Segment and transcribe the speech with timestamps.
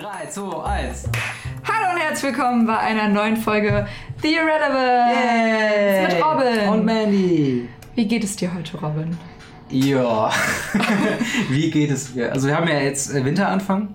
[0.00, 1.10] 3, 2, 1.
[1.62, 3.86] Hallo und herzlich willkommen bei einer neuen Folge
[4.22, 6.68] The Irrelevant mit Robin.
[6.70, 7.68] Und Mandy.
[7.94, 9.18] Wie geht es dir heute, Robin?
[9.68, 10.30] Ja.
[11.50, 12.32] Wie geht es mir?
[12.32, 13.94] Also wir haben ja jetzt äh, Winteranfang.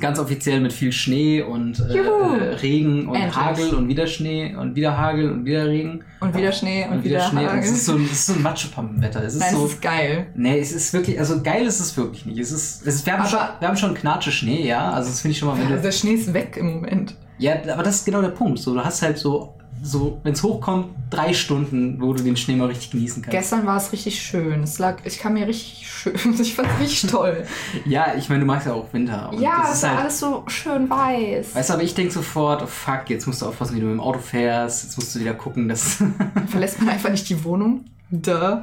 [0.00, 3.36] Ganz offiziell mit viel Schnee und äh, äh, Regen und Endlich.
[3.36, 7.04] Hagel und wieder Schnee und wieder Hagel und wieder Regen Und wieder Schnee und, und
[7.04, 7.40] wieder, Schnee.
[7.44, 7.60] Und Hagel.
[7.64, 9.22] es ist so, ein- es ist so ein Matschepampenwetter.
[9.24, 9.64] Es ist Nein, so.
[9.66, 10.26] es ist geil.
[10.34, 12.38] Nee, es ist wirklich, also geil ist es wirklich nicht.
[12.38, 14.90] Es ist, es ist wir, haben Aber- schon, wir haben schon Knatsche Schnee, ja.
[14.90, 17.16] Also das finde ich schon mal, wenn Also der Schnee ist weg im Moment.
[17.38, 18.58] Ja, aber das ist genau der Punkt.
[18.58, 22.56] So, du hast halt so, so wenn es hochkommt, drei Stunden, wo du den Schnee
[22.56, 23.36] mal richtig genießen kannst.
[23.36, 24.62] Gestern war es richtig schön.
[24.62, 26.14] Es lag, ich kam mir richtig schön.
[26.40, 27.44] Ich fand es richtig toll.
[27.84, 29.30] Ja, ich meine, du magst ja auch Winter.
[29.38, 31.54] Ja, das es ist war halt, alles so schön weiß.
[31.54, 33.94] Weißt du, aber ich denke sofort, oh fuck, jetzt musst du aufpassen, wie du mit
[33.94, 34.84] dem Auto fährst.
[34.84, 36.02] Jetzt musst du wieder gucken, dass.
[36.48, 37.84] Verlässt man einfach nicht die Wohnung?
[38.10, 38.62] Duh.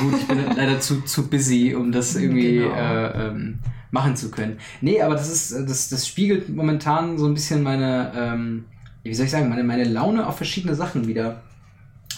[0.00, 2.74] Gut, ich bin leider zu, zu busy, um das irgendwie Genau.
[2.74, 3.58] äh, ähm,
[3.90, 4.58] machen zu können.
[4.80, 8.64] Nee, aber das ist, äh, das, das spiegelt momentan so ein bisschen meine, ähm,
[9.02, 11.42] wie soll ich sagen, meine, meine Laune auf verschiedene Sachen wieder.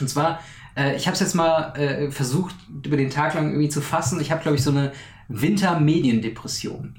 [0.01, 0.41] Und zwar,
[0.77, 4.21] äh, ich habe es jetzt mal äh, versucht, über den Tag lang irgendwie zu fassen.
[4.21, 4.93] Ich habe, glaube ich, so eine
[5.29, 6.97] Winter-Mediendepression.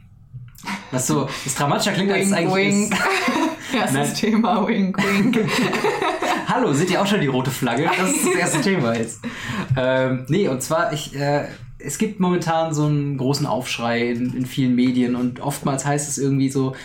[0.91, 2.93] Was so, das dramatischer klingt, als es eigentlich wink.
[2.93, 3.01] ist.
[3.73, 4.13] Erstes.
[4.19, 5.39] Thema, wink, wink.
[6.47, 7.89] Hallo, seht ihr auch schon die rote Flagge?
[7.97, 9.21] Das ist das erste Thema jetzt.
[9.75, 11.47] Ähm, nee, und zwar, ich, äh,
[11.79, 16.17] es gibt momentan so einen großen Aufschrei in, in vielen Medien und oftmals heißt es
[16.17, 16.75] irgendwie so,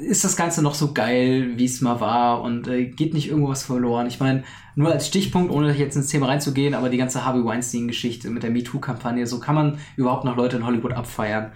[0.00, 3.50] ist das Ganze noch so geil, wie es mal war und äh, geht nicht irgendwo
[3.50, 4.06] was verloren?
[4.06, 8.30] Ich meine, nur als Stichpunkt, ohne jetzt ins Thema reinzugehen, aber die ganze Harvey Weinstein-Geschichte
[8.30, 11.52] mit der MeToo-Kampagne, so kann man überhaupt noch Leute in Hollywood abfeiern.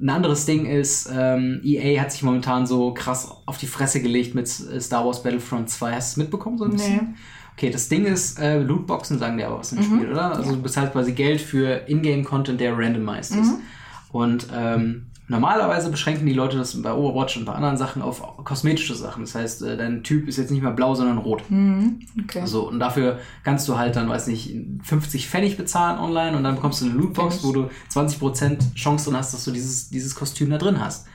[0.00, 4.34] Ein anderes Ding ist, ähm, EA hat sich momentan so krass auf die Fresse gelegt
[4.34, 5.94] mit äh, Star Wars Battlefront 2.
[5.94, 6.96] Hast du es mitbekommen so ein bisschen?
[6.96, 7.14] Nee.
[7.56, 10.34] Okay, das Ding ist, äh, Lootboxen sagen dir aber was im Spiel, oder?
[10.34, 13.54] Also du bezahlst quasi Geld für Ingame-Content, der randomized ist.
[14.10, 18.94] Und ähm, normalerweise beschränken die Leute das bei Overwatch und bei anderen Sachen auf kosmetische
[18.94, 19.22] Sachen.
[19.22, 21.42] Das heißt, äh, dein Typ ist jetzt nicht mehr blau, sondern rot.
[21.48, 22.42] Mhm, okay.
[22.44, 26.56] So, und dafür kannst du halt dann, weiß nicht, 50 Pfennig bezahlen online und dann
[26.56, 30.50] bekommst du eine Lootbox, wo du 20% Chance drin hast, dass du dieses, dieses Kostüm
[30.50, 31.06] da drin hast.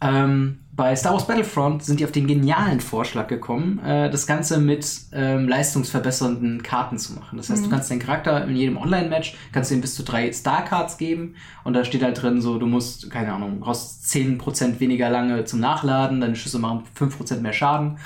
[0.00, 4.60] Ähm, bei Star Wars Battlefront sind die auf den genialen Vorschlag gekommen, äh, das Ganze
[4.60, 7.36] mit ähm, leistungsverbessernden Karten zu machen.
[7.36, 10.32] Das heißt, du kannst deinen Charakter in jedem Online-Match, kannst du ihm bis zu drei
[10.32, 15.10] Star-Cards geben und da steht halt drin so, du musst, keine Ahnung, brauchst 10% weniger
[15.10, 17.98] lange zum Nachladen, deine Schüsse machen 5% mehr Schaden.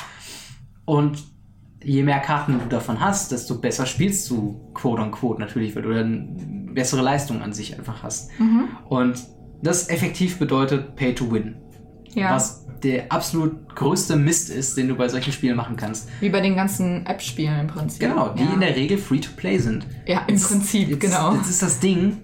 [0.87, 1.23] Und
[1.85, 5.93] je mehr Karten du davon hast, desto besser spielst du, quote unquote, natürlich, weil du
[5.93, 8.31] dann bessere Leistung an sich einfach hast.
[8.89, 9.23] Und
[9.63, 11.57] das effektiv bedeutet Pay to Win.
[12.15, 12.35] Ja.
[12.35, 16.09] Was der absolut größte Mist ist, den du bei solchen Spielen machen kannst.
[16.21, 18.01] Wie bei den ganzen App-Spielen im Prinzip.
[18.01, 18.53] Genau, die ja.
[18.53, 19.87] in der Regel free to play sind.
[20.07, 21.35] Ja, im Prinzip, jetzt, genau.
[21.35, 22.19] Jetzt ist das Ding,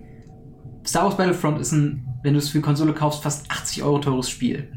[0.87, 4.29] Star Wars Battlefront ist ein, wenn du es für Konsole kaufst, fast 80 Euro teures
[4.29, 4.73] Spiel.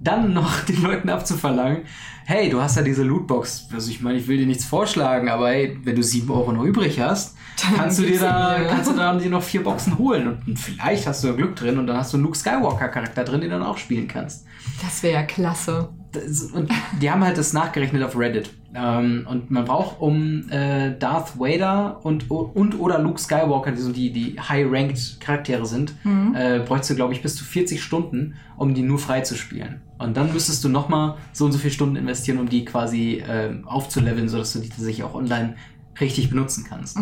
[0.00, 1.82] Dann noch den Leuten abzuverlangen,
[2.26, 3.68] hey, du hast ja diese Lootbox.
[3.72, 6.64] Also ich meine, ich will dir nichts vorschlagen, aber hey, wenn du 7 Euro noch
[6.64, 10.42] übrig hast, Dann kannst du dir da, kannst du da dir noch vier Boxen holen.
[10.46, 13.40] Und vielleicht hast du ja Glück drin und dann hast du einen Luke Skywalker-Charakter drin,
[13.40, 14.44] den du dann auch spielen kannst.
[14.82, 15.88] Das wäre ja klasse.
[16.12, 16.70] Das, und
[17.00, 18.50] die haben halt das nachgerechnet auf Reddit.
[18.76, 23.90] Ähm, und man braucht, um äh, Darth Vader und, und oder Luke Skywalker, die so
[23.90, 25.94] die, die high-ranked Charaktere sind,
[26.34, 29.80] äh, bräuchtest du, glaube ich, bis zu 40 Stunden, um die nur frei zu spielen.
[29.98, 33.54] Und dann müsstest du nochmal so und so viele Stunden investieren, um die quasi äh,
[33.64, 35.56] aufzuleveln, sodass du die tatsächlich auch online
[35.98, 36.98] richtig benutzen kannst.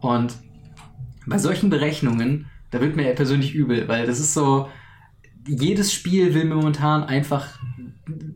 [0.00, 0.34] Und
[1.26, 4.68] bei solchen Berechnungen, da wird mir persönlich übel, weil das ist so,
[5.46, 7.58] jedes Spiel will momentan einfach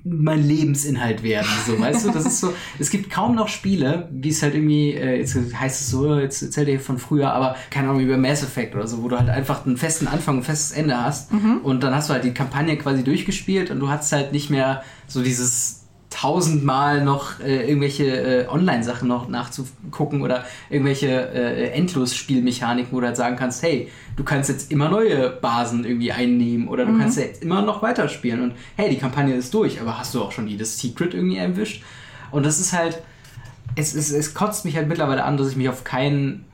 [0.04, 1.48] mein Lebensinhalt werden.
[1.66, 4.92] So, weißt du, das ist so, es gibt kaum noch Spiele, wie es halt irgendwie,
[4.92, 8.42] äh, jetzt heißt es so, jetzt erzählt ihr von früher, aber keine Ahnung, über Mass
[8.42, 11.32] Effect oder so, wo du halt einfach einen festen Anfang, ein festes Ende hast
[11.64, 14.82] und dann hast du halt die Kampagne quasi durchgespielt und du hast halt nicht mehr
[15.08, 23.00] so dieses tausendmal noch äh, irgendwelche äh, Online-Sachen noch nachzugucken oder irgendwelche äh, Endlos-Spielmechaniken, wo
[23.00, 26.96] du halt sagen kannst, hey, du kannst jetzt immer neue Basen irgendwie einnehmen oder du
[26.96, 30.22] kannst ja jetzt immer noch weiterspielen und hey, die Kampagne ist durch, aber hast du
[30.22, 31.82] auch schon jedes Secret irgendwie erwischt?
[32.30, 33.02] Und das ist halt,
[33.74, 36.44] es, es, es kotzt mich halt mittlerweile an, dass ich mich auf keinen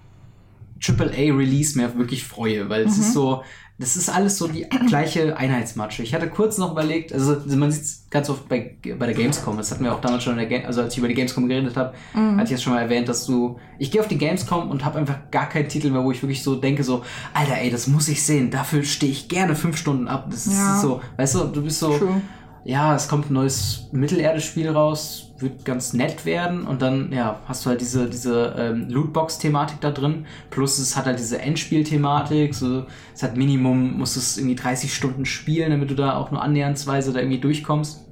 [0.84, 3.44] AAA-Release mehr wirklich freue, weil es ist so,
[3.82, 6.02] das ist alles so die gleiche Einheitsmatsche.
[6.04, 9.56] Ich hatte kurz noch überlegt, also man sieht es ganz oft bei, bei der Gamescom,
[9.56, 11.48] das hatten wir auch damals schon in der Game, also als ich über die Gamescom
[11.48, 14.70] geredet habe, hatte ich jetzt schon mal erwähnt, dass du, ich gehe auf die Gamescom
[14.70, 17.02] und habe einfach gar keinen Titel mehr, wo ich wirklich so denke, so,
[17.34, 20.28] Alter, ey, das muss ich sehen, dafür stehe ich gerne fünf Stunden ab.
[20.30, 20.76] Das Ja.
[20.76, 22.20] ist so, weißt du, du bist so, True.
[22.64, 27.66] Ja, es kommt ein neues Mittelerde-Spiel raus, wird ganz nett werden und dann, ja, hast
[27.66, 32.86] du halt diese, diese ähm, Lootbox-Thematik da drin, plus es hat halt diese Endspiel-Thematik, so,
[33.14, 36.40] es hat Minimum, musst du es irgendwie 30 Stunden spielen, damit du da auch nur
[36.40, 38.06] annähernsweise da irgendwie durchkommst.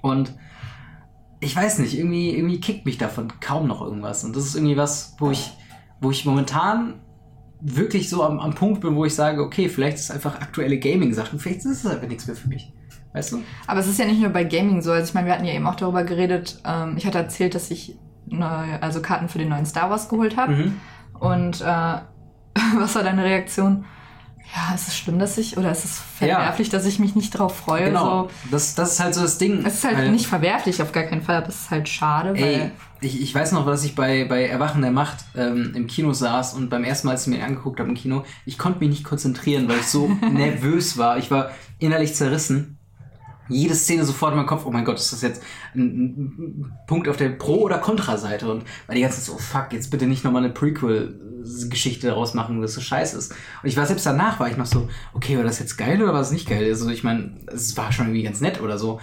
[0.00, 0.34] Und
[1.40, 4.24] ich weiß nicht, irgendwie, irgendwie kickt mich davon kaum noch irgendwas.
[4.24, 5.52] Und das ist irgendwie was, wo ich,
[6.00, 7.00] wo ich momentan
[7.60, 10.78] wirklich so am, am Punkt bin, wo ich sage, okay, vielleicht ist es einfach aktuelle
[10.78, 12.72] Gaming-Sachen, vielleicht ist es einfach nichts mehr für mich.
[13.12, 13.42] Weißt du?
[13.66, 14.92] Aber es ist ja nicht nur bei Gaming so.
[14.92, 16.60] Also ich meine, wir hatten ja eben auch darüber geredet.
[16.64, 17.96] Ähm, ich hatte erzählt, dass ich
[18.26, 18.46] neu,
[18.80, 20.52] also Karten für den neuen Star Wars geholt habe.
[20.52, 20.80] Mhm.
[21.18, 21.64] Und äh,
[22.78, 23.84] was war deine Reaktion?
[24.54, 27.56] Ja, ist es schlimm, dass ich, oder ist es verwerflich, dass ich mich nicht drauf
[27.56, 27.84] freue?
[27.84, 28.24] Genau.
[28.24, 29.64] So, Das, das ist halt so das Ding.
[29.64, 32.30] es ist halt Weil- nicht verwerflich, auf gar keinen Fall, aber es ist halt schade,
[32.34, 32.70] Ey, weil.
[33.00, 36.54] ich, ich weiß noch, dass ich bei, bei Erwachen der Macht ähm, im Kino saß
[36.54, 39.04] und beim ersten Mal, als ich mir angeguckt habe im Kino, ich konnte mich nicht
[39.04, 41.18] konzentrieren, weil ich so nervös war.
[41.18, 42.78] Ich war innerlich zerrissen.
[43.50, 45.42] Jede Szene sofort in meinem Kopf, oh mein Gott, ist das jetzt
[45.74, 48.50] ein, Punkt auf der Pro- oder Kontra-Seite?
[48.50, 52.34] Und weil die ganze Zeit so, oh fuck, jetzt bitte nicht nochmal eine Prequel-Geschichte daraus
[52.34, 53.32] machen, was so scheiße ist.
[53.62, 56.14] Und ich war selbst danach, war ich noch so, okay, war das jetzt geil oder
[56.14, 56.64] war es nicht geil?
[56.64, 59.00] Also ich meine, es war schon irgendwie ganz nett oder so.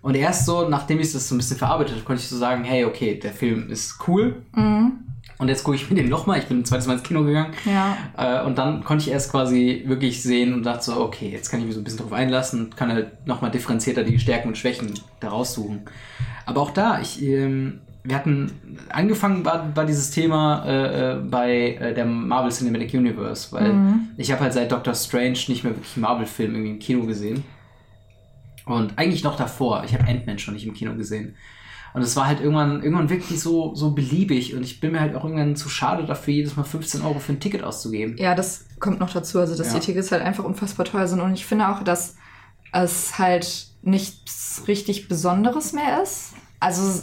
[0.00, 2.64] Und erst so, nachdem ich das so ein bisschen verarbeitet habe, konnte ich so sagen,
[2.64, 4.42] hey, okay, der Film ist cool.
[4.54, 5.07] Mhm.
[5.38, 6.38] Und jetzt gucke ich mir den nochmal.
[6.38, 7.52] Ich bin ein zweites Mal ins Kino gegangen.
[7.64, 7.96] Ja.
[8.16, 11.60] Äh, und dann konnte ich erst quasi wirklich sehen und dachte so, okay, jetzt kann
[11.60, 14.58] ich mich so ein bisschen drauf einlassen und kann halt nochmal differenzierter die Stärken und
[14.58, 15.82] Schwächen da raussuchen.
[16.44, 21.74] Aber auch da, ich, ähm, wir hatten, angefangen war, war dieses Thema äh, äh, bei
[21.74, 23.72] äh, der Marvel Cinematic Universe, weil
[24.16, 27.44] ich habe halt seit Doctor Strange nicht mehr wirklich Marvel-Film irgendwie im Kino gesehen.
[28.64, 31.36] Und eigentlich noch davor, ich habe Ant-Man schon nicht im Kino gesehen.
[31.98, 35.16] Und es war halt irgendwann, irgendwann wirklich so, so beliebig und ich bin mir halt
[35.16, 38.16] auch irgendwann zu schade dafür, jedes Mal 15 Euro für ein Ticket auszugeben.
[38.18, 39.40] Ja, das kommt noch dazu.
[39.40, 39.80] Also, dass Ja.
[39.80, 41.20] die Tickets halt einfach unfassbar teuer sind.
[41.20, 42.14] Und ich finde auch, dass
[42.72, 46.34] es halt nichts richtig Besonderes mehr ist.
[46.60, 47.00] Also,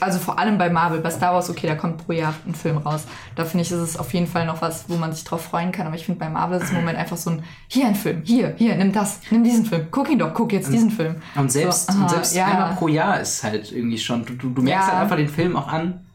[0.00, 2.76] also vor allem bei Marvel, bei Star Wars, okay, da kommt pro Jahr ein Film
[2.76, 3.04] raus.
[3.34, 5.72] Da finde ich, ist es auf jeden Fall noch was, wo man sich drauf freuen
[5.72, 5.86] kann.
[5.86, 8.22] Aber ich finde, bei Marvel ist es im Moment einfach so ein, hier ein Film,
[8.22, 11.16] hier, hier, nimm das, nimm diesen Film, guck ihn doch, guck jetzt diesen Film.
[11.34, 12.46] Und selbst, So, aha, und selbst ja.
[12.46, 14.92] einmal pro Jahr ist halt irgendwie schon, du, du, merkst Ja.
[14.92, 16.06] halt einfach den Film auch an,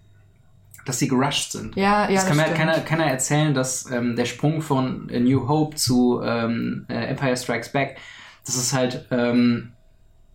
[0.86, 1.76] dass sie gerusht sind.
[1.76, 5.20] Ja, ja, das kann mir halt keiner, keiner erzählen, dass ähm, der Sprung von A
[5.20, 7.98] New Hope zu ähm, äh, Empire Strikes Back,
[8.46, 9.74] das ist halt, ähm,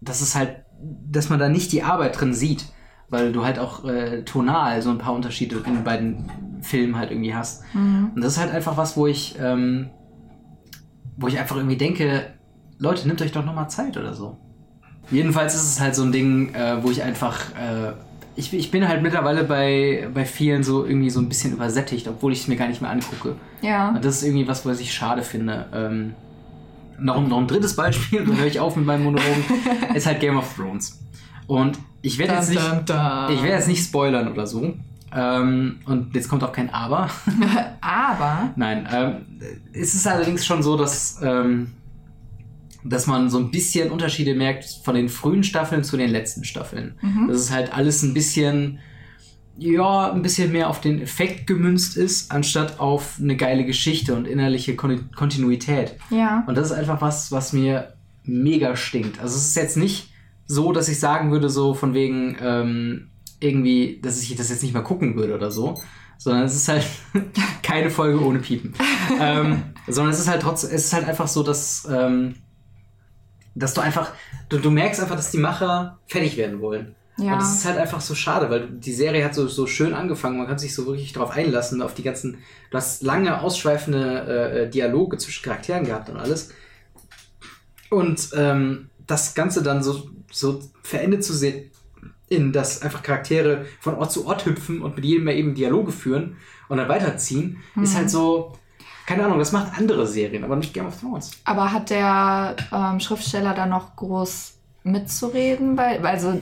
[0.00, 0.56] das ist halt,
[1.08, 2.66] dass man da nicht die Arbeit drin sieht,
[3.12, 6.30] weil du halt auch äh, tonal so ein paar Unterschiede in den beiden
[6.62, 7.62] Filmen halt irgendwie hast.
[8.14, 9.90] Und das ist halt einfach was, wo ich, ähm,
[11.16, 12.26] wo ich einfach irgendwie denke,
[12.78, 14.38] Leute, nehmt euch doch nochmal Zeit oder so.
[15.10, 17.92] Jedenfalls ist es halt so ein Ding, äh, wo ich einfach, äh,
[18.34, 22.32] ich, ich bin halt mittlerweile bei, bei vielen so irgendwie so ein bisschen übersättigt, obwohl
[22.32, 23.36] ich es mir gar nicht mehr angucke.
[23.60, 23.90] Ja.
[23.90, 25.66] Und das ist irgendwie was, was ich schade finde.
[25.74, 26.14] Ähm,
[26.98, 29.44] noch, ein- noch ein drittes Beispiel, dann höre ich auf mit meinem Monologen,
[29.94, 30.98] ist halt Game of Thrones.
[31.60, 34.74] Und ich werde jetzt, nicht- ich werde jetzt nicht spoilern oder so.
[35.14, 37.10] Ähm, und jetzt kommt auch kein Aber.
[37.80, 39.16] Aber, Nein, ähm,
[39.74, 41.72] es ist allerdings schon so, dass, ähm,
[42.84, 46.94] dass man so ein bisschen Unterschiede merkt von den frühen Staffeln zu den letzten Staffeln.
[47.28, 48.78] Dass es halt alles ein bisschen,
[49.58, 54.26] ja, ein bisschen mehr auf den Effekt gemünzt ist, anstatt auf eine geile Geschichte und
[54.26, 55.96] innerliche Kon Kontinuität.
[56.10, 56.42] ja.
[56.46, 57.92] Und das ist einfach was, was mir
[58.24, 59.20] mega stinkt.
[59.20, 60.08] Also es ist jetzt nicht
[60.46, 64.74] so, dass ich sagen würde, so von wegen ähm, irgendwie, dass ich das jetzt nicht
[64.74, 65.80] mehr gucken würde oder so,
[66.18, 66.86] sondern es ist halt
[67.62, 68.74] keine Folge ohne Piepen.
[69.20, 72.36] ähm, sondern es ist halt trotzdem, es ist halt einfach so, dass, ähm,
[73.54, 74.12] dass du einfach,
[74.48, 76.94] du, du merkst einfach, dass die Macher fertig werden wollen.
[77.18, 77.34] Ja.
[77.34, 80.38] Und das ist halt einfach so schade, weil die Serie hat so, so schön angefangen,
[80.38, 82.38] man kann sich so wirklich drauf einlassen, auf die ganzen,
[82.70, 86.50] du hast lange ausschweifende äh, Dialoge zwischen Charakteren gehabt und alles.
[87.90, 91.70] Und ähm, das Ganze dann so, so verendet zu sehen,
[92.28, 95.92] in dass einfach Charaktere von Ort zu Ort hüpfen und mit jedem mal eben Dialoge
[95.92, 96.36] führen
[96.68, 98.52] und dann weiterziehen, ist halt so,
[99.06, 101.32] keine Ahnung, das macht andere Serien, aber nicht Game of Thrones.
[101.44, 105.76] Aber hat der ähm, Schriftsteller da noch groß mitzureden?
[105.76, 106.40] Weil, also,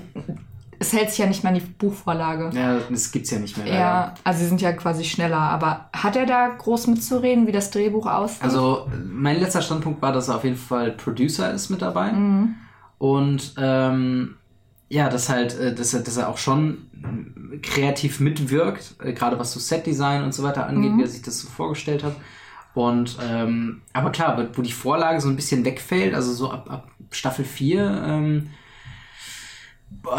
[0.79, 2.51] es hält sich ja nicht mehr an die Buchvorlage.
[2.57, 3.67] Ja, das gibt's ja nicht mehr.
[3.67, 3.79] leider.
[3.79, 7.71] Ja, also sie sind ja quasi schneller, aber hat er da groß mitzureden, wie das
[7.71, 8.43] Drehbuch aussieht?
[8.43, 12.13] Also, mein letzter Standpunkt war, dass er auf jeden Fall Producer ist mit dabei.
[12.13, 12.55] Mhm.
[13.01, 14.37] Und ähm,
[14.91, 16.91] ja, dass halt, äh, dass er, dass er auch schon
[17.63, 21.41] kreativ mitwirkt, äh, gerade was so Setdesign und so weiter angeht, wie er sich das
[21.41, 22.15] so vorgestellt hat.
[22.75, 26.91] Und ähm, aber klar, wo die Vorlage so ein bisschen wegfällt, also so ab, ab
[27.11, 28.51] Staffel 4, ähm,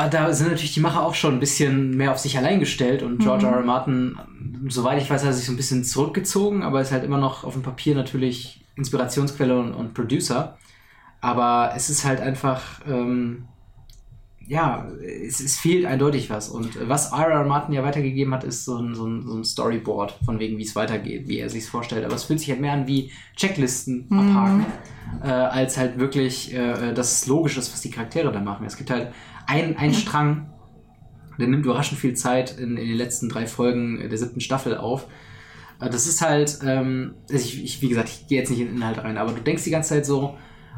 [0.09, 3.19] da sind natürlich die Macher auch schon ein bisschen mehr auf sich allein gestellt und
[3.19, 3.57] George R.
[3.57, 3.61] R.
[3.61, 4.17] Martin,
[4.69, 7.43] soweit ich weiß, hat er sich so ein bisschen zurückgezogen, aber ist halt immer noch
[7.43, 10.57] auf dem Papier natürlich Inspirationsquelle und, und Producer.
[11.21, 13.47] Aber es ist halt einfach, ähm,
[14.47, 16.49] ja, es, es fehlt eindeutig was.
[16.49, 17.45] Und was R.R.
[17.45, 20.63] Martin ja weitergegeben hat, ist so ein, so ein, so ein Storyboard von wegen, wie
[20.63, 22.05] es weitergeht, wie er sich vorstellt.
[22.05, 24.65] Aber es fühlt sich halt mehr an wie Checklisten abhaken,
[25.23, 28.65] äh, als halt wirklich äh, das Logische ist, was die Charaktere da machen.
[28.65, 29.13] Es gibt halt
[29.47, 30.49] einen, einen Strang,
[31.39, 35.07] der nimmt überraschend viel Zeit in, in den letzten drei Folgen der siebten Staffel auf.
[35.79, 38.67] Äh, Das ist halt, ähm, also ich, ich, wie gesagt, ich gehe jetzt nicht in
[38.67, 40.37] den Inhalt rein, aber du denkst die ganze Zeit so,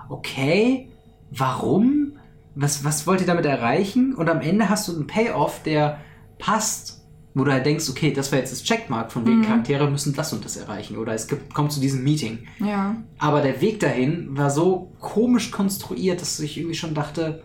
[0.10, 0.90] okay,
[1.32, 2.14] warum?
[2.56, 4.14] Was, was wollt ihr damit erreichen?
[4.14, 6.00] Und am Ende hast du einen Payoff, der
[6.38, 7.02] passt,
[7.34, 10.34] wo du halt denkst, okay, das war jetzt das Checkmark, von wegen Charaktere müssen das
[10.34, 10.98] und das erreichen.
[10.98, 12.48] Oder es gibt, kommt zu diesem Meeting.
[12.60, 12.96] Ja.
[13.18, 17.42] Aber der Weg dahin war so komisch konstruiert, dass ich irgendwie schon dachte,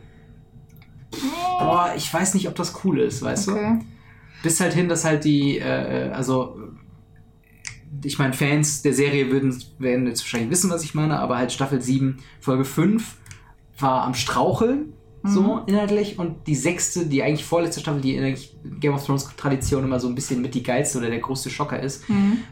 [1.59, 3.53] boah, ich weiß nicht, ob das cool ist, weißt du?
[3.53, 3.79] Okay.
[4.43, 6.61] bis halt hin, dass halt die, äh, also
[8.05, 11.53] ich meine, Fans der Serie würden, werden jetzt wahrscheinlich wissen, was ich meine, aber halt
[11.53, 13.17] Staffel 7, Folge 5
[13.79, 14.93] war am Straucheln,
[15.25, 18.39] so inhaltlich, und die sechste, die eigentlich vorletzte Staffel, die in der
[18.81, 21.81] Game of Thrones Tradition immer so ein bisschen mit die geilste oder der größte Schocker
[21.81, 22.05] ist,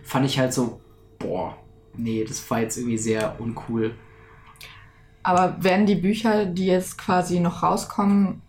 [0.02, 0.80] fand ich halt so,
[1.18, 1.56] boah,
[1.96, 3.94] nee, das war jetzt irgendwie sehr uncool.
[5.22, 8.42] Aber werden die Bücher, die jetzt quasi noch rauskommen,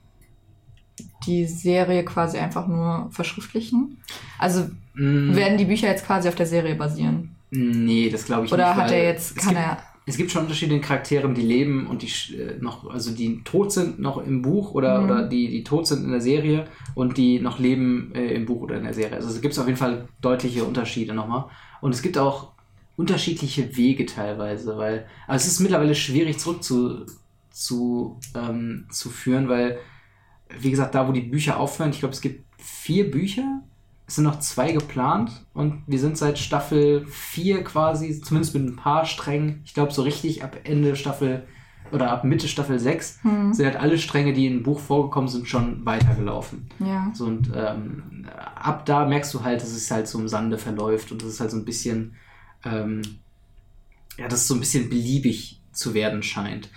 [1.25, 4.01] die Serie quasi einfach nur verschriftlichen?
[4.39, 7.36] Also Mm, werden die Bücher jetzt quasi auf der Serie basieren?
[7.50, 8.75] nee, das glaube ich Oder nicht.
[8.77, 9.77] hat weil er jetzt, es kann gibt, er.
[10.06, 13.72] Es gibt schon Unterschiede in Charakteren, die leben und die äh, noch, also die tot
[13.72, 15.06] sind noch im Buch oder, Mhm.
[15.06, 18.62] oder die, die tot sind in der Serie und die noch leben äh, im Buch
[18.62, 19.16] oder in der Serie.
[19.16, 21.46] Also es gibt auf jeden Fall deutliche Unterschiede nochmal.
[21.82, 22.54] Und es gibt auch
[22.96, 27.06] unterschiedliche Wege teilweise, weil, also es ist mittlerweile schwierig zurück zu,
[27.51, 29.77] zu, ähm, zu führen, weil,
[30.60, 33.62] wie gesagt, da wo die Bücher aufhören, ich glaube, es gibt vier Bücher,
[34.08, 38.76] es sind noch zwei geplant und wir sind seit Staffel 4 quasi, zumindest mit ein
[38.78, 41.46] paar Strängen, ich glaube so richtig ab Ende Staffel
[41.92, 43.54] oder ab Mitte Staffel 6 Hm.
[43.54, 46.70] sind halt alle Stränge, die im Buch vorgekommen sind, schon weitergelaufen.
[46.80, 47.12] Ja.
[47.14, 51.12] So, und ähm, ab da merkst du halt, dass es halt so im Sande verläuft
[51.12, 52.16] und dass es halt so ein bisschen,
[52.66, 53.02] ähm,
[54.18, 56.70] ja, dass es so ein bisschen beliebig zu werden scheint.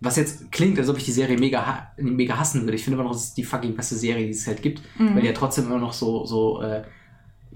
[0.00, 2.76] Was jetzt klingt, als ob ich die Serie mega, mega hassen würde.
[2.76, 5.22] Ich finde immer noch, das ist die fucking beste Serie, die es halt gibt, weil
[5.22, 6.82] die ja trotzdem immer noch so, so äh,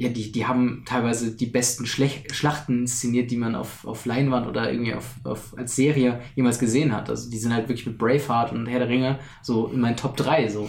[0.01, 4.47] ja, die, die haben teilweise die besten Schlech Schlachten inszeniert, die man auf, auf Leinwand
[4.47, 7.11] oder irgendwie auf, auf, als Serie jemals gesehen hat.
[7.11, 10.17] Also die sind halt wirklich mit Braveheart und Herr der Ringe so in meinen Top
[10.17, 10.67] 3 so.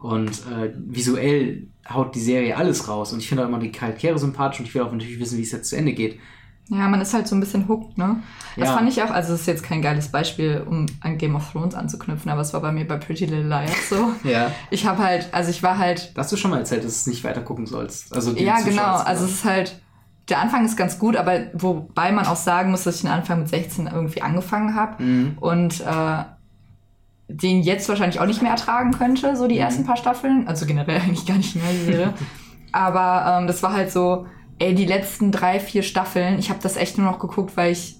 [0.00, 3.14] Und äh, visuell haut die Serie alles raus.
[3.14, 5.42] Und ich finde auch immer die Charaktere sympathisch und ich will auch natürlich wissen, wie
[5.42, 6.18] es jetzt zu Ende geht.
[6.70, 8.16] Ja, man ist halt so ein bisschen hooked, ne?
[8.56, 8.76] Das Ja.
[8.76, 11.74] fand ich auch, also es ist jetzt kein geiles Beispiel, um an Game of Thrones
[11.74, 14.12] anzuknüpfen, aber es war bei mir bei Pretty Little Liars so.
[14.24, 14.50] Ja.
[14.70, 16.96] Ich habe halt, also ich war halt, Da hast du schon mal erzählt, dass du
[16.98, 18.14] es nicht weiter gucken sollst.
[18.14, 19.80] Also ja Zuschauer genau, also es ist halt,
[20.28, 23.38] der Anfang ist ganz gut, aber wobei man auch sagen muss, dass ich den Anfang
[23.38, 25.38] mit 16 irgendwie angefangen habe Mhm.
[25.40, 26.24] und äh,
[27.28, 29.60] den jetzt wahrscheinlich auch nicht mehr ertragen könnte, so die Mhm.
[29.60, 30.46] ersten paar Staffeln.
[30.48, 32.14] Also generell eigentlich gar nicht mehr die Serie.
[32.72, 34.26] Aber ähm, das war halt so,
[34.58, 37.96] ey, die letzten drei, vier Staffeln, ich habe das echt nur noch geguckt, weil ich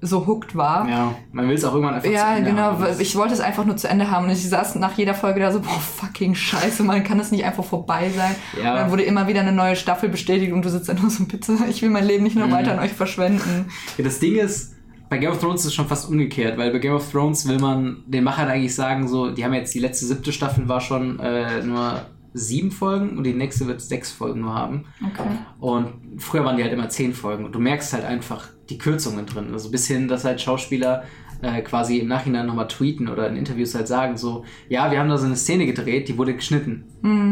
[0.00, 0.86] so hooked war.
[0.86, 2.62] Ja, man will es auch irgendwann einfach Ja, zu Ende genau.
[2.62, 2.86] haben.
[3.00, 5.50] Ich wollte es einfach nur zu Ende haben und ich saß nach jeder Folge da
[5.50, 8.34] so, boah, fucking scheiße, man kann es nicht einfach vorbei sein.
[8.62, 8.72] Ja.
[8.72, 11.24] Und dann wurde immer wieder eine neue Staffel bestätigt und du sitzt dann nur so,
[11.24, 12.52] bitte, ich will mein Leben nicht noch Mhm.
[12.52, 13.66] weiter an euch verschwenden.
[13.96, 14.74] Ja, das Ding ist,
[15.08, 17.58] bei Game of Thrones ist es schon fast umgekehrt, weil bei Game of Thrones will
[17.58, 21.18] man den Machern eigentlich sagen, so, die haben jetzt die letzte siebte Staffel war schon
[21.20, 22.02] äh, nur
[22.36, 24.84] sieben Folgen und die nächste wird sechs Folgen nur haben.
[25.00, 25.28] Okay.
[25.60, 29.24] Und früher waren die halt immer zehn Folgen und du merkst halt einfach die Kürzungen
[29.24, 29.50] drin.
[29.52, 31.04] Also bis hin, dass halt Schauspieler
[31.42, 35.08] äh, quasi im Nachhinein nochmal tweeten oder in Interviews halt sagen, so, ja, wir haben
[35.08, 36.84] da so eine Szene gedreht, die wurde geschnitten.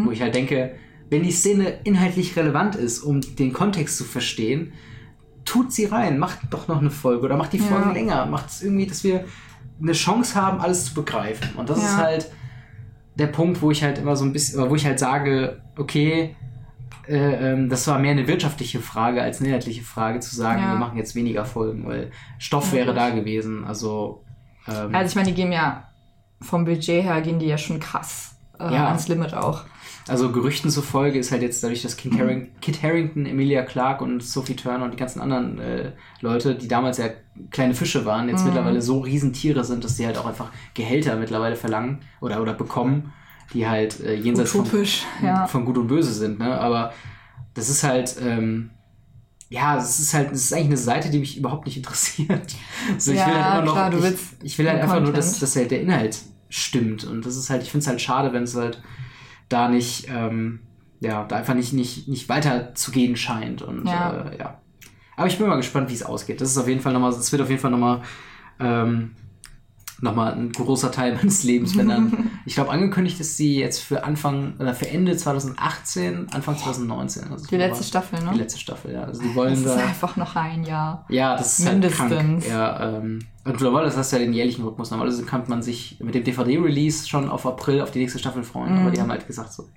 [0.04, 0.76] Wo ich halt denke,
[1.10, 4.72] wenn die Szene inhaltlich relevant ist, um den Kontext zu verstehen,
[5.44, 7.64] tut sie rein, macht doch noch eine Folge oder macht die Ja.
[7.64, 9.24] Folgen länger, macht es irgendwie, dass wir
[9.80, 11.48] eine Chance haben, alles zu begreifen.
[11.56, 11.86] Und das Ja.
[11.88, 12.30] ist halt
[13.14, 16.34] der Punkt, wo ich halt immer so ein bisschen, wo ich halt sage, okay,
[17.08, 20.72] äh, ähm, das war mehr eine wirtschaftliche Frage als eine inhaltliche Frage, zu sagen, Ja.
[20.72, 23.64] wir machen jetzt weniger Folgen, weil Stoff wäre da gewesen.
[23.64, 24.22] Also,
[24.68, 25.88] ähm, Also ich meine, die gehen ja
[26.40, 28.86] vom Budget her gehen die ja schon krass äh, Ja.
[28.88, 29.64] ans Limit auch.
[30.08, 34.22] Also Gerüchten zufolge ist halt jetzt dadurch, dass Kit, Harring Kit Harrington, Emilia Clarke und
[34.22, 37.10] Sophie Turner und die ganzen anderen äh, Leute, die damals ja
[37.50, 41.56] kleine Fische waren, jetzt mittlerweile so Riesentiere sind, dass die halt auch einfach Gehälter mittlerweile
[41.56, 43.12] verlangen oder, oder bekommen,
[43.54, 44.66] die halt äh, jenseits von,
[45.22, 45.46] ja.
[45.46, 46.38] von Gut und Böse sind.
[46.38, 46.58] Ne?
[46.58, 46.92] Aber
[47.54, 48.70] das ist halt, ähm,
[49.50, 52.30] ja, es ist halt, es ist eigentlich eine Seite, die mich überhaupt nicht interessiert.
[52.92, 55.42] Also Ja, klar, du ich, willst ich will halt einfach nur, dass, Content.
[55.42, 56.18] dass halt der Inhalt
[56.48, 57.04] stimmt.
[57.04, 58.82] Und das ist halt, ich finde es halt schade, wenn es halt
[59.52, 60.60] da nicht, ähm,
[61.00, 63.62] ja, da einfach nicht, nicht, nicht weiter zu gehen scheint.
[63.62, 64.28] Und Ja.
[64.30, 64.58] Äh, ja.
[65.16, 66.40] Aber ich bin mal gespannt, wie es ausgeht.
[66.40, 68.02] Das ist auf jeden Fall nochmal, es wird auf jeden Fall nochmal
[68.58, 69.14] ähm,
[70.02, 74.04] nochmal ein großer Teil meines Lebens, wenn dann, ich glaube, angekündigt ist sie jetzt für
[74.04, 77.30] Anfang oder für Ende 2018, Anfang 2019.
[77.30, 78.32] Also Die letzte Staffel, ne?
[78.34, 79.04] Die letzte Staffel, ja.
[79.04, 79.86] Also die wollen Das ist da.
[79.86, 81.06] einfach noch ein Jahr.
[81.08, 82.00] Ja, das ist Mindestens.
[82.00, 82.44] Halt krank.
[82.48, 84.90] Ja, ähm, und normalerweise hast du ja den jährlichen Rhythmus.
[84.90, 88.78] Normalerweise kann man sich mit dem DVD-Release schon auf April auf die nächste Staffel freuen.
[88.78, 89.68] Aber die haben halt gesagt so,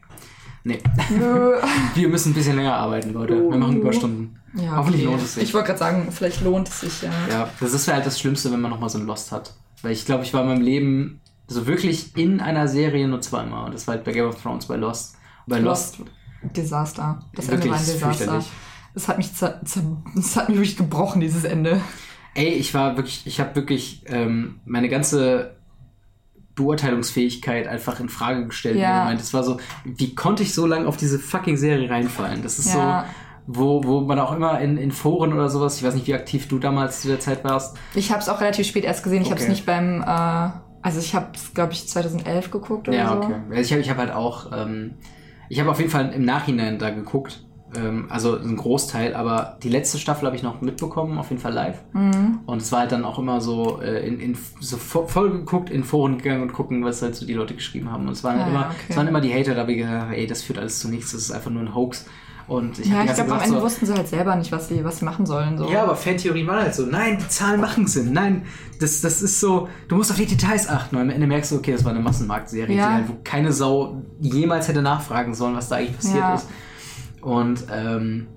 [0.64, 0.80] nee,
[1.96, 3.36] wir müssen ein bisschen länger arbeiten, Leute.
[3.50, 4.40] Wir machen Überstunden.
[4.56, 5.12] Ja, Hoffentlich okay.
[5.12, 5.44] lohnt es sich.
[5.44, 7.10] Ich wollte gerade sagen, vielleicht lohnt es sich ja.
[7.30, 9.54] Ja, das ist halt das Schlimmste, wenn man nochmal so ein Lost hat.
[9.86, 13.66] Weil ich glaube, ich war in meinem Leben so wirklich in einer Serie nur zweimal.
[13.66, 15.16] Und das war halt bei Game of Thrones, bei Lost.
[15.46, 16.00] Und bei Lost.
[16.42, 17.20] Desaster.
[17.36, 18.44] Das Wirklich, Ende war ein Desaster.
[18.96, 19.30] Es hat mich
[20.16, 21.82] es hat mich wirklich gebrochen, dieses Ende.
[22.34, 25.56] ey, ich war wirklich, ich habe wirklich ähm, meine ganze
[26.56, 28.78] Beurteilungsfähigkeit einfach in Frage gestellt.
[28.78, 29.04] Ja.
[29.04, 29.20] Moment.
[29.20, 32.42] Das war so, wie konnte ich so lange auf diese fucking Serie reinfallen?
[32.42, 33.06] Das ist Ja.
[33.06, 36.14] so, wo, wo man auch immer in, in Foren oder sowas, ich weiß nicht, wie
[36.16, 37.78] aktiv du damals zu der Zeit warst.
[37.94, 39.22] Ich habe es auch relativ spät erst gesehen.
[39.22, 39.52] Ich habe es Okay.
[39.52, 40.50] nicht beim, äh,
[40.82, 43.18] also ich habe es, glaube ich, 2011 geguckt oder Ja, so.
[43.18, 43.36] okay.
[43.52, 44.96] Also ich habe ich hab halt auch, ähm,
[45.50, 47.42] ich habe auf jeden Fall im Nachhinein da geguckt.
[47.76, 51.52] Ähm, also ein Großteil, aber die letzte Staffel habe ich noch mitbekommen, auf jeden Fall
[51.54, 51.82] live.
[51.94, 52.40] Mhm.
[52.46, 55.70] Und es war halt dann auch immer so, äh, in, in, so vo- voll geguckt,
[55.70, 58.08] in Foren gegangen und gucken, was halt so die Leute geschrieben haben.
[58.08, 58.86] Und es waren, halt Ah, immer, ja, okay.
[58.90, 61.12] es waren immer die Hater, da habe ich gedacht, ey, das führt alles zu nichts,
[61.12, 62.06] das ist einfach nur ein Hoax.
[62.48, 64.84] Und ich Ja, ich glaube, am Ende so, wussten sie halt selber nicht, was sie,
[64.84, 65.58] was sie machen sollen.
[65.58, 65.70] So.
[65.70, 68.44] ja, aber Fantheorie war halt so, nein, die Zahlen machen Sinn, nein,
[68.80, 70.96] das, das ist so, du musst auf die Details achten.
[70.96, 72.94] Und am Ende merkst du, okay, das war eine Massenmarktserie, Ja.
[72.94, 76.36] halt, wo keine Sau jemals hätte nachfragen sollen, was da eigentlich passiert Ja.
[76.36, 76.48] ist.
[77.22, 78.28] Und ähm,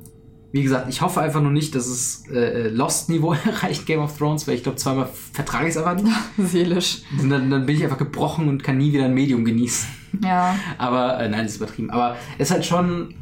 [0.52, 4.48] wie gesagt, ich hoffe einfach nur nicht, dass es äh, Lost-Niveau erreicht, Game of Thrones,
[4.48, 6.16] weil ich glaube, zweimal vertrage ich es einfach nicht.
[6.38, 7.02] Seelisch.
[7.20, 9.86] Und dann, dann bin ich einfach gebrochen und kann nie wieder ein Medium genießen.
[10.24, 10.54] Ja.
[10.78, 11.90] Aber, äh, nein, das ist übertrieben.
[11.90, 13.14] Aber es ist halt schon,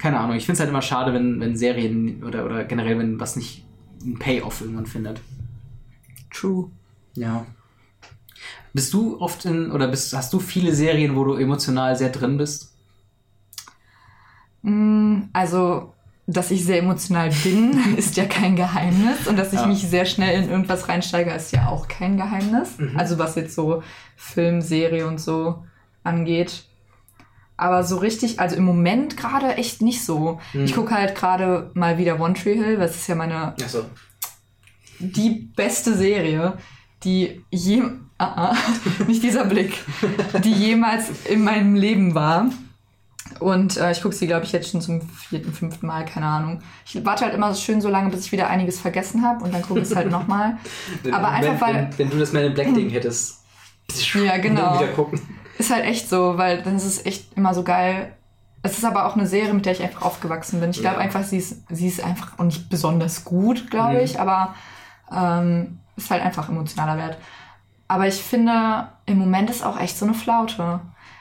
[0.00, 3.20] keine Ahnung, ich finde es halt immer schade, wenn, wenn Serien oder, oder generell, wenn
[3.20, 3.64] was nicht
[4.02, 5.20] ein Payoff irgendwann findet.
[6.32, 6.70] True.
[7.14, 7.44] Ja.
[8.72, 12.38] Bist du oft in, oder bist, hast du viele Serien, wo du emotional sehr drin
[12.38, 12.72] bist?
[14.62, 15.92] Mm, Also,
[16.26, 19.26] dass ich sehr emotional bin, ist ja kein Geheimnis.
[19.26, 19.66] Und dass ich Ja.
[19.66, 22.78] mich sehr schnell in irgendwas reinsteige, ist ja auch kein Geheimnis.
[22.78, 22.96] Mhm.
[22.96, 23.82] Also, was jetzt so
[24.16, 25.64] Film, Serie und so
[26.04, 26.64] angeht.
[27.60, 30.40] Aber so richtig, also im Moment gerade echt nicht so.
[30.54, 30.64] Mhm.
[30.64, 33.84] Ich gucke halt gerade mal wieder One Tree Hill, es ist ja meine Achso.
[34.98, 36.54] die beste Serie,
[37.04, 37.82] die je,
[38.18, 38.56] ah, ah,
[39.06, 39.74] nicht dieser Blick,
[40.42, 42.46] die jemals in meinem Leben war.
[43.40, 46.60] Und äh, ich gucke sie, glaube ich, jetzt schon zum vierten, fünften Mal, keine Ahnung.
[46.86, 49.52] Ich warte halt immer so schön so lange, bis ich wieder einiges vergessen habe und
[49.54, 50.56] dann gucke ich es halt nochmal.
[51.12, 53.38] Aber einfach, weil- Wenn, wenn du das Man in Black Ding hättest.
[54.14, 54.74] Ja, genau.
[54.80, 55.20] Wieder gucken.
[55.60, 58.12] Ist halt echt so, weil dann ist es echt immer so geil.
[58.62, 60.70] Es ist aber auch eine Serie, mit der ich einfach aufgewachsen bin.
[60.70, 61.02] Ich glaube Ja.
[61.02, 64.00] einfach, sie ist, sie ist einfach auch nicht besonders gut, glaube Mhm.
[64.00, 64.54] ich, aber
[65.12, 67.18] ähm, ist halt einfach emotionaler Wert.
[67.88, 70.80] Aber ich finde, im Moment ist auch echt so eine Flaute.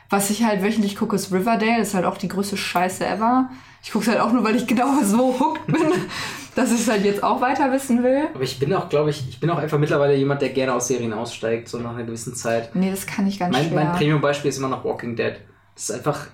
[0.10, 1.80] Was ich halt wöchentlich gucke, ist Riverdale.
[1.82, 3.50] Ist halt auch die größte Scheiße ever.
[3.84, 5.82] Ich gucke es halt auch nur, weil ich genau so hooked bin,
[6.60, 8.28] dass ich es halt jetzt auch weiter wissen will.
[8.34, 10.88] Aber ich bin auch, glaube ich, ich bin auch einfach mittlerweile jemand, der gerne aus
[10.88, 12.76] Serien aussteigt, so nach einer gewissen Zeit.
[12.76, 13.84] Nee, das kann ich ganz Mein, schwer.
[13.84, 15.34] mein Premium-Beispiel ist immer noch Walking Dead.
[15.76, 16.28] Das ist einfach.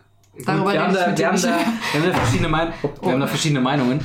[0.46, 1.46] Darüber wir, haben da, mit wir, dir haben nicht.
[1.46, 1.50] da,
[1.94, 4.00] wir haben da verschiedene, Mein oh, wir haben da verschiedene Meinungen.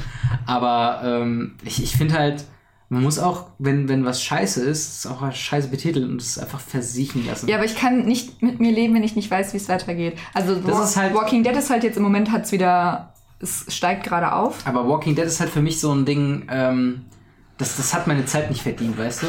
[0.46, 2.44] Aber ähm, ich, ich finde halt,
[2.88, 6.60] man muss auch, wenn, wenn was scheiße ist, es auch scheiße betiteln und es einfach
[6.60, 7.48] versiechen lassen.
[7.48, 10.18] Ja, aber ich kann nicht mit mir leben, wenn ich nicht weiß, wie es weitergeht.
[10.34, 13.66] Also Das Wa- ist halt- Walking Dead ist halt jetzt im Moment hat's wieder, es
[13.68, 14.66] steigt gerade auf.
[14.66, 17.02] Aber Walking Dead ist halt für mich so ein Ding, ähm,
[17.58, 19.26] das, das hat meine Zeit nicht verdient, weißt du?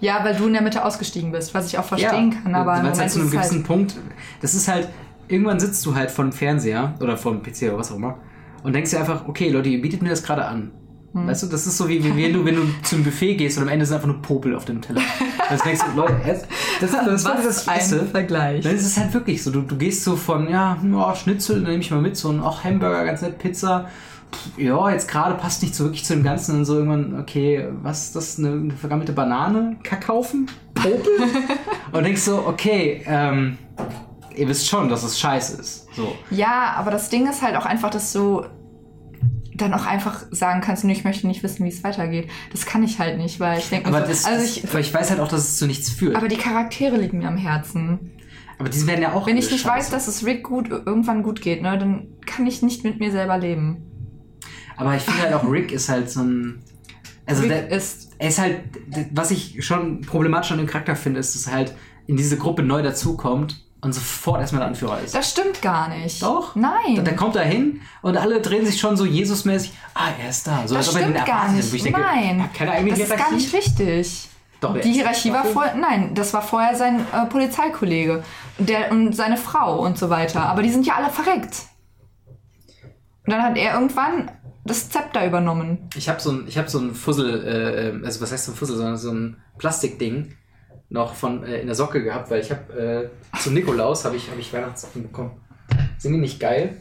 [0.00, 2.54] Ja, weil du in der Mitte ausgestiegen bist, was ich auch verstehen kann.
[2.54, 3.96] Aber weil es halt zu einem gewissen halt, Punkt,
[4.40, 4.88] das ist halt,
[5.28, 8.18] irgendwann sitzt du halt vor dem Fernseher oder vor dem PC oder was auch immer
[8.64, 10.72] und denkst dir einfach, okay, Leute, ihr bietet mir das gerade an.
[11.12, 11.28] Hm.
[11.28, 13.64] Weißt du, das ist so wie, wie wenn du, wenn du zum Buffet gehst und
[13.64, 15.02] am Ende sind einfach nur Popel auf dem Teller.
[15.50, 16.42] Das denkst du, Leute, das,
[16.80, 18.04] das, das, das, das esse.
[18.06, 18.62] Vergleich.
[18.62, 21.78] Dann ist es halt wirklich so, du, du gehst so von, ja, ja Schnitzel, nehme
[21.78, 23.88] ich mal mit, so ein auch Hamburger, ganz nett, Pizza.
[24.32, 26.58] Pff, Ja, jetzt gerade passt nicht so wirklich zu dem Ganzen.
[26.58, 29.76] Und so irgendwann, okay, was ist das, eine, eine vergammelte Banane?
[29.82, 30.50] Kakaufen?
[30.74, 31.04] Popel?
[31.92, 33.58] und denkst so, okay, ähm,
[34.34, 35.86] ihr wisst schon, dass es scheiße ist.
[35.94, 36.14] So.
[36.30, 38.44] Ja, aber das Ding ist halt auch einfach, dass du
[39.54, 42.28] dann auch einfach sagen kannst, nee, ich möchte nicht wissen, wie es weitergeht.
[42.52, 45.10] Das kann ich halt nicht, weil ich denke, Aber, so, das, also ich, ich weiß
[45.10, 46.16] halt auch, dass es zu nichts führt.
[46.16, 48.12] aber die Charaktere liegen mir am Herzen.
[48.58, 49.26] Aber die werden ja auch.
[49.26, 49.76] Wenn ich nicht scheiße.
[49.76, 53.10] weiß, dass es Rick gut irgendwann gut geht, ne, dann kann ich nicht mit mir
[53.10, 53.82] selber leben.
[54.76, 56.62] Aber ich finde halt auch, Rick ist halt so ein.
[57.26, 58.60] Also Rick der, ist er ist halt,
[59.12, 61.74] was ich schon problematisch an dem Charakter finde, ist, dass er halt
[62.06, 65.14] in diese Gruppe neu dazukommt und sofort erstmal der Anführer ist.
[65.14, 66.22] Das stimmt gar nicht.
[66.22, 66.54] Doch?
[66.54, 67.04] Nein.
[67.04, 70.66] Der kommt da hin und alle drehen sich schon so Jesusmäßig, ah, er ist da.
[70.66, 71.84] So das als er stimmt gar nicht.
[71.84, 72.40] Denke, Nein.
[72.40, 73.34] er keine eigene das ist gar Hierarchie.
[73.36, 74.28] nicht richtig.
[74.60, 78.22] Doch, Die Hierarchie war vorher, nein, das war vorher sein äh, Polizeikollege
[78.58, 80.42] der, und seine Frau und so weiter.
[80.46, 81.64] Aber die sind ja alle verreckt.
[83.26, 84.30] Und dann hat er irgendwann
[84.64, 85.90] das Zepter übernommen.
[85.94, 88.54] Ich habe so ein, ich habe so ein Fussel, äh, also was heißt so ein
[88.54, 90.34] Fussel, sondern so ein Plastikding
[90.90, 94.30] noch von äh, in der Socke gehabt, weil ich habe äh, zu Nikolaus habe ich
[94.30, 95.32] habe ich Weihnachtssocken bekommen.
[95.98, 96.76] Sind die nicht geil?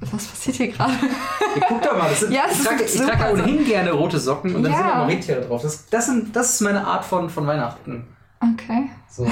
[0.00, 0.94] Was passiert hier gerade?
[0.94, 4.18] Ja, guck doch mal, das sind, Ja, das ich trage, ich trage ohnehin gerne rote
[4.18, 4.78] Socken und dann Ja.
[4.78, 5.60] sind da Rentiere drauf.
[5.62, 8.06] Das, das, sind, das ist meine Art von, von Weihnachten.
[8.40, 8.88] Okay.
[9.10, 9.24] So.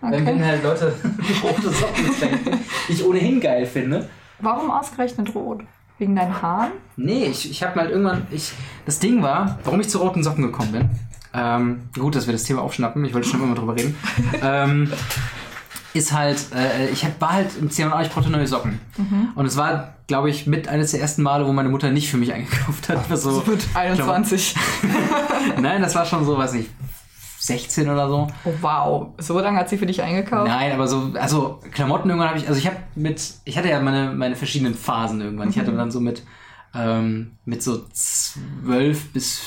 [0.00, 0.26] Wenn, Okay.
[0.26, 0.94] wenn halt Leute
[1.42, 4.08] rote Socken schenken, die ich ohnehin geil finde.
[4.40, 5.62] Warum ausgerechnet rot?
[5.98, 6.72] Wegen deinen Haaren?
[6.96, 8.26] Nee, ich, ich habe mal irgendwann.
[8.30, 8.52] Ich,
[8.86, 10.90] das Ding war, warum ich zu roten Socken gekommen bin.
[11.36, 13.04] Ähm, gut, dass wir das Thema aufschnappen.
[13.04, 13.94] Ich wollte schon immer drüber reden.
[14.42, 14.90] ähm,
[15.92, 18.80] ist halt, äh, ich hab, war halt im C&A, ich brauchte neue Socken.
[19.34, 22.16] Und es war, glaube ich, mit eines der ersten Male, wo meine Mutter nicht für
[22.16, 23.08] mich eingekauft hat.
[23.08, 24.54] war So, Mit 21.
[25.60, 26.70] Nein, das war schon so, weiß nicht,
[27.38, 28.26] 16 oder so.
[28.44, 29.08] Oh, wow.
[29.18, 30.48] So lange hat sie für dich eingekauft?
[30.48, 33.80] Nein, aber so, also Klamotten irgendwann habe ich, also ich habe mit, ich hatte ja
[33.80, 35.50] meine, meine verschiedenen Phasen irgendwann.
[35.50, 36.24] Ich hatte dann so mit,
[36.74, 39.40] ähm, mit so 12 bis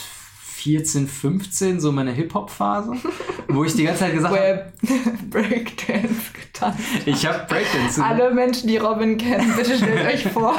[0.61, 2.91] 14, 15 so meine Hip-Hop-Phase,
[3.47, 4.65] wo ich die ganze Zeit gesagt habe,
[5.29, 8.03] Breakdance getanzt ich habe Breakdance.
[8.03, 10.55] Alle Menschen, die Robin kennen, bitte stellt euch vor,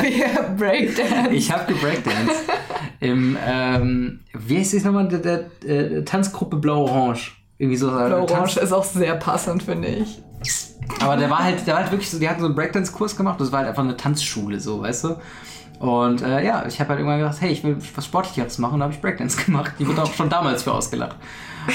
[0.00, 1.30] wie er Breakdance.
[1.30, 2.34] Ich habe gebreakdance.
[3.00, 7.32] Im, ähm, wie heißt das nochmal, der, der, äh, Tanzgruppe Blau-Orange.
[7.58, 7.88] Irgendwie so.
[7.88, 10.22] äh, Blau-Orange ist auch sehr passend, finde ich.
[11.00, 13.40] Aber der war halt, der war halt wirklich so, die hatten so einen Breakdance-Kurs gemacht,
[13.40, 15.16] das war halt einfach eine Tanzschule, so, weißt du?
[15.82, 18.78] Und äh, ja, ich habe halt irgendwann gedacht, hey, ich will was Sportliches machen, und
[18.80, 19.72] da habe ich Breakdance gemacht.
[19.80, 21.16] Die wurde auch schon damals für ausgelacht.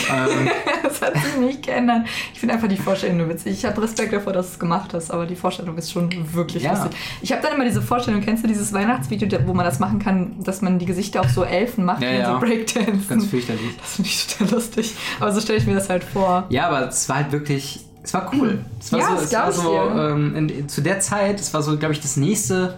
[0.09, 0.49] ähm,
[0.83, 2.03] Das hat sich nicht geändert.
[2.33, 3.51] Ich finde einfach die Vorstellung nur witzig.
[3.51, 6.63] Ich habe Respekt davor, dass du es gemacht hast, aber die Vorstellung ist schon wirklich
[6.63, 6.71] Ja.
[6.71, 6.91] lustig.
[7.21, 10.41] Ich habe dann immer diese Vorstellung, kennst du dieses Weihnachtsvideo, wo man das machen kann,
[10.41, 12.33] dass man die Gesichter auf so Elfen macht Ja, und ja.
[12.33, 13.07] so Breakdancen?
[13.09, 13.75] ganz fürchterlich.
[13.77, 14.95] Das finde ich total lustig.
[15.19, 16.45] Aber so stelle ich mir das halt vor.
[16.47, 18.59] Ja, aber es war halt wirklich, es war cool.
[18.79, 21.77] Es war Ja, so, es war so ähm, in, zu der Zeit, es war so,
[21.77, 22.77] glaube ich, das nächste,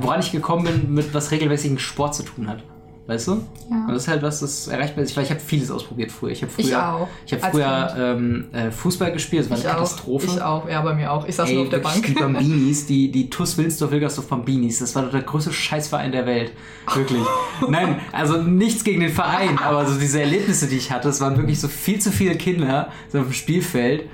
[0.00, 2.62] woran ich gekommen bin, mit was regelmäßigen Sport zu tun hat.
[3.06, 3.32] Weißt du?
[3.70, 3.84] Ja.
[3.86, 5.10] Und das ist halt was, das erreichbar ist.
[5.10, 6.30] Ich, weil ich habe vieles ausprobiert früher.
[6.30, 7.08] Ich habe früher, Ich auch.
[7.26, 9.80] Ich Als früher ähm, äh, Fußball gespielt, das war Ich eine auch.
[9.80, 10.26] Katastrophe.
[10.26, 10.66] Ich auch.
[10.66, 11.28] Ja, bei mir auch.
[11.28, 12.02] Ich saß Ey, nur auf der Bank.
[12.06, 16.52] Die Bambinis, die, die TUS Wilnsdorf-Wilgersdorf Bambinis, das war doch der größte Scheißverein der Welt.
[16.94, 17.20] Wirklich.
[17.68, 21.36] Nein, also nichts gegen den Verein, aber so diese Erlebnisse, die ich hatte, es waren
[21.36, 24.04] wirklich so viel zu viele Kinder so auf dem Spielfeld.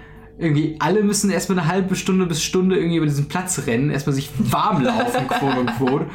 [0.41, 4.15] Irgendwie alle müssen erstmal eine halbe Stunde bis Stunde irgendwie über diesen Platz rennen, erstmal
[4.15, 6.07] sich warm laufen, quote unquote.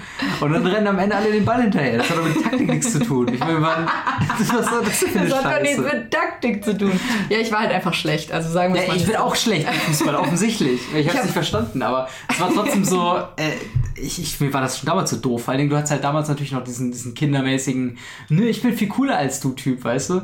[0.42, 1.98] Und dann rennen am Ende alle den Ball hinterher.
[2.00, 3.28] Das hat doch mit Taktik nichts zu tun.
[3.34, 3.88] Ich meine, man,
[4.38, 6.92] was soll das Das hat doch nichts mit Taktik zu tun.
[7.30, 8.32] Ja, ich war halt einfach schlecht.
[8.32, 9.00] Also sagen wir es Ja, mal.
[9.00, 10.82] ich bin auch schlecht im Fußball, offensichtlich.
[10.96, 13.52] Ich habe es nicht verstanden, aber es war trotzdem so, äh,
[13.96, 15.44] ich, ich, mir war das schon damals so doof.
[15.44, 17.98] Vor allen Dingen, du hattest halt damals natürlich noch diesen, diesen kindermäßigen,
[18.30, 20.22] nö, ich bin viel cooler als du Typ, weißt du?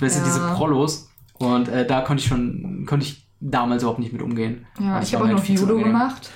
[0.00, 0.24] Weißt du, Ja.
[0.26, 1.08] diese Prollos.
[1.42, 4.66] Und äh, da konnte ich schon, konnte ich damals überhaupt nicht mit umgehen.
[4.80, 6.30] Ja, Also ich habe auch mir noch Judo gemacht.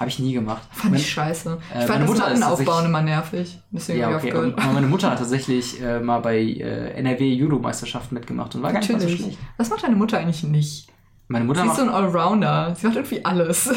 [0.00, 0.62] Habe ich nie gemacht.
[0.72, 1.58] Fand ich scheiße.
[1.74, 3.60] äh, ich meine fand das Mutter ist Matten aufbauen immer nervig.
[3.70, 4.28] Deswegen ja, okay.
[4.28, 8.72] ich Aber, aber meine Mutter hat tatsächlich äh, mal bei äh, NRW-Judo-Meisterschaften mitgemacht und war
[8.72, 9.20] gar nicht so Natürlich.
[9.20, 9.38] schlecht.
[9.58, 10.88] Das macht deine Mutter eigentlich nicht.
[11.28, 12.74] Meine Mutter Sie ist so ein Allrounder.
[12.74, 13.70] Sie macht irgendwie alles.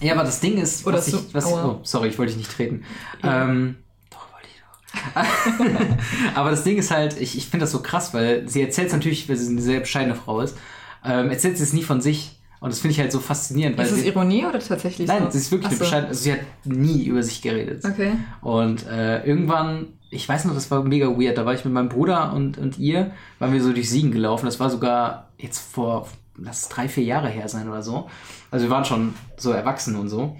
[0.00, 1.64] Ja, aber das Ding ist, Oder was ich, so- was, aua.
[1.66, 2.84] oh, sorry, ich wollte dich nicht treten.
[3.22, 3.44] Ja.
[3.44, 3.76] Ähm,
[4.10, 4.79] doch, wollte ich doch.
[6.34, 8.92] aber das Ding ist halt, ich, ich finde das so krass, weil sie erzählt es
[8.92, 10.56] natürlich, weil sie eine sehr bescheidene Frau ist,
[11.04, 12.36] ähm, erzählt sie es nie von sich.
[12.60, 15.24] Und das finde ich halt so faszinierend, weil ist das sie, Ironie oder tatsächlich nein,
[15.24, 15.30] so?
[15.30, 15.78] sie ist wirklich so.
[15.78, 17.82] bescheidene, also sie hat nie über sich geredet.
[17.86, 18.12] Okay.
[18.42, 21.88] Und äh, irgendwann, ich weiß noch, das war mega weird, da war ich mit meinem
[21.88, 24.44] Bruder und, und ihr, waren wir so durch Siegen gelaufen.
[24.44, 28.10] Das war sogar jetzt vor, lass es drei, vier Jahre her sein oder so.
[28.50, 30.36] Also wir waren schon so erwachsen und so.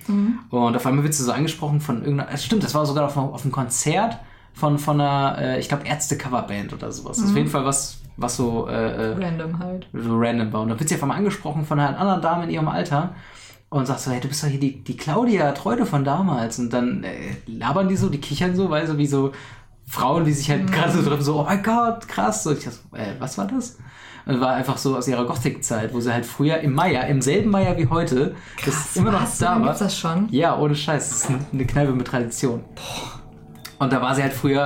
[0.50, 3.16] Und auf einmal wird sie so angesprochen von irgendeiner, es stimmt, das war sogar auf,
[3.16, 4.18] auf einem Konzert
[4.52, 7.16] von, von einer, äh, ich glaube, Ärzte-Coverband oder sowas.
[7.16, 9.86] Das ist auf jeden Fall was, was so, äh, äh, Random halt.
[9.92, 10.60] so random war.
[10.62, 13.14] Und dann wird sie auf einmal angesprochen von einer anderen Dame in ihrem Alter
[13.70, 16.58] und sagt so, hey, du bist doch hier die, die Claudia Treude von damals.
[16.58, 19.32] Und dann äh, labern die so, die kichern so, weil so wie so
[19.86, 22.46] Frauen, die sich halt gerade so treffen, so, oh mein Gott, krass.
[22.46, 23.78] Und ich dachte, so, äh, was war das?
[24.26, 27.50] Und war einfach so aus ihrer Gothic-Zeit, wo sie halt früher im Meier, im selben
[27.50, 28.34] Meier wie heute,
[28.64, 29.38] das immer noch Was?
[29.38, 29.62] So da war.
[29.62, 30.28] gibt's das schon?
[30.30, 31.08] Ja, ohne Scheiß.
[31.08, 32.64] Das ist eine Kneipe mit Tradition.
[33.80, 34.62] Und da war sie halt früher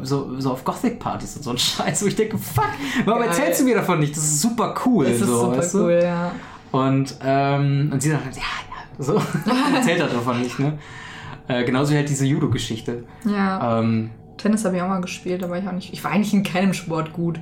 [0.00, 2.64] äh, so, so auf Gothic-Partys und so ein Scheiß, wo ich denke, fuck,
[3.04, 3.28] warum Geil.
[3.28, 4.16] erzählst du mir davon nicht?
[4.16, 5.04] Das ist super cool.
[5.04, 5.78] Das ist so, super weißt du?
[5.84, 6.32] cool, ja.
[6.72, 9.14] Und, ähm, und sie sagt halt, ja, ja, so.
[9.76, 10.78] erzählt halt davon nicht, ne?
[11.48, 13.04] Äh, genauso wie halt diese Judo-Geschichte.
[13.24, 13.78] Ja.
[13.80, 15.92] Ähm, Tennis habe ich auch mal gespielt, aber ich auch nicht.
[15.92, 17.38] Ich war eigentlich in keinem Sport gut.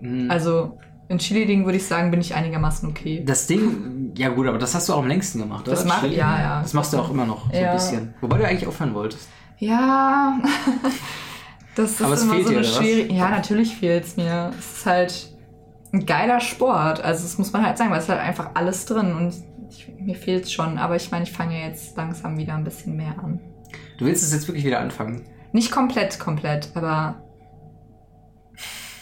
[0.00, 3.22] mh, Also in Cheerleading würde ich sagen, bin ich einigermaßen okay.
[3.26, 5.76] das Ding, ja gut, aber das hast du auch am längsten gemacht, oder?
[5.76, 6.62] Das mach- ja, ja.
[6.62, 7.70] Das machst du auch immer noch so Ja.
[7.70, 8.14] ein bisschen.
[8.20, 9.28] Wobei du eigentlich aufhören wolltest.
[9.58, 10.38] Ja.
[11.74, 13.14] Das ist Aber es immer so eine schwierige.
[13.14, 14.52] Ja, natürlich fehlt es mir.
[14.58, 15.32] Es ist halt
[15.92, 17.00] ein geiler Sport.
[17.02, 19.34] Also das muss man halt sagen, weil es ist halt einfach alles drin und
[19.70, 20.76] ich, mir fehlt es schon.
[20.78, 23.40] Aber ich meine, ich fange jetzt langsam wieder ein bisschen mehr an.
[23.98, 25.24] Du willst es jetzt wirklich wieder anfangen.
[25.52, 27.22] Nicht komplett, komplett, aber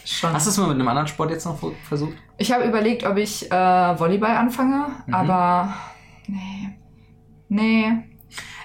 [0.04, 0.32] schon.
[0.32, 2.14] Hast du es mal mit einem anderen Sport jetzt noch versucht?
[2.38, 5.14] Ich habe überlegt, ob ich äh, Volleyball anfange, Mhm.
[5.14, 5.74] aber
[6.28, 6.78] nee.
[7.48, 7.92] Nee.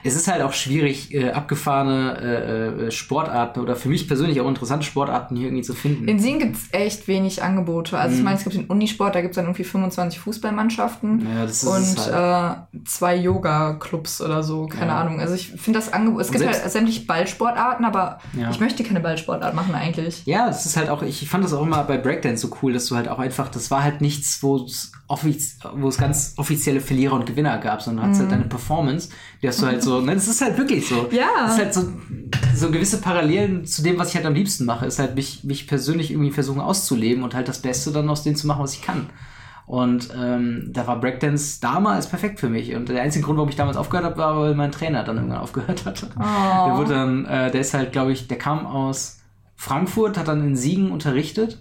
[0.03, 4.47] Es ist halt auch schwierig, äh, abgefahrene äh, äh, Sportarten oder für mich persönlich auch
[4.47, 6.07] interessante Sportarten hier irgendwie zu finden.
[6.07, 7.97] In Sien gibt es echt wenig Angebote.
[7.97, 8.25] Also ich Mhm.
[8.25, 11.27] meine, es gibt den Unisport, da gibt es dann irgendwie 25 Fußballmannschaften.
[11.27, 12.67] ja, und halt.
[12.73, 15.01] äh, zwei Yoga-Clubs oder so, keine Ja.
[15.01, 15.19] Ahnung.
[15.19, 18.49] Also ich finde das Angebot, es gibt halt sämtliche Ballsportarten, aber Ja.
[18.49, 20.25] ich möchte keine Ballsportart machen eigentlich.
[20.25, 22.87] Ja, das ist halt auch, ich fand das auch immer bei Breakdance so cool, dass
[22.87, 24.91] du halt auch einfach, das war halt nichts, wo es
[25.97, 29.09] ganz offizielle Verlierer und Gewinner gab, sondern hast halt deine Performance,
[29.41, 31.09] die hast du halt so, ne, das ist halt wirklich so.
[31.11, 31.27] Ja.
[31.45, 31.89] Das ist halt so,
[32.55, 35.67] so gewisse Parallelen zu dem, was ich halt am liebsten mache, ist halt mich, mich
[35.67, 38.81] persönlich irgendwie versuchen auszuleben und halt das Beste dann aus dem zu machen, was ich
[38.81, 39.09] kann.
[39.65, 42.75] Und ähm, da war Breakdance damals perfekt für mich.
[42.75, 45.39] Und der einzige Grund, warum ich damals aufgehört habe, war, weil mein Trainer dann irgendwann
[45.39, 46.07] aufgehört hatte.
[46.17, 49.19] Der wurde dann, äh, der ist halt, glaube ich, der kam aus
[49.55, 51.59] Frankfurt, hat dann in Siegen unterrichtet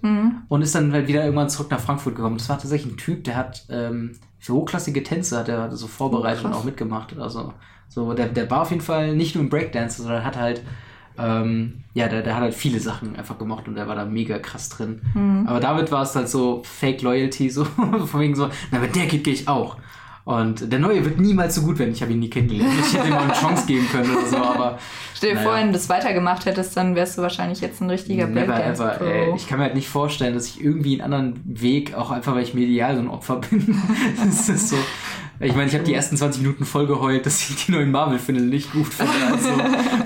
[0.48, 2.38] und ist dann halt wieder irgendwann zurück nach Frankfurt gekommen.
[2.38, 6.44] Das war tatsächlich ein Typ, der hat ähm, für hochklassige Tänze hat er so vorbereitet
[6.44, 7.16] Oh, und auch mitgemacht.
[7.18, 7.52] Also
[7.90, 10.62] so, der, der war auf jeden Fall nicht nur im Breakdance, sondern hat halt
[11.18, 14.38] ähm, ja, der, der hat halt viele Sachen einfach gemacht und der war da mega
[14.38, 15.02] krass drin.
[15.14, 15.46] Mhm.
[15.46, 17.64] Aber damit war es halt so Fake Loyalty, so
[18.06, 19.76] von wegen so, na, mit der geht gehe ich auch.
[20.24, 21.92] Und der Neue wird niemals so gut werden.
[21.92, 22.72] Ich habe ihn nie kennengelernt.
[22.78, 24.78] Ich hätte ihm mal eine Chance geben können oder so, aber
[25.14, 25.48] Stell dir Naja.
[25.48, 29.00] vor, wenn du das weitergemacht hättest, dann wärst du wahrscheinlich jetzt ein richtiger Never ever,
[29.00, 29.26] ey.
[29.26, 29.36] Pro.
[29.36, 32.42] Ich kann mir halt nicht vorstellen, dass ich irgendwie einen anderen Weg, auch einfach weil
[32.42, 33.76] ich medial so ein Opfer bin.
[34.24, 34.76] das ist so.
[35.42, 38.42] Ich meine, ich habe die ersten 20 Minuten voll geheult, dass ich die neuen Marvel-Filme
[38.42, 39.12] nicht gut finde.
[39.32, 39.48] Also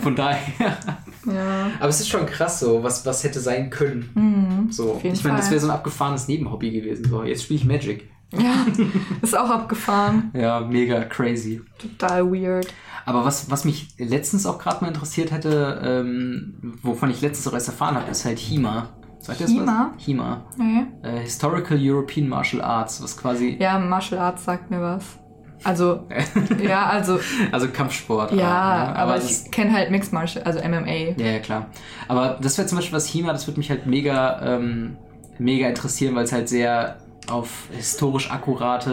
[0.01, 0.79] von daher.
[1.27, 1.71] Ja.
[1.81, 4.11] Aber es ist schon krass so, was, was hätte sein können.
[4.15, 4.71] Mhm.
[4.73, 5.01] So.
[5.03, 7.07] Ich meine, das wäre so ein abgefahrenes Nebenhobby gewesen.
[7.09, 8.09] So, jetzt spiele ich Magic.
[8.33, 8.67] ja,
[9.23, 10.31] ist auch abgefahren.
[10.35, 11.63] Ja, mega crazy.
[11.79, 12.69] Total weird.
[13.07, 17.55] Aber was, was mich letztens auch gerade mal interessiert hätte, ähm, wovon ich letztens auch
[17.55, 18.89] erst erfahren habe, ist halt HEMA.
[19.21, 19.93] Sagt ihr das HEMA?
[19.97, 20.07] was?
[20.07, 20.45] HEMA.
[20.57, 20.87] Nee.
[21.03, 25.19] Äh, Historical European Martial Arts, was quasi, Ja, Martial Arts sagt mir was.
[25.65, 26.07] Also,
[26.63, 27.19] ja, also,
[27.51, 28.33] also Kampfsport.
[28.33, 28.97] ja, ne?
[28.97, 31.17] aber, das- ich kenne halt Mixed Martial, also MMA.
[31.17, 31.67] ja, ja, klar.
[32.09, 34.97] Aber das wäre zum Beispiel was HEMA, das würde mich halt mega, ähm,
[35.39, 36.99] mega interessieren, weil es halt sehr
[37.31, 38.91] auf historisch akkurate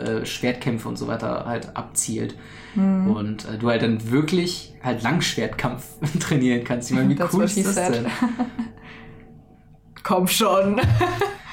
[0.00, 2.36] äh, äh, Schwertkämpfe und so weiter halt abzielt.
[2.74, 3.10] Hm.
[3.10, 5.84] Und äh, du halt dann wirklich halt Langschwertkampf
[6.20, 6.90] trainieren kannst.
[6.90, 8.06] Ich meine, wie That's cool ist das denn?
[10.04, 10.80] Komm schon.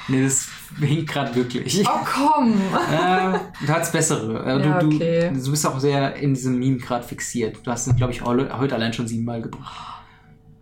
[0.08, 0.46] Nee, das
[0.80, 1.84] hinkt gerade wirklich.
[1.86, 2.52] Oh, komm.
[2.92, 4.44] äh, du hast bessere.
[4.44, 5.30] Äh, Ja, du, okay.
[5.32, 7.58] du, du bist auch sehr in diesem Meme gerade fixiert.
[7.64, 9.88] Du hast ihn, glaube ich, heute allein schon siebenmal gebracht.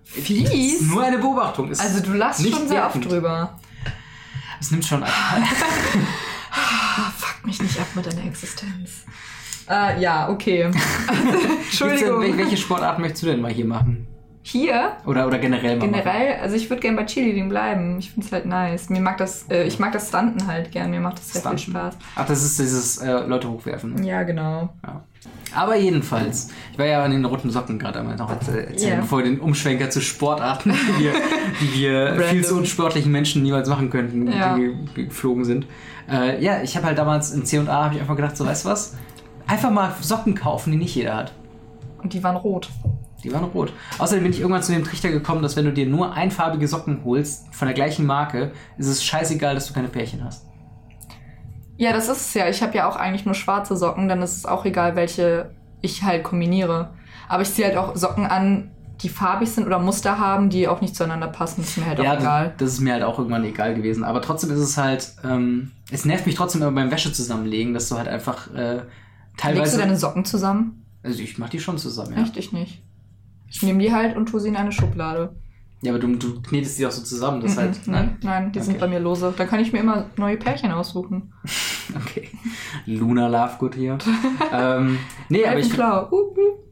[0.05, 0.81] Fies.
[0.83, 1.70] Nur eine Beobachtung.
[1.70, 3.59] Ist Also, du lachst schon sehr oft drüber.
[4.61, 5.11] Es nimmt schon ab.
[6.53, 9.05] Ah, fuck mich nicht ab mit deiner Existenz.
[9.68, 10.62] Äh, ja, okay.
[11.09, 12.20] Denn, Entschuldigung.
[12.23, 14.09] wel- welche Sportarten möchtest du denn mal hier machen?
[14.42, 16.03] Hier, Oder, oder generell mal machen?
[16.03, 17.98] generell, also ich würde gerne bei Cheerleading bleiben.
[17.98, 18.88] Ich finde es halt nice.
[18.88, 20.90] Mir mag das, äh, ich mag das Stunten halt gern.
[20.90, 21.59] Mir macht das sehr Stunten?
[21.59, 21.96] viel Spaß.
[22.16, 23.94] Ach, das ist dieses äh, Leute hochwerfen.
[23.96, 24.07] ne?
[24.09, 24.70] Ja, genau.
[24.83, 25.03] Ja.
[25.55, 29.00] Aber jedenfalls, ich war ja an den roten Socken gerade einmal noch erzäh- erzählen, Ja.
[29.00, 31.12] bevor wir den Umschwenker zu Sportarten, die wir,
[31.61, 34.55] die wir viel zu unsportlichen Menschen niemals machen könnten, Ja.
[34.57, 35.66] die ge- geflogen sind.
[36.11, 38.70] Äh, ja, ich habe halt damals in C&A habe ich einfach gedacht, so weißt du
[38.70, 38.96] was?
[39.46, 41.33] Einfach mal Socken kaufen, die nicht jeder hat.
[42.03, 42.70] Und die waren rot.
[43.24, 43.72] Die waren rot.
[43.98, 47.04] Außerdem bin ich irgendwann zu dem Trichter gekommen, dass wenn du dir nur einfarbige Socken
[47.04, 50.46] holst, von der gleichen Marke, ist es scheißegal, dass du keine Pärchen hast.
[51.76, 52.48] Ja, das ist es ja.
[52.48, 56.02] Ich habe ja auch eigentlich nur schwarze Socken, dann ist es auch egal, welche ich
[56.02, 56.90] halt kombiniere.
[57.28, 58.70] Aber ich ziehe halt auch Socken an,
[59.02, 61.62] die farbig sind oder Muster haben, die auch nicht zueinander passen.
[61.62, 62.54] Das ist mir halt ja, auch egal.
[62.59, 64.04] das ist mir halt auch irgendwann egal gewesen.
[64.04, 67.88] Aber trotzdem ist es halt, ähm, es nervt mich trotzdem immer beim Wäsche zusammenlegen, dass
[67.88, 68.87] du halt einfach äh, Legst
[69.38, 69.76] teilweise.
[69.76, 70.85] du deine Socken zusammen?
[71.02, 72.24] also ich mach die schon zusammen, ja.
[72.35, 72.83] Ich nicht.
[73.50, 75.34] Ich nehme die halt und tue sie in eine Schublade.
[75.82, 77.86] Ja, aber du, du knetest die auch so zusammen, das Mhm, halt.
[77.88, 78.80] nein, nein, die sind Okay.
[78.80, 79.32] bei mir lose.
[79.36, 81.32] Da kann ich mir immer neue Pärchen aussuchen.
[82.06, 82.28] Okay.
[82.86, 83.98] Luna Lovegood hier.
[84.52, 84.96] ähm,
[85.28, 86.08] nee, aber ich, klar.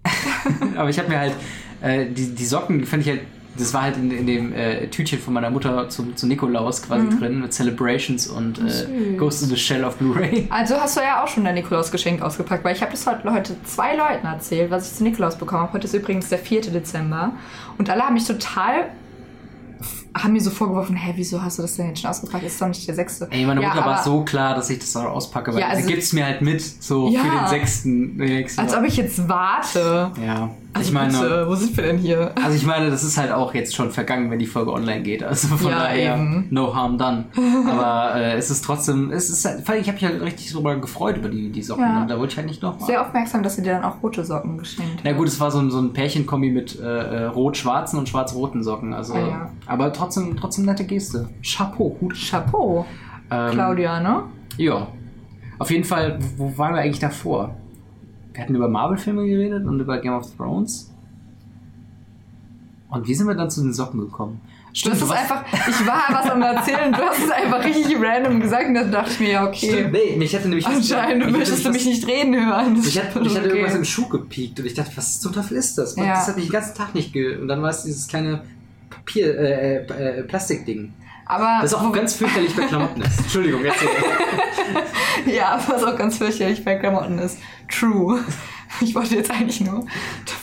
[0.77, 1.35] Aber ich habe mir halt
[1.83, 3.23] äh, die, die Socken, fand ich halt,
[3.59, 7.09] das war halt in, in dem äh, Tütchen von meiner Mutter zu, zu Nikolaus quasi
[7.19, 9.17] drin mit Celebrations und äh.
[9.17, 10.47] Ghost in the Shell auf Blu-ray.
[10.51, 13.57] Also hast du ja auch schon dein Nikolaus-Geschenk ausgepackt, weil ich habe das heute, heute
[13.65, 15.73] zwei Leuten erzählt, was ich zu Nikolaus bekommen habe.
[15.75, 16.63] Heute ist übrigens der 4.
[16.63, 17.33] Dezember.
[17.77, 18.87] Und alle haben mich total
[20.23, 22.45] haben mir so vorgeworfen, hä, wieso hast du das denn jetzt schon ausgepackt?
[22.45, 23.23] Ist doch nicht der 6.
[23.31, 25.83] Ey, meine ja, Mutter war so klar, dass ich das auch auspacke, weil Ja, also-
[25.87, 27.21] sie gibt's mir halt mit, so Ja.
[27.21, 28.17] für den sechsten.
[28.17, 30.11] nächsten Als ob ich jetzt warte.
[30.25, 30.51] Ja.
[30.75, 32.31] Also ich meine, bitte, wo sind wir denn hier?
[32.37, 35.23] also ich meine, das ist halt auch jetzt schon vergangen, wenn die Folge online geht.
[35.25, 36.47] Also von Ja, daher, eben.
[36.51, 37.25] no harm done.
[37.67, 41.17] Aber äh, es ist trotzdem, es ist halt, ich habe mich halt richtig drüber gefreut
[41.17, 41.83] über die, die Socken.
[41.85, 42.03] Ja.
[42.03, 42.87] Und da wollte ich halt nicht nochmal.
[42.87, 45.59] Sehr aufmerksam, dass sie dir dann auch rote Socken geschenkt Na gut, es war so
[45.59, 48.93] ein, so ein Pärchenkombi mit äh, äh, rot-schwarzen und schwarz-roten Socken.
[48.93, 49.51] Also, Ah, ja.
[49.67, 51.29] aber trotzdem, trotzdem nette Geste.
[51.43, 52.15] Chapeau, Hut.
[52.15, 52.85] Chapeau,
[53.31, 54.23] Ähm, Claudia, ne?
[54.59, 54.87] Ja.
[55.59, 57.57] Auf jeden Fall, wo waren wir eigentlich davor?
[58.39, 60.93] Wir hatten über Marvel-Filme geredet und über Game of Thrones.
[62.89, 64.41] Und wie sind wir dann zu den Socken gekommen?
[64.81, 67.97] Du hast es warst- einfach, ich war was am Erzählen, du hast es einfach richtig
[68.01, 69.73] random gesagt und dann dachte ich mir, ja, okay.
[69.73, 72.77] Stimmt, nee, mich hatte nämlich Anscheinend möchtest du hatte mich nicht reden hören.
[72.77, 73.49] Das Mich hat, ist mich okay.
[73.49, 75.97] irgendwas im Schuh gepiekt und ich dachte, was zum Teufel ist das?
[75.97, 76.07] Ja.
[76.07, 77.39] Das hat mich den ganzen Tag nicht ge...
[77.39, 78.43] Und dann war es dieses kleine
[78.89, 80.93] Papier, äh, äh, äh, Plastikding.
[81.29, 83.19] Aber Das auch ganz fürchterlich bei Klamotten ist.
[83.21, 83.89] Entschuldigung, erzähl.
[85.35, 87.39] ja, was auch ganz fürchterlich bei Klamotten ist.
[87.71, 88.25] True.
[88.81, 89.87] Ich wollte jetzt eigentlich nur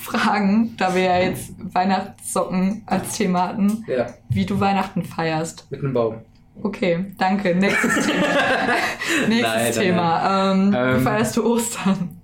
[0.04, 5.66] fragen, da wir ja jetzt Weihnachtssocken als Thema hatten, ja, wie du Weihnachten feierst.
[5.72, 6.16] mit einem Baum.
[6.62, 7.56] Okay, danke.
[7.56, 8.26] Nächstes Thema.
[9.28, 10.52] Nächstes Nein, nein, Thema.
[10.54, 12.22] Ähm, wie Ähm, feierst du Ostern?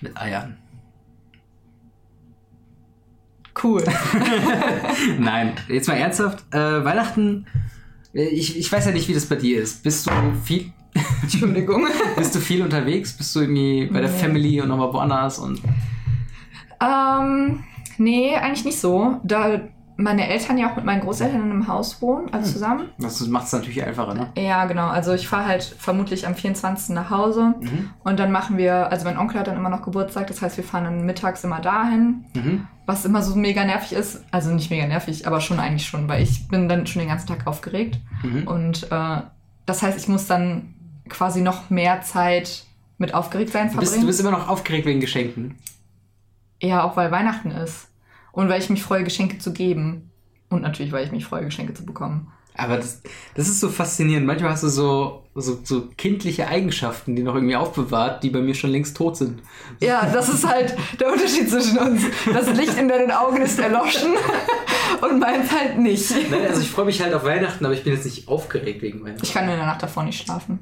[0.00, 0.56] Mit Eiern.
[3.62, 3.84] Cool.
[5.18, 6.44] Nein, jetzt mal ernsthaft.
[6.52, 7.46] Äh, Weihnachten,
[8.22, 9.82] ich, ich weiß ja nicht, wie das bei dir ist.
[9.82, 10.10] Bist du
[10.44, 10.72] viel,
[11.22, 11.86] Entschuldigung.
[12.16, 13.12] bist du viel unterwegs?
[13.12, 14.18] Bist du irgendwie bei der Nee.
[14.18, 15.38] Family und nochmal woanders?
[15.38, 15.60] Und
[16.80, 17.64] Ähm,
[17.98, 19.20] nee, eigentlich nicht so.
[19.24, 19.60] Da
[19.96, 22.52] meine Eltern ja auch mit meinen Großeltern in einem Haus wohnen, also Hm.
[22.52, 22.88] zusammen.
[22.98, 24.28] das macht es natürlich einfacher, ne?
[24.36, 24.88] Ja, genau.
[24.88, 26.94] Also ich fahre halt vermutlich am 24.
[26.94, 27.90] nach Hause Mhm.
[28.02, 30.64] und dann machen wir, also mein Onkel hat dann immer noch Geburtstag, das heißt, wir
[30.64, 32.66] fahren dann mittags immer dahin, Mhm.
[32.86, 34.24] was immer so mega nervig ist.
[34.32, 37.28] Also nicht mega nervig, aber schon eigentlich schon, weil ich bin dann schon den ganzen
[37.28, 37.98] Tag aufgeregt.
[38.22, 38.48] Mhm.
[38.48, 39.20] Und äh,
[39.66, 40.74] das heißt, ich muss dann
[41.08, 42.64] quasi noch mehr Zeit
[42.98, 44.00] mit Aufgeregtsein Du, bist, verbringen.
[44.02, 45.56] du bist immer noch aufgeregt wegen Geschenken.
[46.62, 47.88] Ja, auch weil Weihnachten ist.
[48.34, 50.10] Und weil ich mich freue, Geschenke zu geben.
[50.50, 52.32] Und natürlich, weil ich mich freue, Geschenke zu bekommen.
[52.56, 53.02] Aber das,
[53.34, 54.26] das ist so faszinierend.
[54.26, 58.54] Manchmal hast du so, so, so kindliche Eigenschaften, die noch irgendwie aufbewahrt, die bei mir
[58.54, 59.42] schon längst tot sind.
[59.80, 62.02] Ja, das ist halt der Unterschied zwischen uns.
[62.32, 64.14] Das Licht in deinen Augen ist erloschen
[65.00, 66.12] und meins halt nicht.
[66.30, 69.02] Nein, also ich freue mich halt auf Weihnachten, aber ich bin jetzt nicht aufgeregt wegen
[69.02, 69.24] Weihnachten.
[69.24, 70.60] Ich kann in der Nacht davor nicht schlafen.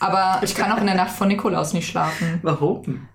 [0.00, 2.40] Aber ich kann auch in der Nacht vor Nikolaus nicht schlafen.
[2.42, 3.08] Warum?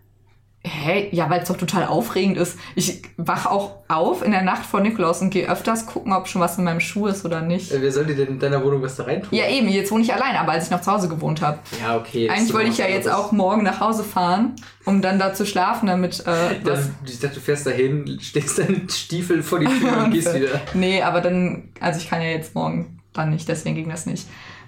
[0.68, 2.58] Hey, ja, weil es doch total aufregend ist.
[2.74, 6.42] Ich wach auch auf in der Nacht vor Nikolaus und gehe öfters gucken, ob schon
[6.42, 7.72] was in meinem Schuh ist oder nicht.
[7.72, 9.30] Äh, Wer soll dir denn in deiner Wohnung was da reintun?
[9.32, 11.60] Ja, eben, jetzt wohne ich allein, aber als ich noch zu Hause gewohnt habe.
[11.82, 12.30] Ja, okay.
[12.30, 15.86] Eigentlich wollte ich ja jetzt auch morgen nach Hause fahren, um dann da zu schlafen,
[15.88, 16.90] damit äh, das.
[17.06, 20.62] Ich dachte, du fährst dahin, steckst deinen Stiefel vor die Tür und gehst wieder.
[20.74, 24.28] Nee, aber dann, also ich kann ja jetzt morgen dann nicht, deswegen ging das nicht.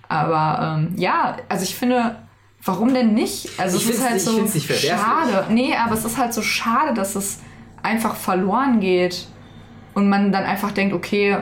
[0.10, 2.16] Aber ähm, ja, also ich finde,
[2.68, 3.50] warum denn nicht?
[3.58, 5.46] Also Ich es ist halt so nicht schade.
[5.50, 7.40] Nee, aber es ist halt so schade, dass es
[7.82, 9.28] einfach verloren geht
[9.94, 11.38] und man dann einfach denkt, okay,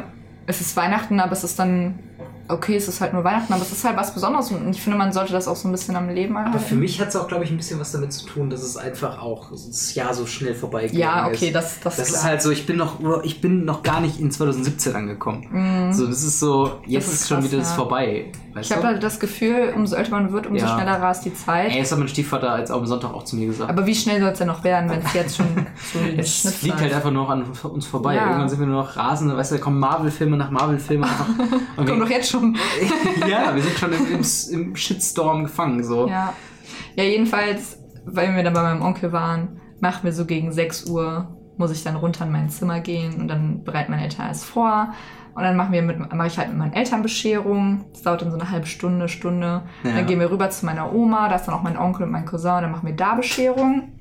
[0.47, 1.99] es ist Weihnachten, aber es ist dann
[2.47, 4.97] okay, es ist halt nur Weihnachten, aber es ist halt was Besonderes und ich finde,
[4.97, 6.55] man sollte das auch so ein bisschen am Leben erhalten.
[6.57, 8.61] Aber für mich hat es auch, glaube ich, ein bisschen was damit zu tun, dass
[8.63, 11.55] es einfach auch das Jahr so schnell vorbeigegangen Ja, okay, ist.
[11.55, 12.19] das, das, Das klar.
[12.19, 15.91] ist halt so, ich bin noch, ich bin noch gar nicht in 2017 angekommen.
[15.93, 17.07] So, das ist so, jetzt.
[17.07, 17.75] Das ist, ist schon krass, wieder das ja.
[17.75, 18.31] vorbei.
[18.53, 20.75] Weißt Ich habe halt das Gefühl, umso älter man wird, umso Ja.
[20.75, 21.71] schneller rast die Zeit.
[21.71, 23.69] Ey, das hat mein Stiefvater jetzt auch am Sonntag auch zu mir gesagt.
[23.69, 25.45] Aber wie schnell soll es denn noch werden, wenn es jetzt schon
[25.93, 28.15] so es Schnitt fliegt halt einfach nur noch an uns vorbei.
[28.15, 28.27] Ja.
[28.27, 31.05] Irgendwann sind wir nur noch rasende, weißt du, da kommen Marvel-Filme nach Marvel-Filme.
[31.05, 31.27] einfach.
[31.77, 32.34] Und Kommt doch jetzt schon.
[33.27, 34.21] Ja, wir sind schon im,
[34.51, 35.83] im, Shitstorm gefangen.
[35.83, 36.07] So.
[36.07, 36.33] Ja.
[36.95, 41.37] Ja, jedenfalls, weil wir dann bei meinem Onkel waren, machen wir so gegen 6 Uhr,
[41.57, 44.93] muss ich dann runter in mein Zimmer gehen und dann bereiten meine Eltern alles vor.
[45.35, 47.85] Und dann machen wir mit, mache ich halt mit meinen Eltern Bescherung.
[47.91, 49.63] Das dauert dann so eine halbe Stunde, Stunde.
[49.83, 49.91] Ja.
[49.91, 52.25] Dann gehen wir rüber zu meiner Oma, da ist dann auch mein Onkel und mein
[52.25, 53.91] Cousin, und dann machen wir da Bescherung.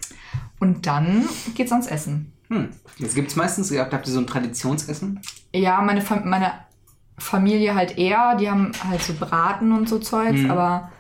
[0.61, 1.25] Und dann
[1.57, 2.33] geht's ans Essen.
[2.49, 2.69] Hm.
[2.99, 5.21] Jetzt gibt es meistens, habt, ihr so ein Traditionsessen?
[5.53, 6.53] Ja, meine, meine
[7.19, 10.51] Familie halt eher, die haben halt so Braten und so Zeugs, Mhm.
[10.51, 10.91] aber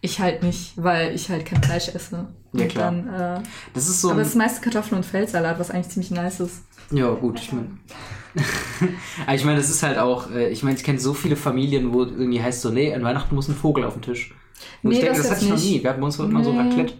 [0.00, 2.26] ich halt nicht, weil ich halt kein Fleisch esse.
[2.52, 2.92] Ja, klar.
[2.92, 3.40] Dann, äh,
[3.74, 6.62] Das ist so aber es ist meist Kartoffeln und Feldsalat, was eigentlich ziemlich nice ist.
[6.90, 7.68] Ja, gut, ich meine.
[9.26, 11.92] Aber ich meine, das ist halt auch, äh, ich meine, ich kenne so viele Familien,
[11.94, 14.34] wo irgendwie heißt so, nee, an Weihnachten muss ein Vogel auf den Tisch.
[14.82, 15.82] Und Nee, ich denke, das das, hatte ich noch nie.
[15.82, 16.58] Wir hatten bei uns so Nee.
[16.58, 16.94] Raclette.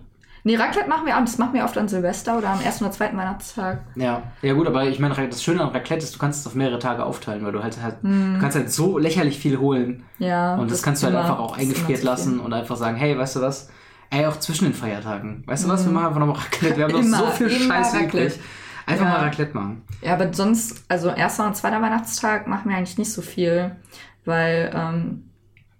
[0.46, 1.22] Nee, Raclette machen wir auch.
[1.22, 3.80] Das machen wir oft an Silvester oder am ersten oder zweiten Weihnachtstag.
[3.96, 4.22] Ja.
[4.42, 6.78] Ja gut, aber ich meine, das Schöne an Raclette ist, du kannst es auf mehrere
[6.78, 10.04] Tage aufteilen, weil du halt, halt du kannst halt so lächerlich viel holen.
[10.18, 10.54] Ja.
[10.54, 13.18] und das, kannst du halt immer- einfach auch das eingefriert lassen und einfach sagen, hey,
[13.18, 13.70] weißt du was?
[14.10, 15.42] Ey, auch zwischen den Feiertagen.
[15.48, 15.84] Weißt du was?
[15.84, 16.76] Wir machen einfach nochmal Raclette.
[16.76, 18.38] Wir haben noch Immer, so viel Scheiße übrig.
[18.86, 19.10] Einfach Ja.
[19.10, 19.82] mal Raclette machen.
[20.00, 23.74] Ja, aber sonst, also erster und zweiter Weihnachtstag machen wir eigentlich nicht so viel,
[24.24, 25.24] weil, ähm,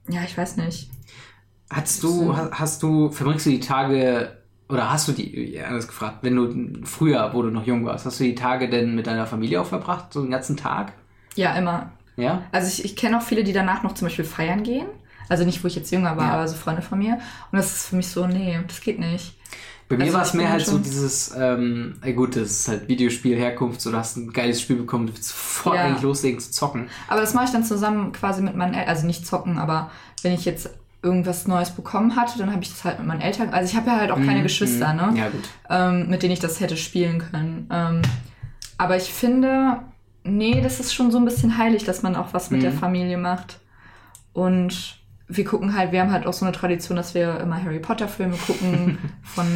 [0.09, 0.91] ja, ich weiß nicht.
[1.71, 4.33] Hast du, ha- hast du, verbringst du die Tage
[4.69, 8.19] oder hast du die, anders gefragt, wenn du früher, wo du noch jung warst, hast
[8.21, 10.93] du die Tage denn mit deiner Familie auch verbracht, so den ganzen Tag?
[11.37, 11.93] Ja, immer.
[12.17, 12.43] Ja?
[12.53, 14.87] Also ich, ich kenne auch viele, die danach noch zum Beispiel feiern gehen.
[15.29, 16.33] Also nicht, wo ich jetzt jünger war, Ja.
[16.35, 17.15] aber so Freunde von mir.
[17.53, 19.35] Und das ist für mich so, nee, das geht nicht.
[19.89, 22.89] Bei mir Also war es mehr halt so dieses, ähm, ey gut, das ist halt
[22.89, 25.85] Videospiel, Herkunft, so du hast ein geiles Spiel bekommen, du willst sofort Ja.
[25.85, 26.89] eigentlich loslegen zu zocken.
[27.07, 29.91] Aber das mache ich dann zusammen quasi mit meinen Eltern, also nicht zocken, aber
[30.23, 30.71] wenn ich jetzt
[31.03, 33.51] irgendwas Neues bekommen hatte, dann habe ich das halt mit meinen Eltern.
[33.51, 35.15] Also ich habe ja halt auch keine Mhm, Geschwister, mhm.
[35.15, 35.19] ne?
[35.21, 35.49] Ja, gut.
[35.71, 37.69] ähm, mit denen ich das hätte spielen können.
[37.71, 38.03] Ähm,
[38.79, 39.79] aber ich finde,
[40.25, 42.65] nee, das ist schon so ein bisschen heilig, dass man auch was mit Mhm.
[42.65, 43.61] der Familie macht.
[44.33, 47.79] Und wir gucken halt, wir haben halt auch so eine Tradition, dass wir immer Harry
[47.79, 49.47] Potter Filme gucken, von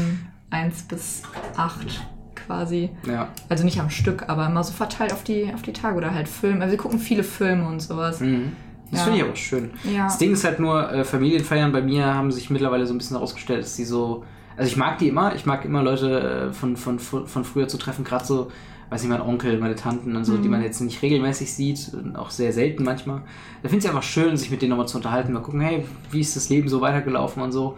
[0.50, 1.22] 1 bis
[1.56, 2.00] 8
[2.34, 2.90] quasi.
[3.06, 3.28] Ja.
[3.48, 6.28] Also nicht am Stück, aber immer so verteilt auf die, auf die Tage oder halt
[6.28, 6.60] Filme.
[6.62, 8.20] Also wir gucken viele Filme und sowas.
[8.20, 8.52] Mhm.
[8.90, 9.04] Das Ja.
[9.04, 9.70] finde ich aber schön.
[9.84, 10.04] Ja.
[10.04, 13.16] Das Ding ist halt nur, äh, Familienfeiern bei mir haben sich mittlerweile so ein bisschen
[13.16, 14.24] herausgestellt, dass die so.
[14.56, 17.78] Also ich mag die immer, ich mag immer Leute äh, von, von, von früher zu
[17.78, 18.50] treffen, gerade so,
[18.90, 22.30] weiß nicht, mein Onkel, meine Tanten und so, die man jetzt nicht regelmäßig sieht, auch
[22.30, 23.22] sehr selten manchmal.
[23.62, 25.84] Da finde ich es einfach schön, sich mit denen nochmal zu unterhalten, mal gucken, hey,
[26.10, 27.76] wie ist das Leben so weitergelaufen und so.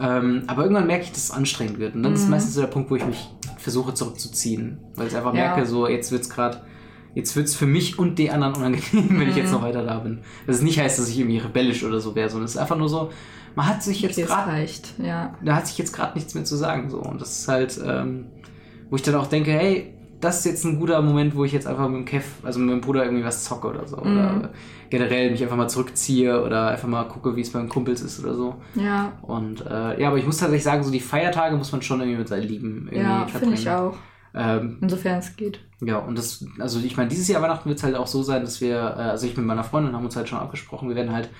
[0.00, 1.94] Ähm, aber irgendwann merke ich, dass es anstrengend wird.
[1.94, 3.28] Und dann ist meistens so der Punkt, wo ich mich
[3.58, 4.78] versuche zurückzuziehen.
[4.96, 5.40] Weil ich einfach Ja.
[5.54, 6.62] merke, so, jetzt wird es gerade
[7.16, 9.40] Jetzt wird es für mich und die anderen unangenehm, wenn ich Mhm.
[9.42, 10.18] jetzt noch weiter da bin.
[10.46, 12.88] Das nicht heißt, dass ich irgendwie rebellisch oder so wäre, sondern es ist einfach nur
[12.90, 13.10] so,
[13.54, 14.66] man hat sich jetzt gerade,
[15.02, 15.34] ja.
[15.42, 16.90] da hat sich jetzt gerade nichts mehr zu sagen.
[16.90, 16.98] So.
[16.98, 18.26] Und das ist halt, ähm,
[18.90, 21.66] wo ich dann auch denke, hey, das ist jetzt ein guter Moment, wo ich jetzt
[21.66, 23.96] einfach mit dem Kev, also mit meinem Bruder irgendwie was zocke oder so.
[23.96, 24.02] Mhm.
[24.12, 24.50] Oder
[24.90, 28.22] generell mich einfach mal zurückziehe oder einfach mal gucke, wie es bei meinen Kumpels ist
[28.22, 28.56] oder so.
[28.74, 32.00] Ja, Und äh, ja, aber ich muss tatsächlich sagen, so die Feiertage muss man schon
[32.00, 33.96] irgendwie mit seinen Lieben irgendwie ja finde ich auch.
[34.36, 35.60] Ähm, Insofern es geht.
[35.80, 38.42] ja, und das, also ich meine, dieses Jahr Weihnachten wird es halt auch so sein,
[38.42, 38.80] dass wir, äh,
[39.10, 41.30] also ich mit meiner Freundin haben uns halt schon abgesprochen, wir werden halt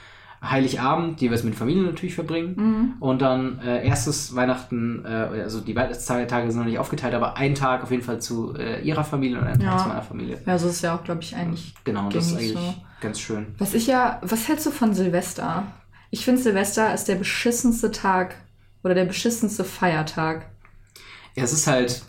[0.43, 2.95] Heiligabend jeweils mit Familie natürlich verbringen Mhm.
[3.01, 7.55] und dann äh, erstes Weihnachten, äh, also die Weihnachtstage sind noch nicht aufgeteilt, aber ein
[7.55, 9.79] Tag auf jeden Fall zu äh, ihrer Familie und ein Tag Ja.
[9.79, 10.39] zu meiner Familie.
[10.47, 11.75] Ja, so ist es ja auch, glaube ich, eigentlich.
[11.85, 12.75] Genau, das ist eigentlich so.
[13.01, 13.47] ganz schön.
[13.59, 15.65] Was ich ja, was hältst du von Silvester?
[16.11, 18.37] Ich finde, Silvester ist der beschissenste Tag
[18.85, 20.47] oder der beschissenste Feiertag.
[21.35, 22.03] Ja, es ist halt,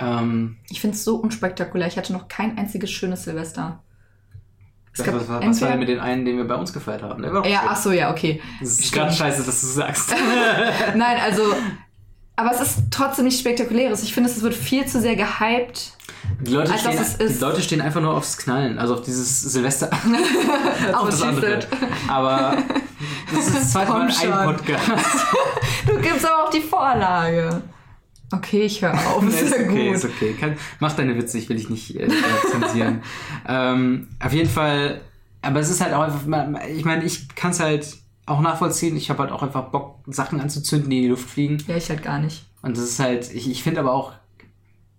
[0.00, 1.86] ähm, Ich finde es so unspektakulär.
[1.86, 3.82] Ich hatte noch kein einziges schönes Silvester.
[4.92, 7.02] Es was, gab was, was war denn mit den einen, den wir bei uns gefeiert
[7.02, 7.22] haben?
[7.22, 7.68] Ja, schön.
[7.68, 8.40] ach so, ja, okay.
[8.60, 10.12] Das ist gerade scheiße, dass du sagst.
[10.96, 11.42] Nein, also,
[12.34, 14.02] aber es ist trotzdem nicht spektakuläres.
[14.02, 15.92] Ich finde, es wird viel zu sehr gehypt.
[16.40, 17.38] Die Leute, stehen, die.
[17.38, 19.90] Leute stehen einfach nur aufs Knallen, also auf dieses Silvester.
[20.92, 21.60] Auf das andere.
[22.08, 22.56] Aber
[23.32, 24.56] das ist das zweite Mal ein.
[24.56, 24.90] Podcast.
[25.86, 27.62] Du gibst aber auch die Vorlage.
[28.32, 29.22] Okay, ich höre auf.
[29.22, 29.96] Nee, Ist okay, gut.
[29.96, 30.34] ist okay.
[30.38, 32.08] Kann, mach deine Witze, ich will dich nicht äh,
[32.50, 33.02] zensieren.
[33.48, 35.00] ähm, auf jeden Fall,
[35.42, 36.22] aber es ist halt auch einfach,
[36.68, 38.96] ich meine, ich kann es halt auch nachvollziehen.
[38.96, 41.58] Ich habe halt auch einfach Bock, Sachen anzuzünden, die in die Luft fliegen.
[41.66, 42.44] Ja, ich halt gar nicht.
[42.62, 44.12] Und das ist halt, ich, ich finde aber auch,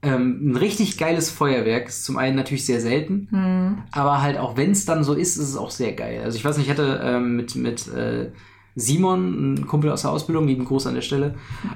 [0.03, 3.83] ähm, ein richtig geiles Feuerwerk ist zum einen natürlich sehr selten, Hm.
[3.91, 6.21] aber halt auch wenn es dann so ist, ist es auch sehr geil.
[6.25, 8.31] Also ich weiß nicht, ich hatte ähm, mit, mit äh,
[8.75, 11.35] Simon, ein Kumpel aus der Ausbildung, lieben Gruß an der Stelle,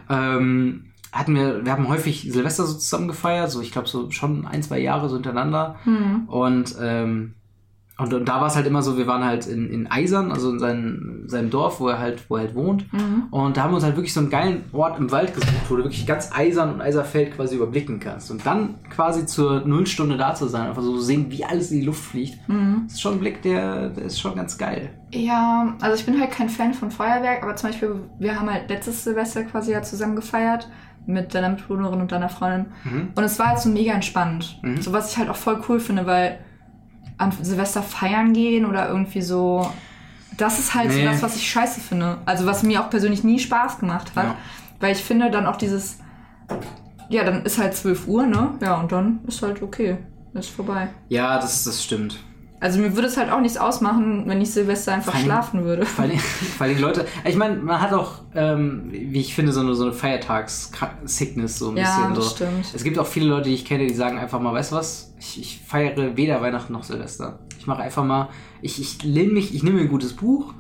[0.10, 0.86] ähm,
[1.16, 4.62] hatten wir, wir haben häufig Silvester so zusammen gefeiert, so ich glaube so schon ein,
[4.62, 5.78] zwei Jahre so hintereinander.
[5.86, 6.28] Hm.
[6.28, 7.36] Und, ähm,
[7.98, 10.52] und, und da war es halt immer so, wir waren halt in, in Eisern, also
[10.52, 12.92] in seinem, seinem Dorf, wo er halt, wo er halt wohnt.
[12.92, 13.28] Mhm.
[13.32, 15.78] Und da haben wir uns halt wirklich so einen geilen Ort im Wald gesucht, wo
[15.78, 18.32] du wirklich ganz Eisern und Eiserfeld quasi überblicken kannst.
[18.32, 21.86] Und dann quasi zur Nullstunde da zu sein, einfach so sehen, wie alles in die
[21.86, 22.38] Luft fliegt.
[22.50, 22.84] Mhm.
[22.88, 24.90] Ist schon ein Blick, der, der ist schon ganz geil.
[25.14, 28.70] Ja, also ich bin halt kein Fan von Feuerwerk, aber zum Beispiel, wir haben halt
[28.70, 30.68] letztes Silvester quasi ja zusammen gefeiert
[31.08, 32.72] mit deiner Mitbewohnerin und deiner Freundin.
[32.84, 33.10] Mhm.
[33.16, 34.60] Und es war halt so mega entspannt.
[34.62, 34.82] Mhm.
[34.82, 36.40] So was ich halt auch voll cool finde, weil
[37.18, 39.70] an Silvester feiern gehen oder irgendwie so.
[40.38, 41.04] Das ist halt Nee.
[41.06, 42.18] so das, was ich scheiße finde.
[42.26, 44.26] Also was mir auch persönlich nie Spaß gemacht hat.
[44.26, 44.36] Ja.
[44.80, 46.00] Weil ich finde dann auch dieses.
[47.08, 48.56] Ja, dann ist halt 12 Uhr, ne?
[48.62, 49.98] Ja, und dann ist halt okay.
[50.34, 50.90] Ist vorbei.
[51.08, 52.20] Ja, das, das stimmt.
[52.66, 55.66] Also mir würde es halt auch nichts ausmachen, wenn ich Silvester einfach Vor allem- schlafen
[55.66, 55.86] würde.
[55.86, 59.60] Vor allem, vor allem Leute, ich meine, man hat auch, ähm, wie ich finde, so
[59.60, 62.14] eine, so eine Feiertags-Sickness so ein Ja, bisschen.
[62.16, 62.36] das so.
[62.38, 62.66] stimmt.
[62.74, 65.14] Es gibt auch viele Leute, die ich kenne, die sagen einfach mal, weißt du was,
[65.20, 67.38] ich, ich feiere weder Weihnachten noch Silvester.
[67.60, 68.30] Ich mache einfach mal,
[68.64, 70.54] ich, ich lehne mich, ich nehme mir ein gutes Buch,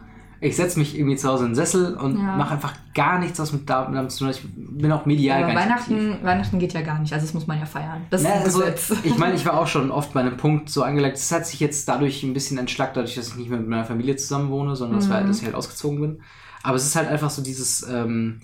[0.45, 2.35] ich setze mich irgendwie zu Hause in den Sessel und Ja.
[2.35, 4.35] mache einfach gar nichts, was mit da- damit zu tun hat.
[4.35, 5.97] Ich bin auch medial Aber gar nicht aktiv.
[5.97, 8.01] Weihnachten, Weihnachten geht ja gar nicht, also das muss man ja feiern.
[8.09, 8.93] Das ist Ja, ein also, Gesetz.
[9.03, 11.59] ich meine, ich war auch schon oft bei einem Punkt so angelegt, es hat sich
[11.59, 14.75] jetzt dadurch ein bisschen entschlackt, dadurch, dass ich nicht mehr mit meiner Familie zusammen wohne,
[14.75, 16.19] sondern dass, wir halt, dass ich halt ausgezogen bin.
[16.63, 18.41] Aber es ist halt einfach so dieses ähm,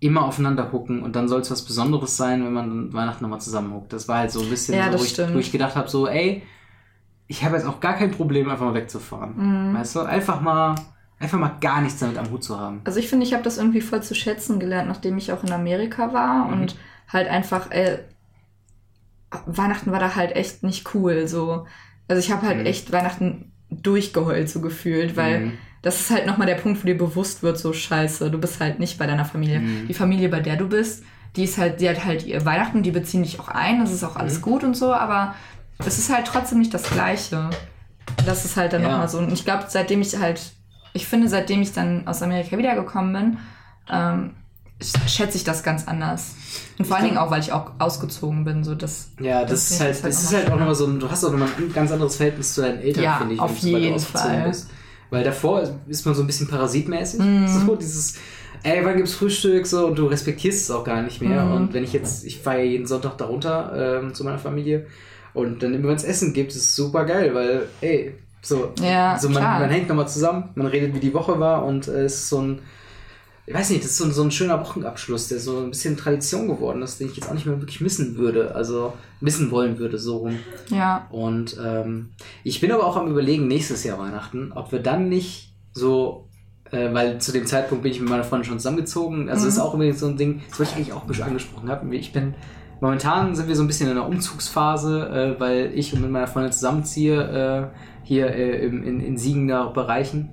[0.00, 3.40] immer aufeinander gucken und dann soll es was Besonderes sein, wenn man dann Weihnachten nochmal
[3.40, 3.92] zusammen huckt.
[3.92, 5.88] Das war halt so ein bisschen Ja, so, das wo ich, wo ich gedacht habe,
[5.88, 6.42] so, ey,
[7.28, 9.34] ich habe jetzt auch gar kein Problem, einfach mal wegzufahren.
[9.70, 9.74] Mhm.
[9.74, 10.74] Weißt du, einfach mal
[11.20, 12.80] Einfach mal gar nichts damit am Hut zu haben.
[12.84, 15.52] Also ich finde, ich habe das irgendwie voll zu schätzen gelernt, nachdem ich auch in
[15.52, 16.52] Amerika war Mhm.
[16.62, 16.76] und
[17.08, 17.98] halt einfach, äh,
[19.46, 21.28] Weihnachten war da halt echt nicht cool.
[21.28, 21.66] So.
[22.08, 22.66] Also ich habe halt Mhm.
[22.66, 25.58] echt Weihnachten durchgeheult so gefühlt, weil Mhm.
[25.82, 28.80] das ist halt nochmal der Punkt, wo dir bewusst wird, so scheiße, du bist halt
[28.80, 29.60] nicht bei deiner Familie.
[29.60, 29.86] Mhm.
[29.86, 31.04] Die Familie, bei der du bist,
[31.36, 34.02] die ist halt, die hat halt ihr Weihnachten, die beziehen dich auch ein, das ist
[34.02, 34.42] auch alles Mhm.
[34.42, 35.34] gut und so, aber
[35.78, 37.50] es ist halt trotzdem nicht das Gleiche.
[38.26, 38.88] Das ist halt dann Ja.
[38.90, 39.18] nochmal so.
[39.18, 40.40] Und ich glaube, seitdem ich halt,
[40.92, 43.38] ich finde, seitdem ich dann aus Amerika wiedergekommen bin,
[43.90, 44.30] ähm,
[44.80, 46.34] sch- schätze ich das ganz anders.
[46.78, 48.64] Und vor allen Dingen auch, weil ich auch ausgezogen bin.
[48.64, 50.74] So das, Ja, das, Das ist halt, ich das halt ist halt auch mal nochmal
[50.74, 53.34] so ein, du hast auch nochmal ein ganz anderes Verhältnis zu deinen Eltern, Ja, finde
[53.34, 54.48] ich, auf jeden ausgezogen Fall.
[54.48, 54.70] bist.
[55.10, 57.20] Weil davor ist man so ein bisschen parasitmäßig.
[57.20, 57.48] Mhm.
[57.48, 58.14] So dieses,
[58.62, 59.66] ey, wann gibt's Frühstück?
[59.66, 61.44] So, und du respektierst es auch gar nicht mehr.
[61.44, 61.52] Mhm.
[61.52, 64.86] Und wenn ich jetzt, ich fahre jeden Sonntag darunter ähm, zu meiner Familie
[65.34, 69.18] und dann immer wenn es Essen gibt, ist es super geil, weil, ey, so, Ja,
[69.18, 72.14] so man, man hängt nochmal zusammen, man redet, wie die Woche war und äh, es
[72.14, 72.58] ist so ein,
[73.46, 75.96] ich weiß nicht, das ist so ein, so ein schöner Wochenabschluss, der so ein bisschen
[75.96, 79.78] Tradition geworden ist, den ich jetzt auch nicht mehr wirklich missen würde, also missen wollen
[79.78, 80.38] würde, so rum.
[80.68, 82.10] ja, Und ähm,
[82.44, 86.28] ich bin aber auch am überlegen, nächstes Jahr Weihnachten, ob wir dann nicht so,
[86.70, 89.60] äh, weil zu dem Zeitpunkt bin ich mit meiner Freundin schon zusammengezogen, also das ist
[89.60, 89.66] Mhm.
[89.66, 91.92] auch übrigens so ein Ding, das wollte ich eigentlich auch angesprochen haben.
[91.92, 92.34] Ich bin,
[92.80, 96.52] momentan sind wir so ein bisschen in einer Umzugsphase, äh, weil ich mit meiner Freundin
[96.52, 100.30] zusammenziehe, äh, hier äh, im, in, in Siegener Bereichen.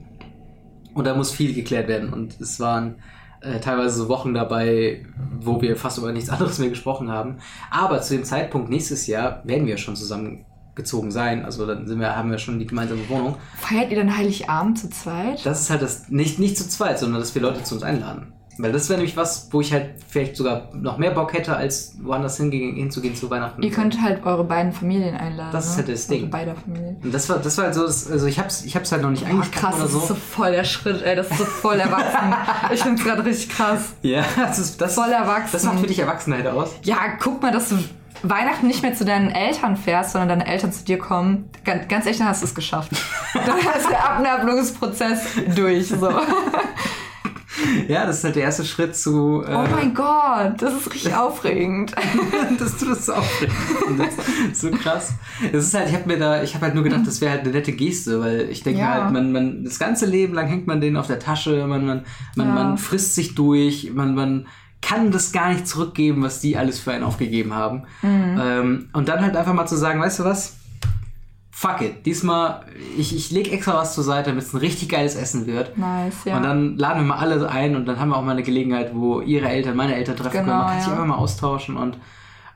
[0.93, 2.11] Und da muss viel geklärt werden.
[2.11, 2.95] Und es waren
[3.41, 5.05] äh, teilweise so Wochen dabei,
[5.39, 7.37] wo wir fast über nichts anderes mehr gesprochen haben.
[7.69, 11.45] Aber zu dem Zeitpunkt nächstes Jahr werden wir schon zusammengezogen sein.
[11.45, 13.35] Also dann sind wir, haben wir schon die gemeinsame Wohnung.
[13.57, 15.45] feiert ihr dann Heiligabend zu zweit?
[15.45, 18.33] Das ist halt das, nicht, nicht zu zweit, sondern dass wir Leute zu uns einladen.
[18.59, 21.95] Weil das wäre nämlich was, wo ich halt vielleicht sogar noch mehr Bock hätte, als
[22.01, 23.61] woanders hingehen, hinzugehen zu Weihnachten.
[23.61, 25.51] Ihr könnt halt eure beiden Familien einladen.
[25.51, 25.77] Das ist ne?
[25.77, 26.21] halt das Ding.
[26.21, 26.97] Eure beide Familien.
[27.03, 29.11] Und das war, das war halt so, das, also ich hab's, ich hab's halt noch
[29.11, 29.99] nicht Boah, angesprochen krass, oder das so.
[29.99, 31.15] ist so voll der Schritt, ey.
[31.15, 32.33] Das ist so voll erwachsen.
[32.73, 33.93] ich find's gerade richtig krass.
[34.01, 35.49] ja, das ist, das, Voll erwachsen.
[35.51, 36.71] das macht für dich Erwachsenheit aus.
[36.83, 37.77] Ja, guck mal, dass du
[38.23, 41.49] Weihnachten nicht mehr zu deinen Eltern fährst, sondern deine Eltern zu dir kommen.
[41.63, 42.91] Ganz, ganz echt, dann hast du es geschafft.
[43.33, 45.89] dann ist der Abnabelungsprozess durch.
[45.89, 46.09] So.
[47.87, 49.43] Ja, das ist halt der erste Schritt zu.
[49.47, 51.93] Äh, Oh mein Gott, das ist richtig aufregend.
[52.59, 53.55] dass du das so aufregend
[53.85, 54.19] findest.
[54.53, 55.13] So krass.
[55.51, 57.41] Das ist halt, ich habe mir da, ich habe halt nur gedacht, das wäre halt
[57.41, 59.03] eine nette Geste, weil ich denke Ja.
[59.03, 62.05] halt, man, man, das ganze Leben lang hängt man den auf der Tasche, man, man,
[62.35, 62.53] man, Ja.
[62.53, 64.47] man frisst sich durch, man, man
[64.81, 67.83] kann das gar nicht zurückgeben, was die alles für einen aufgegeben haben.
[68.03, 68.39] Mhm.
[68.39, 70.55] Ähm, und dann halt einfach mal zu sagen, weißt du was?
[71.59, 72.05] Fuck it.
[72.05, 72.67] Diesmal,
[72.99, 75.75] ich, ich lege extra was zur Seite, damit es ein richtig geiles Essen wird.
[75.75, 76.37] Nice, ja.
[76.37, 78.91] Und dann laden wir mal alle ein und dann haben wir auch mal eine Gelegenheit,
[78.93, 80.45] wo ihre Eltern meine Eltern treffen können.
[80.45, 80.93] Genau, Man kann sich ja.
[80.93, 81.97] einfach mal austauschen und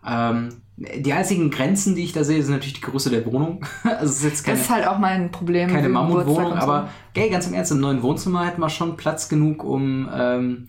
[0.08, 3.66] ähm, die einzigen Grenzen, die ich da sehe, sind natürlich die Größe der Wohnung.
[3.84, 5.72] also es ist jetzt keine, das ist halt auch mein Problem.
[5.72, 6.58] keine Mammutwohnung, so.
[6.60, 10.68] aber gell, ganz im Ernst, im neuen Wohnzimmer hätten wir schon Platz genug, um ähm,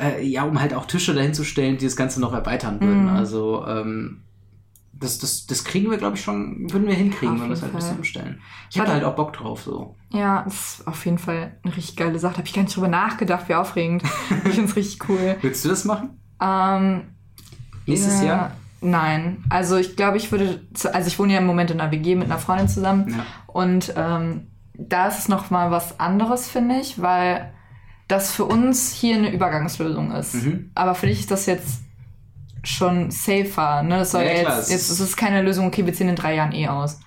[0.00, 3.10] äh, ja, um halt auch Tische dahin zu stellen, die das Ganze noch erweitern würden.
[3.10, 3.16] Mhm.
[3.16, 4.22] Also ähm,
[5.02, 7.72] das, das, das kriegen wir, glaube ich, schon, würden wir hinkriegen, wenn wir es halt
[7.72, 8.40] ein bisschen umstellen.
[8.70, 9.96] Ich hatte halt auch Bock drauf, so.
[10.10, 12.34] Ja, das ist auf jeden Fall eine richtig geile Sache.
[12.34, 14.02] Da habe ich gar nicht drüber nachgedacht, wie aufregend.
[14.44, 15.36] ich finde es richtig cool.
[15.42, 16.18] Willst du das machen?
[16.40, 17.02] Ähm,
[17.86, 18.52] Nächstes ja, Jahr?
[18.80, 19.44] Nein.
[19.48, 20.60] Also ich glaube, ich würde.
[20.92, 23.10] Also ich wohne ja im Moment in einer WG mit einer Freundin zusammen.
[23.10, 23.26] Ja.
[23.46, 27.52] Und ähm, da ist es noch mal was anderes, finde ich, weil
[28.08, 30.34] das für uns hier eine Übergangslösung ist.
[30.34, 30.70] Mhm.
[30.74, 31.82] Aber für dich ist das jetzt
[32.64, 33.82] schon safer.
[33.82, 33.98] Ne?
[33.98, 36.08] Das soll Ja, ja, klar, jetzt, jetzt ist- es ist keine Lösung, okay, wir ziehen
[36.08, 37.00] in drei Jahren eh aus.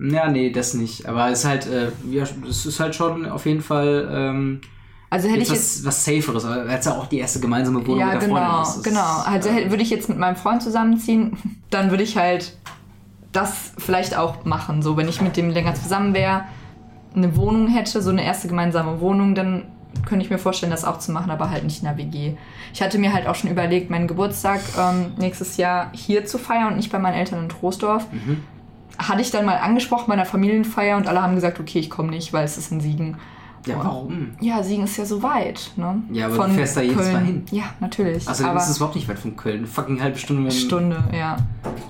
[0.00, 1.06] Ja, nee, das nicht.
[1.06, 4.60] Aber es ist halt, äh, ja, es ist halt schon auf jeden Fall ähm,
[5.10, 5.80] Also hätte ich jetzt.
[5.80, 8.44] etwas was Saferes, weil es ja auch die erste gemeinsame Wohnung Ja, mit der Freundin
[8.48, 8.76] genau, ist.
[8.76, 9.00] Das genau.
[9.20, 11.36] ist, Also äh, hätte- würde ich jetzt mit meinem Freund zusammenziehen,
[11.70, 12.56] dann würde ich halt
[13.32, 14.82] das vielleicht auch machen.
[14.82, 16.44] So, wenn ich mit dem länger zusammen wäre,
[17.14, 19.64] eine Wohnung hätte, so eine erste gemeinsame Wohnung, dann
[20.06, 22.34] könnte ich mir vorstellen, das auch zu machen, aber halt nicht in der WG.
[22.72, 26.68] Ich hatte mir halt auch schon überlegt, meinen Geburtstag ähm, nächstes Jahr hier zu feiern
[26.68, 28.06] und nicht bei meinen Eltern in Troisdorf.
[28.12, 28.42] Mhm.
[28.98, 32.10] Hatte ich dann mal angesprochen bei einer Familienfeier und alle haben gesagt, okay, ich komme
[32.10, 33.16] nicht, weil es ist in Siegen.
[33.66, 34.32] Ja, warum?
[34.40, 36.02] Ja, Siegen ist ja so weit, ne?
[36.10, 37.44] Ja, aber du fährst da jedes Mal hin.
[37.52, 38.26] Ja, natürlich.
[38.26, 39.58] Also aber ist es überhaupt nicht weit von Köln.
[39.58, 41.36] Eine fucking halbe Stunde Stunde, ja.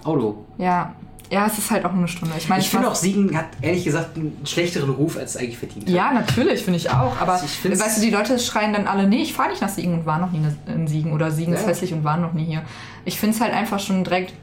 [0.04, 0.44] Auto.
[0.58, 0.94] Ja.
[1.30, 2.34] Ja, es ist halt auch nur eine Stunde.
[2.36, 5.36] Ich meine, Ich finde mach- auch, Siegen hat ehrlich gesagt einen schlechteren Ruf, als es
[5.40, 5.94] eigentlich verdient hat.
[5.94, 7.18] Ja, natürlich, finde ich auch.
[7.20, 9.70] Aber Also ich weißt du, die Leute schreien dann alle, nee, ich fahre nicht nach
[9.70, 11.12] Siegen und war noch nie in Siegen.
[11.12, 11.68] Oder Siegen ist Ja.
[11.68, 12.62] hässlich und war noch nie hier.
[13.06, 14.34] Ich finde es halt einfach schon direkt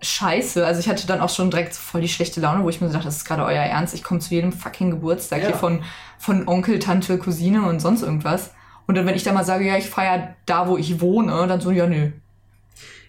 [0.00, 0.64] scheiße.
[0.66, 2.92] Also ich hatte dann auch schon direkt voll die schlechte Laune, wo ich mir so
[2.94, 3.94] dachte, das ist gerade euer Ernst.
[3.94, 5.48] Ich komme zu jedem fucking Geburtstag Ja.
[5.48, 5.82] hier von,
[6.18, 8.50] von Onkel, Tante, Cousine und sonst irgendwas.
[8.86, 11.60] Und dann, wenn ich da mal sage, ja, ich feiere da, wo ich wohne, dann
[11.60, 12.10] so, ja, nö.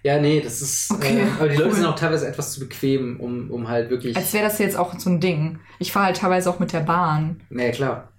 [0.04, 0.92] Ja, nee, das ist.
[0.92, 1.76] Okay, äh, aber die Leute cool.
[1.76, 4.16] sind auch teilweise etwas zu bequem, um, um halt wirklich.
[4.18, 5.60] Als wäre das jetzt auch so ein Ding.
[5.80, 7.42] Ich fahre halt teilweise auch mit der Bahn.
[7.50, 8.10] naja, klar.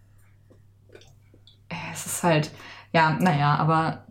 [1.68, 2.50] äh, es ist halt,
[2.92, 4.04] ja, naja, aber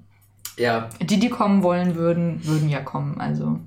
[0.57, 3.19] Ja, die, die kommen wollen würden, würden ja kommen.
[3.19, 3.59] Also,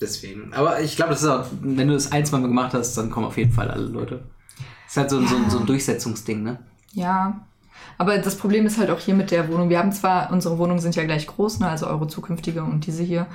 [0.00, 0.54] deswegen.
[0.54, 3.10] Aber ich glaube, das ist auch, wenn du das ein, zwei Mal gemacht hast, dann
[3.10, 4.22] kommen auf jeden Fall alle Leute.
[4.86, 6.58] Das ist halt so, ein so, so ein Durchsetzungsding, ne?
[6.92, 7.44] ja.
[7.96, 9.68] Aber das Problem ist halt auch hier mit der Wohnung.
[9.68, 13.02] Wir haben zwar, unsere Wohnungen sind ja gleich groß, ne, also eure zukünftige und diese
[13.02, 13.26] hier.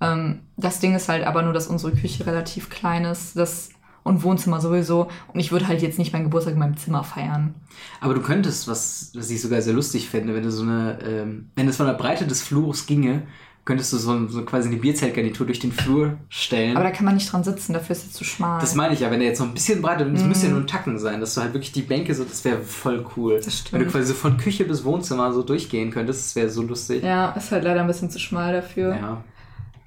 [0.00, 3.70] Ähm, das Ding ist halt aber nur, dass unsere Küche relativ klein ist das,
[4.04, 5.08] und Wohnzimmer sowieso.
[5.32, 7.54] Und ich würde halt jetzt nicht meinen Geburtstag in meinem Zimmer feiern.
[8.00, 11.50] Aber du könntest, was, was ich sogar sehr lustig fände, wenn du so eine, ähm,
[11.54, 13.22] wenn es von der Breite des Flurs ginge,
[13.64, 16.76] könntest du so, so quasi eine Bierzeltgarnitur durch den Flur stellen.
[16.76, 18.60] Aber da kann man nicht dran sitzen, dafür ist es zu schmal.
[18.60, 20.52] das meine ich ja, wenn der jetzt noch ein bisschen breiter, und es müsste ja
[20.52, 23.40] nur ein Tacken sein, dass du halt wirklich die Bänke so, das wäre voll cool.
[23.42, 23.72] Das stimmt.
[23.72, 27.04] Wenn du quasi so von Küche bis Wohnzimmer so durchgehen könntest, das wäre so lustig.
[27.04, 28.96] ja, ist halt leider ein bisschen zu schmal dafür.
[28.96, 29.24] Ja.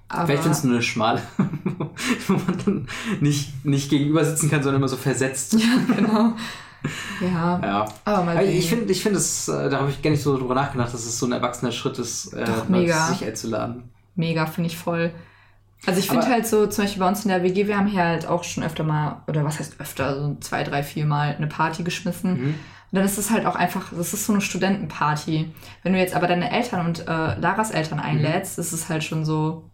[0.08, 1.22] Aber Vielleicht findest du eine schmale,
[2.28, 2.88] wo man dann
[3.20, 5.58] nicht, nicht gegenüber sitzen kann, sondern immer so versetzt.
[5.96, 6.34] genau.
[7.22, 7.60] Ja.
[7.64, 7.86] Ja.
[8.06, 8.58] Aber mal sehen.
[8.58, 11.06] ich finde, ich finde es, äh, da habe ich gar nicht so drüber nachgedacht, dass
[11.06, 13.08] es so ein erwachsener Schritt ist, äh, Doch, mega.
[13.08, 13.90] zu sich einzuladen.
[14.16, 15.12] Mega, finde ich voll.
[15.86, 18.04] Also ich finde halt so, zum Beispiel bei uns in der WG, wir haben hier
[18.04, 21.48] halt auch schon öfter mal, oder was heißt öfter, so zwei, drei, vier Mal eine
[21.48, 22.32] Party geschmissen.
[22.32, 22.48] Mhm.
[22.92, 25.54] Und dann ist es halt auch einfach, das ist so eine Studentenparty.
[25.84, 29.26] Wenn du jetzt aber deine Eltern und äh, Laras Eltern einlädst, ist es halt schon
[29.26, 29.70] so,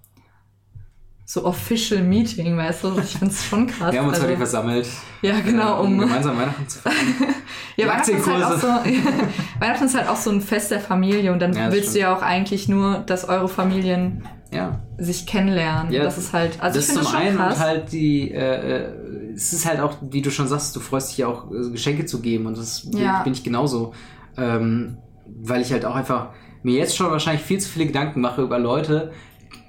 [1.33, 2.99] so official Meeting, weißt du?
[2.99, 3.93] Ich finde es schon krass.
[3.93, 4.85] Wir haben uns also, heute versammelt,
[5.21, 5.99] Ja, genau, äh, um um.
[5.99, 6.95] gemeinsam Weihnachten zu feiern.
[7.77, 8.67] Ja, Weihnachten ist, halt auch so.
[9.59, 12.01] Weihnachten ist halt auch so ein Fest der Familie und dann Ja, willst du stimmt.
[12.01, 14.81] ja auch eigentlich nur, dass eure Familien Ja.
[14.97, 15.93] sich kennenlernen.
[15.93, 17.53] Ja, das ist halt, also das ich finde zum das schon einen krass.
[17.55, 21.11] und halt die, äh, äh, es ist halt auch, wie du schon sagst, du freust
[21.11, 23.23] dich ja auch, äh, Geschenke zu geben und das Ja.
[23.23, 23.93] bin ich genauso.
[24.37, 26.31] Ähm, weil ich halt auch einfach
[26.63, 29.13] mir jetzt schon wahrscheinlich viel zu viele Gedanken mache über Leute,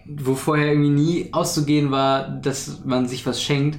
[0.07, 3.79] wo vorher irgendwie nie auszugehen war, dass man sich was schenkt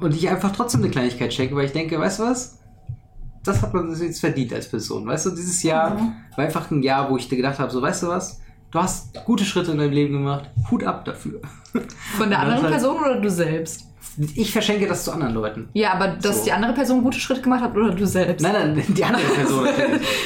[0.00, 2.58] und ich einfach trotzdem eine Kleinigkeit schenke, weil ich denke, weißt du was?
[3.44, 5.06] Das hat man jetzt verdient als Person.
[5.06, 6.12] Weißt du, dieses Jahr Mhm.
[6.36, 8.40] war einfach ein Jahr, wo ich dir gedacht habe, so, weißt du was?
[8.72, 10.50] Du hast gute Schritte in deinem Leben gemacht.
[10.70, 11.40] Hut ab dafür.
[12.18, 13.84] Von der anderen halt- Person oder du selbst?
[14.34, 15.68] Ich verschenke das zu anderen Leuten.
[15.74, 16.44] Ja, aber dass So.
[16.46, 18.42] die andere Person gute Schritte gemacht hat oder du selbst?
[18.42, 19.66] Nein, nein, die andere Person.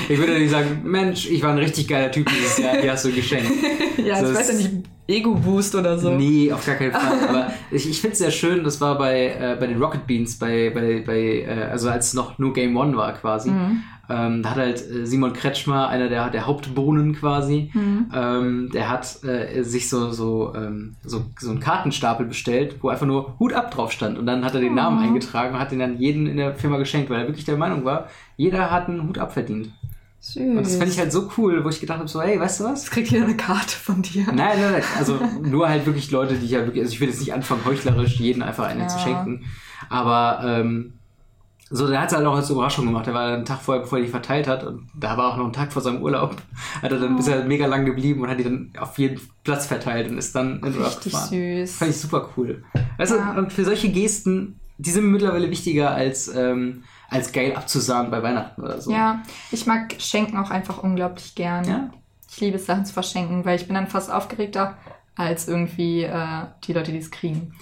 [0.09, 3.05] ich würde nicht sagen, Mensch, ich war ein richtig geiler Typ dieses Jahr, hier hast
[3.05, 3.51] du geschenkt.
[3.99, 4.71] ja, das ich weiß ja nicht,
[5.11, 6.11] Ego-Boost oder so.
[6.17, 7.19] Nee, auf gar keinen Fall.
[7.29, 10.39] Aber ich, ich finde es sehr schön, das war bei, äh, bei den Rocket Beans,
[10.39, 13.51] bei, bei, bei äh, also als es noch nur Game One war quasi.
[13.51, 13.83] Mhm.
[14.13, 18.07] Ähm, da hat halt äh, Simon Kretschmer, einer der, der Hauptbohnen quasi, Mhm.
[18.13, 23.07] ähm, der hat äh, sich so, so, ähm, so, so einen Kartenstapel bestellt, wo einfach
[23.07, 24.19] nur Hut ab drauf stand.
[24.19, 25.03] Und dann hat er den Namen Oh.
[25.07, 27.85] eingetragen und hat den dann jeden in der Firma geschenkt, weil er wirklich der Meinung
[27.85, 29.71] war, jeder hat einen Hut ab verdient.
[30.33, 30.43] Süß.
[30.43, 32.65] Und das fand ich halt so cool, wo ich gedacht habe, so, hey, weißt du
[32.65, 32.83] was?
[32.85, 34.25] Jetzt kriegt jeder eine Karte von dir.
[34.27, 34.83] Nein, nein, nein.
[34.99, 37.65] Also nur halt wirklich Leute, die ich ja wirklich, also ich will jetzt nicht anfangen,
[37.65, 38.89] heuchlerisch jeden einfach eine Ja.
[38.89, 39.45] zu schenken.
[39.89, 40.95] Aber ähm,
[41.73, 43.07] so, der hat es halt auch als Überraschung gemacht.
[43.07, 45.47] Der war einen Tag vorher, bevor er die verteilt hat, und da war auch noch
[45.47, 46.37] ein Tag vor seinem Urlaub,
[46.83, 49.67] hat er dann, ist er mega lang geblieben und hat die dann auf jeden Platz
[49.67, 51.29] verteilt und ist dann in Urlaub Richtig gefahren.
[51.31, 51.77] süß.
[51.77, 52.63] Fand ich super cool.
[52.99, 53.33] Weißt Ja.
[53.35, 58.23] du, und für solche Gesten, die sind mittlerweile wichtiger als, ähm, als geil abzusahnen bei
[58.23, 58.91] Weihnachten oder so.
[58.91, 61.65] Ja, ich mag Schenken auch einfach unglaublich gern.
[61.65, 61.91] Ja?
[62.31, 64.77] Ich liebe es, Sachen zu verschenken, weil ich bin dann fast aufgeregter
[65.17, 67.53] als irgendwie äh, die Leute, die es kriegen.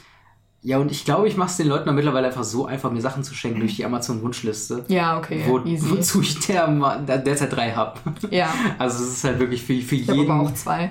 [0.60, 3.22] Ja, und ich glaube, ich mache es den Leuten mittlerweile einfach so einfach, mir Sachen
[3.22, 4.84] zu schenken durch die Amazon-Wunschliste.
[4.88, 5.88] Ja, okay, Wo, easy.
[5.88, 6.66] wozu ich der,
[7.06, 7.98] der derzeit drei habe.
[8.30, 10.30] Ja, Also es ist halt wirklich für, für ich habe jeden.
[10.30, 10.90] aber auch zwei.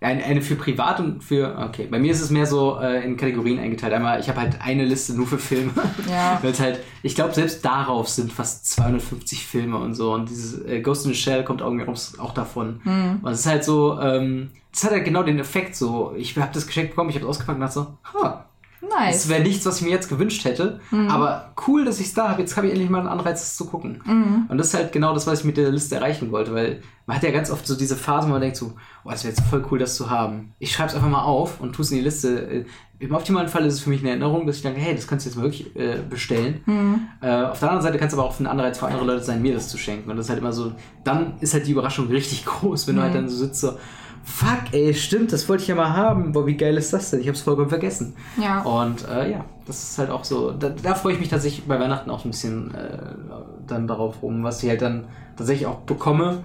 [0.00, 1.58] Eine, eine für privat und für.
[1.58, 3.92] Okay, bei mir ist es mehr so äh, in Kategorien eingeteilt.
[3.92, 5.72] Einmal, ich habe halt eine Liste nur für Filme.
[6.08, 6.38] Ja.
[6.42, 10.12] Weil es halt, ich glaube, selbst darauf sind fast 250 Filme und so.
[10.14, 11.72] Und dieses äh, Ghost in the Shell kommt auch,
[12.18, 12.80] auch davon.
[12.84, 13.18] Hm.
[13.22, 16.14] Und es ist halt so, ähm, das hat halt genau den Effekt so.
[16.16, 18.47] Ich habe das geschenkt bekommen, ich habe es ausgepackt und dachte so, ha,
[18.80, 19.22] Nice.
[19.22, 20.80] das wäre nichts, was ich mir jetzt gewünscht hätte.
[20.90, 21.08] Mhm.
[21.08, 22.40] Aber cool, dass ich es da habe.
[22.40, 24.02] Jetzt habe ich endlich mal einen Anreiz, das zu gucken.
[24.04, 24.46] Mhm.
[24.48, 27.16] Und das ist halt genau das, was ich mit der Liste erreichen wollte, weil man
[27.16, 28.74] hat ja ganz oft so diese Phase, wo man denkt so,
[29.04, 30.52] oh, das wäre jetzt voll cool, das zu haben.
[30.58, 32.50] Ich schreibe es einfach mal auf und tue es in die Liste.
[32.50, 32.64] Äh,
[32.98, 35.24] Im optimalen Fall ist es für mich eine Erinnerung, dass ich denke, hey, das kannst
[35.24, 36.60] du jetzt mal wirklich äh, bestellen.
[36.66, 37.08] Mhm.
[37.20, 39.42] Äh, auf der anderen Seite kann es aber auch ein Anreiz für andere Leute sein,
[39.42, 40.10] mir das zu schenken.
[40.10, 40.72] Und das ist halt immer so,
[41.02, 43.72] dann ist halt die Überraschung richtig groß, wenn du halt dann so sitzt so,
[44.28, 46.32] fuck, ey, stimmt, das wollte ich ja mal haben.
[46.32, 47.20] Boah, wie geil ist das denn?
[47.20, 48.14] Ich habe es vollkommen vergessen.
[48.40, 48.60] Ja.
[48.62, 51.80] Und äh, ja, das ist halt auch so, da, da freue ich mich tatsächlich bei
[51.80, 52.98] Weihnachten auch ein bisschen äh,
[53.66, 55.04] dann darauf rum, was ich halt dann
[55.36, 56.44] tatsächlich auch bekomme,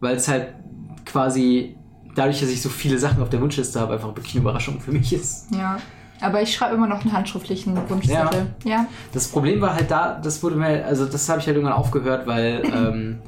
[0.00, 0.54] weil es halt
[1.04, 1.76] quasi
[2.14, 4.92] dadurch, dass ich so viele Sachen auf der Wunschliste habe, einfach wirklich eine Überraschung für
[4.92, 5.46] mich ist.
[5.54, 5.78] Ja.
[6.20, 8.46] Aber ich schreibe immer noch einen handschriftlichen Wunschzettel.
[8.64, 8.86] Ja.
[9.12, 12.26] Das Problem war halt da, das wurde mir, also das habe ich halt irgendwann aufgehört,
[12.26, 13.18] weil ähm,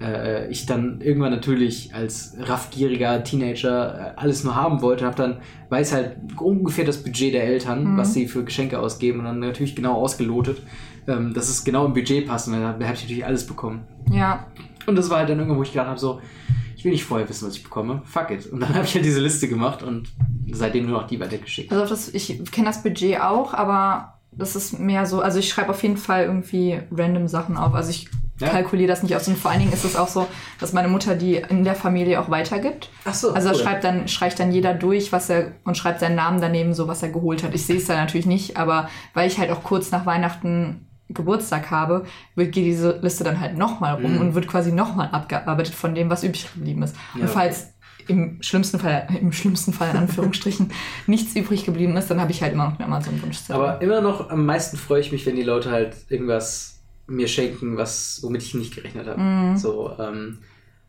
[0.00, 5.38] äh, ich dann irgendwann natürlich als raffgieriger Teenager äh, alles nur haben wollte, habe dann,
[5.68, 9.76] weiß halt ungefähr das Budget der Eltern, was sie für Geschenke ausgeben und dann natürlich
[9.76, 10.62] genau ausgelotet,
[11.06, 13.82] ähm, dass es genau im Budget passt und dann habe ich natürlich alles bekommen.
[14.10, 14.46] Ja.
[14.86, 16.20] Und das war halt dann irgendwo, wo ich gedacht habe, so,
[16.76, 18.00] ich will nicht vorher wissen, was ich bekomme.
[18.06, 18.46] Fuck it.
[18.46, 20.08] Und dann habe ich halt diese Liste gemacht und
[20.50, 21.70] seitdem nur noch die weitergeschickt.
[21.70, 25.70] Also das, ich kenne das Budget auch, aber das ist mehr so, also ich schreibe
[25.70, 27.74] auf jeden Fall irgendwie random Sachen auf.
[27.74, 28.08] Also ich
[28.40, 28.48] Ja.
[28.48, 29.28] kalkuliere das nicht aus.
[29.28, 30.26] Und vor allen Dingen ist es auch so,
[30.58, 32.88] dass meine Mutter die in der Familie auch weitergibt.
[33.04, 33.60] Ach so, Also da cool.
[33.62, 37.02] schreibt dann, streicht dann jeder durch, was er und schreibt seinen Namen daneben, so was
[37.02, 37.54] er geholt hat.
[37.54, 41.70] Ich sehe es da natürlich nicht, aber weil ich halt auch kurz nach Weihnachten Geburtstag
[41.72, 42.04] habe,
[42.36, 44.20] wird geht diese Liste dann halt nochmal rum Mhm.
[44.20, 46.94] und wird quasi nochmal abgearbeitet von dem, was übrig geblieben ist.
[47.16, 47.74] Ja, und falls
[48.06, 50.72] im schlimmsten Fall, im schlimmsten Fall in Anführungsstrichen,
[51.06, 53.54] nichts übrig geblieben ist, dann habe ich halt immer noch einen Amazon-Wunschzettel.
[53.54, 56.79] Aber immer noch am meisten freue ich mich, wenn die Leute halt irgendwas
[57.10, 59.20] mir schenken, was, womit ich nicht gerechnet habe.
[59.20, 59.56] Mhm.
[59.56, 60.38] So, ähm,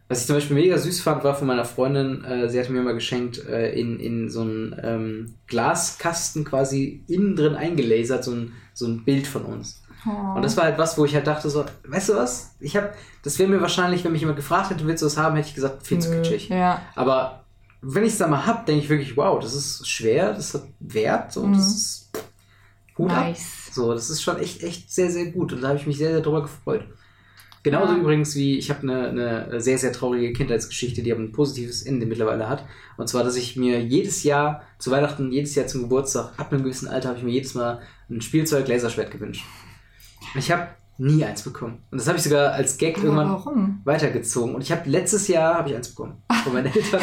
[0.08, 2.82] was ich zum Beispiel mega süß fand, war von meiner Freundin, äh, sie hatte mir
[2.82, 8.52] mal geschenkt, äh, in, in so einen ähm, Glaskasten quasi innen drin eingelasert, so ein,
[8.74, 9.82] so ein Bild von uns.
[10.06, 10.36] Oh.
[10.36, 12.56] Und das war halt was, wo ich halt dachte so, weißt du was?
[12.60, 12.92] Ich habe,
[13.24, 15.56] das wäre mir wahrscheinlich, wenn mich jemand gefragt hätte, willst du das haben, hätte ich
[15.56, 16.50] gesagt, viel zu kitschig.
[16.50, 16.82] Ja.
[16.96, 17.46] Aber
[17.82, 20.64] wenn ich es da mal hab, denke ich wirklich, wow, das ist schwer, das hat
[20.80, 21.54] Wert, so, Mhm.
[21.54, 22.01] das ist
[23.02, 23.26] Hut ab.
[23.28, 23.70] Nice.
[23.74, 25.54] So, das ist schon echt, echt sehr, sehr gut.
[25.54, 26.86] Und da habe ich mich sehr, sehr drüber gefreut.
[27.64, 28.00] Genauso Ja.
[28.00, 32.06] übrigens wie ich habe eine, eine sehr, sehr traurige Kindheitsgeschichte, die aber ein positives Ende
[32.08, 32.66] mittlerweile hat.
[32.98, 36.64] Und zwar, dass ich mir jedes Jahr zu Weihnachten, jedes Jahr zum Geburtstag, ab einem
[36.64, 37.80] gewissen Alter, habe ich mir jedes Mal
[38.10, 39.46] ein Spielzeug Laserschwert gewünscht.
[40.36, 41.80] Ich habe nie eins bekommen.
[41.92, 43.82] Und das habe ich sogar als Gag Aber irgendwann warum?
[43.86, 44.56] weitergezogen.
[44.56, 47.02] Und ich habe letztes Jahr habe ich eins bekommen von meinen Eltern.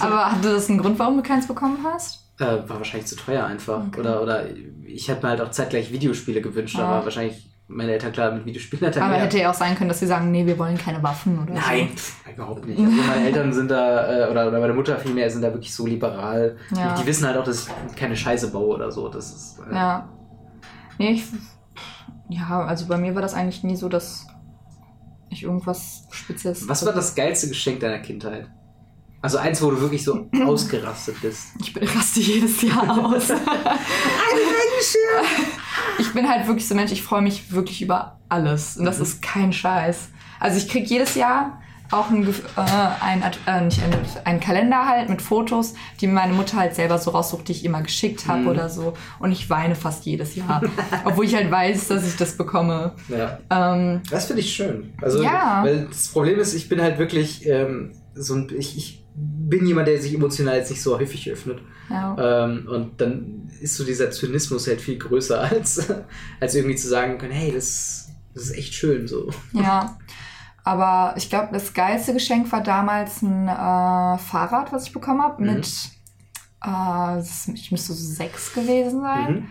[0.00, 2.21] Aber hatte das einen Grund, warum du keins bekommen hast?
[2.42, 3.86] Äh, war wahrscheinlich zu teuer einfach.
[3.88, 4.00] Okay.
[4.00, 4.44] Oder, oder
[4.86, 6.84] ich hätte mir halt auch zeitgleich Videospiele gewünscht, Ah.
[6.96, 9.88] aber wahrscheinlich meine Eltern klar mit Videospielen hat er Aber hätte ja auch sein können,
[9.88, 12.78] dass sie sagen, nee, wir wollen keine Waffen oder Nein, pff, überhaupt nicht.
[12.78, 15.86] Also meine Eltern sind da, äh, oder, oder meine Mutter vielmehr, sind da wirklich so
[15.86, 16.56] liberal.
[16.76, 16.94] Ja.
[17.00, 19.08] Die wissen halt auch, dass ich keine Scheiße baue oder so.
[19.08, 19.62] Das ist, so.
[19.62, 20.08] äh, Ja.
[20.98, 21.24] Nee, ich.
[22.28, 24.26] Ja, also bei mir war das eigentlich nie so, dass
[25.30, 26.68] ich irgendwas Spezielles.
[26.68, 28.50] Was war das geilste Geschenk deiner Kindheit?
[29.22, 31.48] Also eins, wo du wirklich so ausgerastet bist.
[31.60, 33.30] Ich bin- raste jedes Jahr aus.
[35.98, 38.76] ich bin halt wirklich so ein Mensch, ich freue mich wirklich über alles.
[38.76, 39.02] Und das Mhm.
[39.04, 40.08] ist kein Scheiß.
[40.40, 41.58] Also ich kriege jedes Jahr
[41.92, 43.94] auch ein, Gef- äh, ein, äh, nicht ein,
[44.24, 47.82] ein Kalender halt mit Fotos, die meine Mutter halt selber so raussucht, die ich immer
[47.82, 48.48] geschickt habe Mhm.
[48.48, 48.94] oder so.
[49.18, 50.62] Und ich weine fast jedes Jahr.
[51.04, 52.92] obwohl ich halt weiß, dass ich das bekomme.
[53.08, 53.38] Ja.
[53.50, 54.94] Ähm, Das finde ich schön.
[55.02, 55.60] Also, Ja.
[55.62, 59.01] weil das Problem ist, ich bin halt wirklich ähm, so ein, ich, ich
[59.48, 61.60] bin jemand, der sich emotional jetzt nicht so häufig öffnet.
[61.90, 62.44] ja.
[62.44, 65.88] Ähm, und dann ist so dieser Zynismus halt viel größer, als,
[66.40, 69.30] als irgendwie zu sagen können, hey, das, das ist echt schön so.
[69.52, 69.98] Ja,
[70.64, 75.42] aber ich glaube, das geilste Geschenk war damals ein äh, Fahrrad, was ich bekommen habe,
[75.42, 75.54] Mhm.
[75.54, 75.68] mit,
[76.64, 77.20] äh,
[77.54, 79.32] ich müsste so sechs gewesen sein.
[79.34, 79.48] Mhm.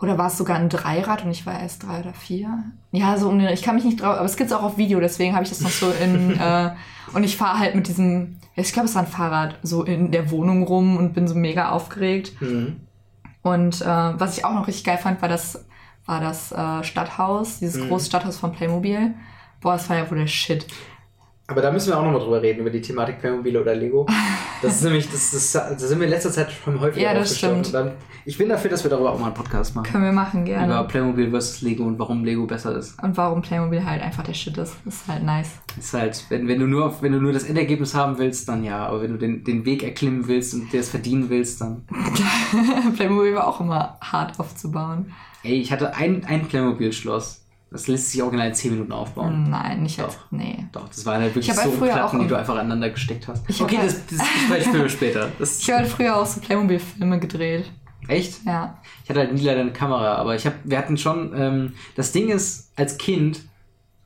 [0.00, 2.62] Oder war es sogar ein Dreirad und ich war erst drei oder vier?
[2.90, 4.78] Ja, so um den- ich kann mich nicht drauf, aber es gibt es auch auf
[4.78, 6.70] Video, deswegen habe ich das noch so in, äh,
[7.12, 10.30] und ich fahre halt mit diesem, ich glaube, es war ein Fahrrad, so in der
[10.30, 12.32] Wohnung rum und bin so mega aufgeregt.
[12.40, 12.80] Mhm.
[13.42, 15.64] Und äh, was ich auch noch richtig geil fand, war das,
[16.06, 17.88] war das äh, Stadthaus, dieses Mhm.
[17.88, 19.14] große Stadthaus von Playmobil.
[19.60, 20.66] Boah, das war ja wohl der Shit.
[21.50, 24.06] Aber da müssen wir auch nochmal drüber reden, über die Thematik Playmobil oder Lego.
[24.62, 27.36] Das ist nämlich, das, das, da sind wir in letzter Zeit schon häufiger Ja, das
[27.36, 27.74] stimmt.
[27.74, 27.94] Dann,
[28.24, 29.90] ich bin dafür, dass wir darüber auch mal einen Podcast machen.
[29.90, 30.84] Können wir machen, Über gerne.
[30.84, 33.02] Playmobil versus Lego und warum Lego besser ist.
[33.02, 34.76] Und warum Playmobil halt einfach der Shit ist.
[34.86, 35.58] Ist halt nice.
[35.76, 38.62] Ist halt, wenn, wenn du nur auf, wenn du nur das Endergebnis haben willst, dann
[38.62, 38.86] ja.
[38.86, 41.82] Aber wenn du den, den Weg erklimmen willst und dir es verdienen willst, dann.
[42.94, 45.12] Playmobil war auch immer hart aufzubauen.
[45.42, 47.39] Ey, ich hatte ein, ein Playmobil-Schloss.
[47.72, 49.48] Das lässt sich original in 10 Minuten aufbauen.
[49.48, 50.14] Nein, nicht als.
[50.16, 50.26] Doch.
[50.32, 50.66] Nee.
[50.72, 53.28] Doch, das waren halt wirklich halt so früher Platten, auch die du einfach aneinander gesteckt
[53.28, 53.48] hast.
[53.48, 54.18] Ich okay, halt- das,
[54.48, 55.28] das führen wir später.
[55.38, 57.70] Das, Ich habe halt früher auch so Playmobil-Filme gedreht.
[58.08, 58.44] echt?
[58.44, 58.78] Ja.
[59.04, 62.10] Ich hatte halt nie leider eine Kamera, aber ich hab, wir hatten schon, ähm, das
[62.10, 63.42] Ding ist, als Kind,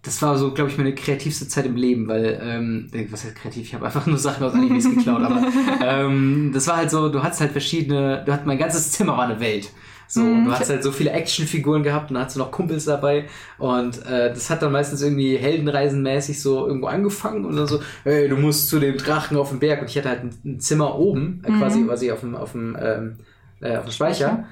[0.03, 3.35] das war so, glaube ich, meine kreativste Zeit im Leben, weil, ähm, äh, was heißt
[3.37, 3.63] kreativ?
[3.67, 5.43] Ich habe einfach nur Sachen aus Animes geklaut, aber
[5.83, 9.25] ähm, das war halt so, du hattest halt verschiedene, du hattest, mein ganzes Zimmer war
[9.25, 9.71] eine Welt.
[10.15, 10.45] So, Mhm.
[10.45, 14.05] du hast halt so viele Actionfiguren gehabt und dann hast du noch Kumpels dabei und
[14.07, 18.37] äh, das hat dann meistens irgendwie heldenreisenmäßig so irgendwo angefangen und dann so, hey, du
[18.37, 21.43] musst zu dem Drachen auf dem Berg und ich hatte halt ein, ein Zimmer oben,
[21.45, 21.85] äh, quasi, Mhm.
[21.85, 23.19] quasi auf dem, auf dem, ähm,
[23.61, 24.45] äh, auf dem Speicher.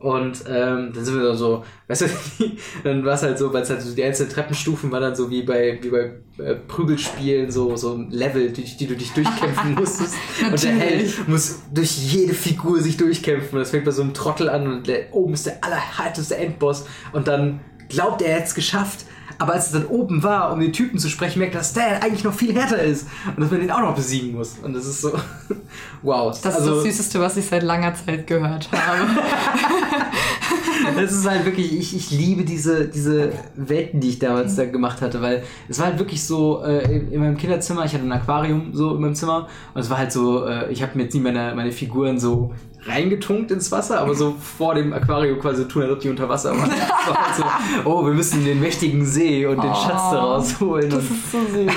[0.00, 2.06] Und ähm, dann sind wir dann so, weißt du,
[2.84, 5.28] dann war es halt so, weil es halt so die einzelnen Treppenstufen waren dann so
[5.28, 9.74] wie bei, wie bei äh, Prügelspielen, so, so ein Level, durch die du dich durchkämpfen
[9.78, 10.14] musstest.
[10.48, 10.72] und der.
[10.72, 13.58] Held muss durch jede Figur sich durchkämpfen.
[13.58, 16.86] Und das fängt bei so einem Trottel an und der, oben ist der allerharteste Endboss.
[17.12, 19.04] Und dann glaubt er, er hätte es geschafft.
[19.38, 22.02] Aber als es dann oben war, um den Typen zu sprechen, merkt er, dass der
[22.02, 23.06] eigentlich noch viel härter ist.
[23.26, 24.56] Und dass man den auch noch besiegen muss.
[24.62, 25.12] Und das ist so,
[26.02, 26.36] wow.
[26.42, 29.10] Das ist das Süßeste, was ich seit langer Zeit gehört habe.
[30.96, 35.00] das ist halt wirklich, ich, ich liebe diese, diese Welten, die ich damals da gemacht
[35.02, 38.12] hatte, weil es war halt wirklich so, äh, in, in meinem Kinderzimmer, ich hatte ein
[38.12, 41.14] Aquarium so in meinem Zimmer und es war halt so, äh, ich habe mir jetzt
[41.14, 42.52] nie meine, meine Figuren so
[42.88, 46.50] reingetunkt ins Wasser, aber so vor dem Aquarium quasi tun, als ob die unter Wasser
[46.50, 46.70] waren.
[46.70, 47.44] War halt so,
[47.84, 50.90] oh, wir müssen den mächtigen See und den Schatz da rausholen.
[50.90, 51.72] Das und, ist so süß.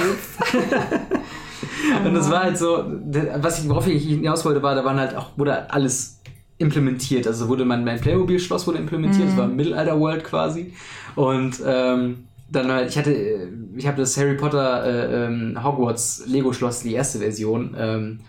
[2.06, 2.86] und das war halt so,
[3.38, 6.22] was ich, worauf ich hinaus wollte, war, da waren halt auch, wurde alles
[6.58, 7.28] implementiert.
[7.28, 10.74] Also wurde mein, mein Playmobil-Schloss wurde implementiert, das war Mittelalter-World quasi.
[11.16, 13.14] Und ähm, dann halt, ich hatte,
[13.76, 18.20] ich habe das Harry Potter äh, ähm, Hogwarts Lego-Schloss, die erste Version, ähm,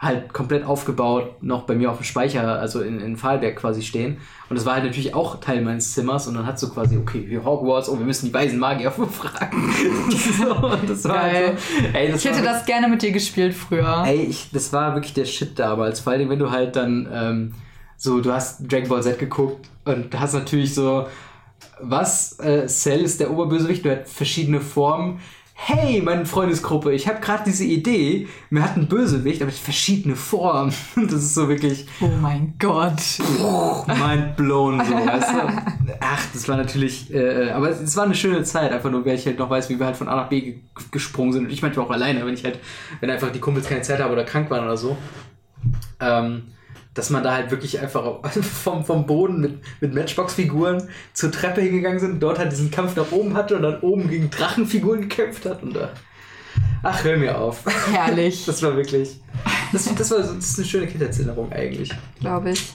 [0.00, 4.16] halt komplett aufgebaut, noch bei mir auf dem Speicher, also in, in Pfahlberg quasi stehen.
[4.48, 7.26] Und das war halt natürlich auch Teil meines Zimmers und dann hat so quasi, okay,
[7.28, 9.70] hier Hogwarts, oh, wir müssen die weisen Magier befragen.
[10.10, 11.46] so, und das war Geil.
[11.48, 14.02] halt so, ey, das Ich hätte war, das gerne mit dir gespielt früher.
[14.06, 16.00] Ey, ich, das war wirklich der Shit damals.
[16.00, 17.54] Vor allem, wenn du halt dann ähm,
[17.98, 21.06] so, du hast Dragon Ball Z geguckt und hast natürlich so,
[21.82, 22.38] was?
[22.38, 25.20] Äh, Cell ist der Oberbösewicht, der hat verschiedene Formen.
[25.62, 30.72] Hey, meine Freundesgruppe, ich habe gerade diese Idee, mir hat ein Bösewicht, aber verschiedene Formen.
[30.96, 33.00] Das ist so wirklich Oh mein Gott.
[33.86, 35.96] mind blown, so, weißt du?
[36.00, 39.26] Ach, das war natürlich, äh, aber es war eine schöne Zeit, einfach nur, weil ich
[39.26, 40.54] halt noch weiß, wie wir halt von A nach B ge
[40.92, 41.44] gesprungen sind.
[41.44, 42.58] Und ich manchmal auch alleine, wenn ich halt,
[43.00, 44.96] wenn einfach die Kumpels keine Zeit haben oder krank waren oder so.
[46.00, 46.44] Ähm,
[46.94, 48.20] dass man da halt wirklich einfach
[48.64, 53.12] vom, vom Boden mit, mit Matchbox-Figuren zur Treppe hingegangen sind, dort halt diesen Kampf nach
[53.12, 55.90] oben hatte und dann oben gegen Drachenfiguren gekämpft hat und da.
[56.82, 57.62] Ach, hör mir auf.
[57.92, 59.20] Herrlich, Das war wirklich.
[59.72, 61.92] Das, das, war, das ist eine schöne Kindheitserinnerung eigentlich.
[62.18, 62.72] glaube ich.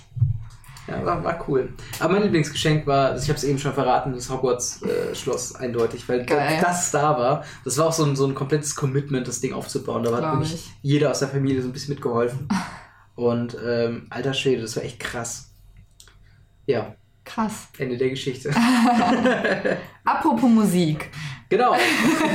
[0.87, 1.73] Ja, war, war cool.
[1.99, 6.25] Aber mein Lieblingsgeschenk war, also ich habe es eben schon verraten, das Hogwarts-Schloss eindeutig, weil
[6.25, 6.59] Geil.
[6.61, 7.43] das da war.
[7.63, 10.03] Das war auch so ein, so ein komplettes Commitment, das Ding aufzubauen.
[10.03, 10.71] Da hat wirklich ich.
[10.83, 12.47] jeder aus der Familie so ein bisschen mitgeholfen.
[13.15, 15.53] Und ähm, alter Schwede, das war echt krass.
[16.65, 16.95] Ja,
[17.25, 17.69] Krass.
[17.79, 18.51] Ende der Geschichte.
[20.05, 21.09] Apropos Musik.
[21.49, 21.75] genau.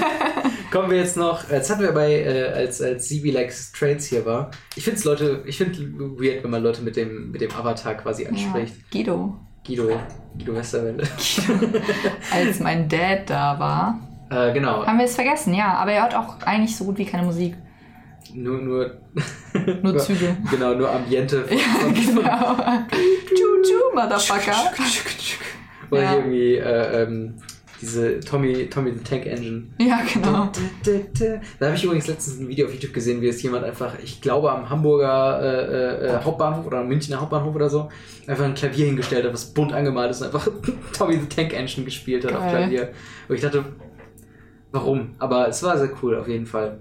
[0.72, 1.49] Kommen wir jetzt noch.
[1.49, 4.51] Jetzt hatten wir bei, äh, als, als Likes Trains hier war.
[4.74, 5.81] Ich finde es Leute, ich finde
[6.18, 8.91] weird, wenn man Leute mit dem, mit dem Avatar quasi Ja, anspricht.
[8.91, 9.37] Guido.
[9.64, 10.01] Guido,
[10.37, 11.05] Guido Westerwelle.
[12.33, 14.01] Als mein Dad da war,
[14.31, 14.85] äh, genau.
[14.85, 15.74] haben wir es vergessen, ja.
[15.74, 17.57] Aber er hört auch eigentlich so gut wie keine Musik.
[18.35, 18.91] Nur, nur,
[19.83, 20.37] Nur Züge.
[20.51, 21.45] Genau, nur Ambiente.
[21.49, 22.57] genau.
[22.57, 24.73] Choo-choo, Motherfucker.
[25.91, 26.11] Oder Ja.
[26.11, 27.35] hier irgendwie äh, ähm,
[27.81, 29.68] diese Tommy, Tommy the Tank Engine.
[29.79, 30.51] Ja, genau.
[31.59, 34.21] Da habe ich übrigens letztens ein Video auf YouTube gesehen, wie es jemand einfach, ich
[34.21, 37.89] glaube am Hamburger äh, äh, Hauptbahnhof oder am Münchner Hauptbahnhof oder so,
[38.27, 40.47] einfach ein Klavier hingestellt hat, was bunt angemalt ist und einfach
[40.97, 42.57] Tommy the Tank Engine gespielt hat auf Geil.
[42.57, 42.91] Klavier.
[43.29, 43.64] Und ich dachte,
[44.73, 45.14] warum?
[45.18, 46.79] Aber es war sehr cool auf jeden Fall.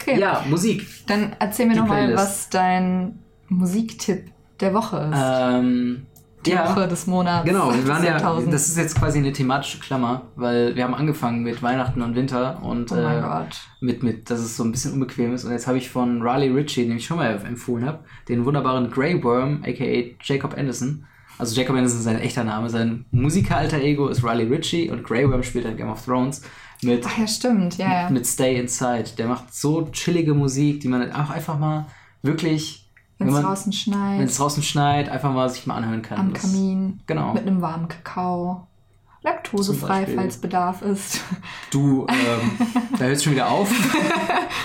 [0.00, 0.18] Okay.
[0.18, 0.86] Ja, Musik.
[1.06, 2.22] Dann erzähl mir Die doch mal, Playlist.
[2.22, 4.30] was dein Musiktipp
[4.60, 5.18] der Woche ist.
[5.22, 6.06] Ähm,
[6.46, 6.68] Die ja.
[6.68, 7.44] Woche des Monats.
[7.44, 11.42] Genau, wir waren ja, das ist jetzt quasi eine thematische Klammer, weil wir haben angefangen
[11.42, 13.44] mit Weihnachten und Winter und Oh äh,
[13.80, 15.44] mit, mit, dass es so ein bisschen unbequem ist.
[15.44, 18.90] Und jetzt habe ich von Riley Ritchie, den ich schon mal empfohlen habe, den wunderbaren
[18.90, 21.04] Grey Worm, aka Jacob Anderson.
[21.38, 25.28] Also Jacob Anderson ist sein echter Name, sein Musiker-alter Ego ist Riley Ritchie und Grey
[25.30, 26.42] Worm spielt in Game of Thrones
[26.82, 28.10] mit, Ach ja, stimmt, ja, ja.
[28.10, 29.10] mit Stay Inside.
[29.18, 31.86] Der macht so chillige Musik, die man auch einfach mal
[32.22, 36.02] wirklich, Wenn wenn es draußen wenn schneit, es draußen schneit, einfach mal sich mal anhören
[36.02, 36.18] kann.
[36.18, 37.34] am Das- Kamin, Genau.
[37.34, 38.66] mit einem warmen Kakao.
[39.22, 41.20] Laktosefrei, falls Bedarf ist.
[41.70, 42.66] Du, ähm,
[42.98, 43.70] da hört es schon wieder auf.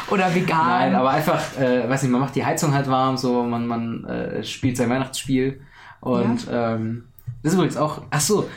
[0.09, 0.57] Oder vegan.
[0.65, 4.05] Nein, aber einfach, äh, weiß nicht, man macht die Heizung halt warm, so, man, man
[4.05, 5.59] äh, spielt sein Weihnachtsspiel.
[5.99, 7.03] Und ähm,
[7.43, 8.47] das ist übrigens auch, ach so,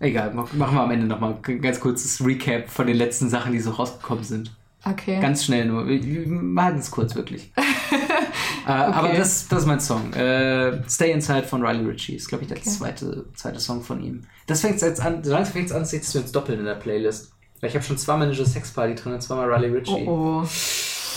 [0.00, 3.52] egal, mach- machen wir am Ende nochmal ein ganz kurzes Recap von den letzten Sachen,
[3.52, 4.50] die so rausgekommen sind.
[4.84, 5.20] okay.
[5.20, 5.86] Ganz schnell nur.
[5.86, 7.52] Wir, halten es kurz, wirklich.
[8.66, 10.12] äh, Aber das, das ist mein Song.
[10.12, 12.14] Äh, Stay Inside von Riley Ritchie.
[12.16, 12.68] Ist, glaube ich, der Okay.
[12.68, 14.22] zweite, zweite Song von ihm.
[14.46, 17.32] Das fängt jetzt an, so langsam fängt es an, sich zu doppeln in der Playlist.
[17.60, 20.04] Weil ich habe schon zweimal Ninja Sex Party drin und zweimal Riley Ritchie.
[20.06, 20.42] oh, oh.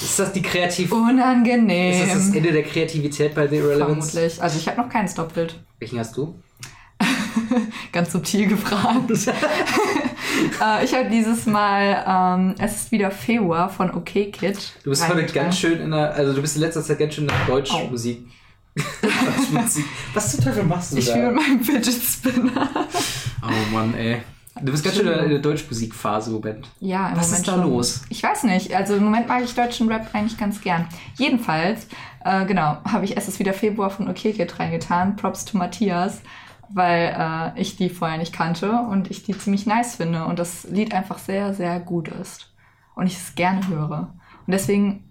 [0.04, 0.92] Ist das die Kreativ...
[0.92, 1.92] Unangenehm.
[1.94, 4.12] Ist das das Ende der Kreativität bei The Irrelevance?
[4.14, 4.42] Vermutlich.
[4.42, 5.60] Also ich habe noch keins doppelt.
[5.78, 6.34] Welchen hast du?
[7.92, 9.10] Ganz subtil gefragt.
[9.12, 14.58] äh, ich habe dieses Mal ähm, Es ist wieder Februar von OK Kid.
[14.84, 17.26] Du bist heute ganz schön in der, also du bist in letzter Zeit ganz schön
[17.26, 18.26] in der Deutschmusik.
[19.02, 19.86] Deutschmusik.
[20.14, 21.12] Was zum Teufel machst du Ich da?
[21.12, 22.70] spiele mit meinem Fidget Spinner.
[23.44, 24.22] Oh Mann, ey.
[24.62, 26.70] Du bist ganz schön in der Deutschmusikphase im Moment.
[26.80, 27.64] Ja, im Was Moment ist da schon.
[27.72, 28.02] los?
[28.10, 28.74] Ich weiß nicht.
[28.76, 30.88] Also im Moment mag ich deutschen Rap eigentlich ganz gern.
[31.18, 31.88] Jedenfalls,
[32.24, 35.16] äh, genau, habe ich Es ist wieder Februar von OK Kid reingetan.
[35.16, 36.22] Props to Matthias,
[36.74, 40.66] weil äh, ich die vorher nicht kannte und ich die ziemlich nice finde und das
[40.66, 42.54] Lied einfach sehr, sehr gut ist.
[42.96, 44.14] Und ich es gerne höre.
[44.46, 45.04] Und deswegen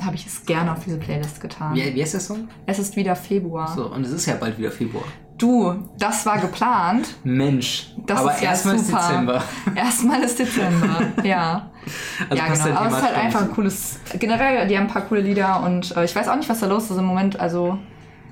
[0.00, 1.74] habe ich es gerne auf diese Playlist getan.
[1.74, 2.48] Wie, wie heißt der Song?
[2.66, 3.68] Es ist wieder Februar.
[3.74, 5.04] So, und es ist ja bald wieder Februar.
[5.38, 7.14] Du, das war geplant.
[7.22, 7.94] Mensch.
[8.06, 8.98] Das aber ist ja erstmal ist super.
[8.98, 9.42] Dezember.
[9.76, 11.70] Erstmal ist Dezember, ja.
[12.28, 12.64] Also ja, genau.
[12.64, 14.00] dann Aber es ist halt einfach ein cooles.
[14.18, 16.66] Generell, die haben ein paar coole Lieder und äh, ich weiß auch nicht, was da
[16.66, 17.40] los ist im Moment.
[17.40, 17.78] Also,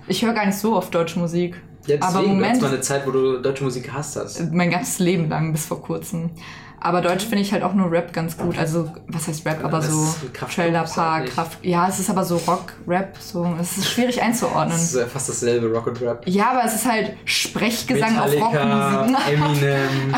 [0.09, 1.63] ich höre gar nicht so oft deutsche Musik.
[1.87, 4.53] Ja, aber deswegen, du hattest Moment, mal eine Zeit, wo du deutsche Musik gehasst hast.
[4.53, 6.31] mein ganzes Leben lang, bis vor kurzem.
[6.79, 8.57] Aber Deutsch finde ich halt auch nur Rap ganz gut.
[8.59, 9.65] Also, was heißt Rap?
[9.65, 10.15] Aber Das so
[10.55, 11.27] Trailer Park.
[11.27, 11.59] Kraft.
[11.65, 13.17] Ja, es ist aber so Rock, Rap.
[13.19, 13.51] So.
[13.61, 14.77] Es ist schwierig einzuordnen.
[14.77, 16.23] Das ist fast dasselbe, Rock und Rap.
[16.29, 19.19] Ja, aber es ist halt Sprechgesang auf Metallica, Rockmusik.
[19.33, 20.15] Eminem,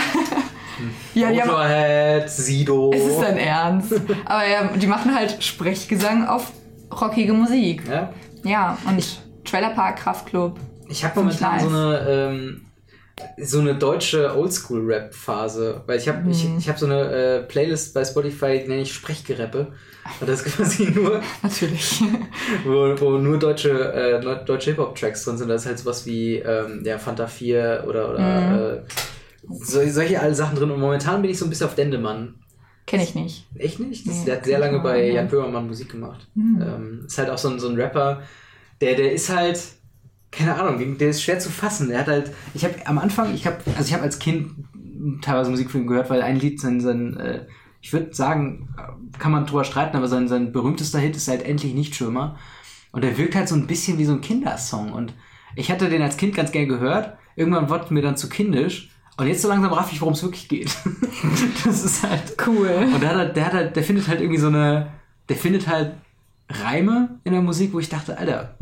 [1.14, 2.93] Ja, die haben, Motorhead, Sido.
[2.93, 3.93] es ist dein Ernst.
[4.25, 6.53] Aber ja, die machen halt Sprechgesang auf
[7.01, 7.83] rockige Musik.
[7.89, 8.11] ja?
[8.43, 9.05] Ja, und
[9.45, 10.59] Trailer Park, Kraftklub.
[10.89, 12.61] Ich habe ich momentan so eine ähm,
[13.36, 16.59] so eine deutsche Oldschool-Rap-Phase, weil ich habe ich, Mhm.
[16.59, 19.72] ich hab so eine äh, Playlist bei Spotify, die nenne ich Sprechgerappe.
[20.20, 22.01] Und das ist quasi nur, Natürlich.
[22.64, 25.49] wo, wo nur deutsche, äh, deutsche Hip-Hop-Tracks drin sind.
[25.49, 28.59] Da ist halt sowas wie ähm, ja, Fanta 4 oder, oder Mhm.
[28.59, 30.70] äh, so, solche alle Sachen drin.
[30.70, 32.36] Und momentan bin ich so ein bisschen auf Dendemann.
[32.86, 33.47] Kenne ich nicht.
[33.59, 34.07] Echt nicht?
[34.07, 35.14] Das, Nee, der hat sehr ich lange bei ja.
[35.16, 36.26] Jan Böhmermann Musik gemacht.
[36.34, 36.62] Mhm.
[36.62, 38.22] Ähm, ist halt auch so ein, so ein Rapper,
[38.80, 39.61] der, der ist halt,
[40.31, 41.89] keine Ahnung, der ist schwer zu fassen.
[41.89, 44.53] Der hat halt, ich habe am Anfang, ich habe, also ich habe als Kind
[45.22, 47.47] teilweise Musik von ihm gehört, weil ein Lied, sein, sein äh,
[47.81, 48.68] ich würde sagen,
[49.18, 52.37] kann man drüber streiten, aber sein, sein berühmtester Hit ist halt Endlich nicht Schwimmer.
[52.93, 54.93] Und der wirkt halt so ein bisschen wie so ein Kindersong.
[54.93, 55.14] Und
[55.55, 57.16] ich hatte den als Kind ganz gern gehört.
[57.37, 58.91] Irgendwann wurde mir dann zu kindisch.
[59.16, 60.76] Und jetzt so langsam raff ich, worum es wirklich geht.
[61.64, 62.89] das ist halt Cool.
[62.95, 64.93] und der, hat halt, der, hat halt, der findet halt irgendwie so eine,
[65.29, 65.95] der findet halt
[66.49, 68.57] Reime in der Musik, wo ich dachte, Alter,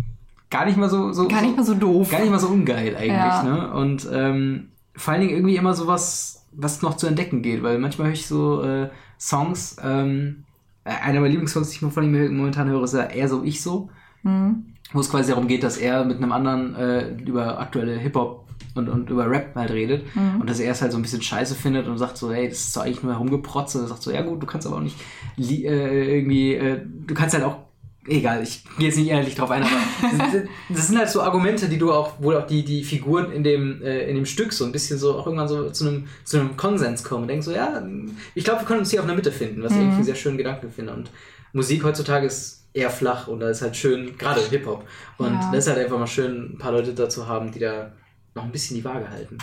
[0.50, 2.10] gar nicht mal so, so Gar nicht mal so doof.
[2.10, 3.42] gar nicht mal so ungeil eigentlich, Ja.
[3.42, 3.72] ne?
[3.74, 7.78] Und ähm, vor allen Dingen irgendwie immer so was, was noch zu entdecken geht, weil
[7.78, 8.88] manchmal höre ich so äh,
[9.18, 10.44] Songs, ähm,
[10.84, 13.62] äh, einer meiner Lieblingssongs, die ich von ihm momentan höre, ist ja eher so ich
[13.62, 13.90] so,
[14.22, 14.66] Mhm.
[14.92, 18.44] wo es quasi darum geht, dass er mit einem anderen äh, über aktuelle Hip-Hop
[18.74, 20.40] und, und über Rap halt redet Mhm.
[20.40, 22.58] und dass er es halt so ein bisschen scheiße findet und sagt so, hey, das
[22.58, 24.80] ist doch eigentlich nur herumgeprotzt und er sagt so, ja gut, du kannst aber auch
[24.80, 24.96] nicht
[25.38, 27.58] äh, irgendwie, äh, du kannst halt auch,
[28.08, 29.72] egal, ich gehe jetzt nicht ehrlich drauf ein, aber
[30.68, 33.82] das, sind halt so Argumente, die du auch, wo auch die, die Figuren in dem,
[33.82, 36.56] äh, in dem Stück so ein bisschen so auch irgendwann so zu einem, zu einem
[36.56, 37.82] Konsens kommen und denken so, ja,
[38.34, 40.14] ich glaube, wir können uns hier auf einer Mitte finden, was ich eigentlich einen sehr
[40.14, 41.10] schönen Gedanken finde und
[41.52, 44.84] Musik heutzutage ist eher flach und da ist halt schön, gerade Hip-Hop.
[45.16, 45.50] Und Ja.
[45.52, 47.92] das ist halt einfach mal schön, ein paar Leute dazu haben, die da
[48.34, 49.38] noch ein bisschen die Waage halten.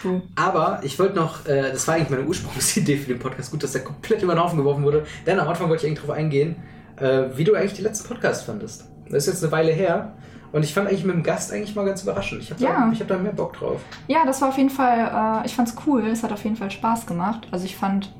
[0.00, 0.22] True.
[0.36, 3.72] Aber ich wollte noch, äh, das war eigentlich meine Ursprungsidee für den Podcast, gut, dass
[3.72, 5.04] der komplett über den Haufen geworfen wurde.
[5.26, 6.56] Denn am Anfang wollte ich eigentlich darauf eingehen,
[7.00, 8.84] äh, wie du eigentlich den letzten Podcast fandest.
[9.10, 10.14] Das ist jetzt eine Weile her.
[10.50, 12.42] Und ich fand eigentlich mit dem Gast eigentlich mal ganz überraschend.
[12.42, 12.86] Ich habe Ja.
[12.86, 13.80] da, ich hab da mehr Bock drauf.
[14.06, 16.06] Ja, das war auf jeden Fall, äh, ich fand's cool.
[16.06, 17.46] Es hat auf jeden Fall Spaß gemacht.
[17.50, 18.14] Also ich fand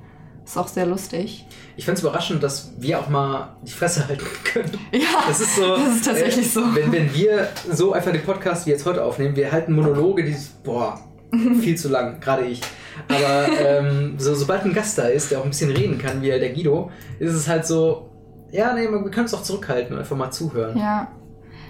[0.45, 1.47] es auch sehr lustig.
[1.77, 4.71] Ich fand es überraschend, dass wir auch mal die Fresse halten können.
[4.93, 5.63] Ja, Das ist so.
[5.77, 6.63] Das ist tatsächlich äh, so.
[6.75, 10.37] Wenn, wenn wir so einfach den Podcast wie jetzt heute aufnehmen, wir halten Monologe, die
[10.65, 11.01] boah,
[11.61, 12.61] viel zu lang, gerade ich.
[13.09, 16.27] Aber ähm, so, sobald ein Gast da ist, der auch ein bisschen reden kann, wie
[16.27, 18.08] der Guido, ist es halt so,
[18.51, 20.77] ja, nee, wir können uns auch zurückhalten und einfach mal zuhören.
[20.79, 21.09] Ja.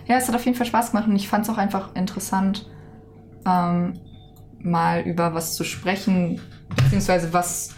[0.07, 2.69] Ja, es hat auf jeden Fall Spaß gemacht und ich fand es auch einfach interessant,
[3.47, 4.01] ähm,
[4.61, 6.41] mal über was zu sprechen,
[6.75, 7.75] beziehungsweise was,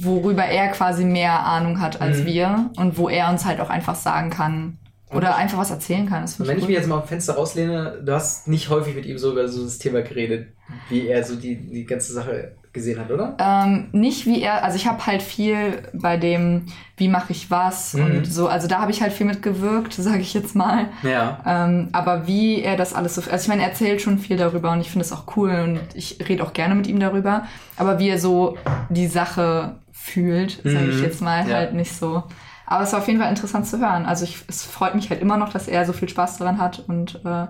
[0.00, 2.26] worüber er quasi mehr Ahnung hat als Mhm.
[2.26, 4.78] wir und wo er uns halt auch einfach sagen kann
[5.12, 6.22] oder einfach was erzählen kann.
[6.22, 8.94] Das Und wenn ich ich mich jetzt mal am Fenster rauslehne, du hast nicht häufig
[8.94, 10.52] mit ihm so über so das Thema geredet,
[10.88, 13.36] wie er so die, die ganze Sache gesehen hat, oder?
[13.38, 16.66] Ähm, nicht wie er, also ich habe halt viel bei dem,
[16.96, 18.02] wie mache ich was Mhm.
[18.04, 20.86] und so, also da habe ich halt viel mitgewirkt, sage ich jetzt mal.
[21.02, 21.40] Ja.
[21.44, 24.70] Ähm, aber wie er das alles so, also ich meine, er erzählt schon viel darüber
[24.70, 27.44] und ich finde es auch cool und ich rede auch gerne mit ihm darüber.
[27.76, 28.56] Aber wie er so
[28.88, 31.02] die Sache fühlt, sage ich Mhm.
[31.02, 31.56] jetzt mal, Ja.
[31.56, 32.22] halt nicht so.
[32.66, 34.06] Aber es war auf jeden Fall interessant zu hören.
[34.06, 36.84] Also ich, es freut mich halt immer noch, dass er so viel Spaß daran hat
[36.86, 37.46] und äh,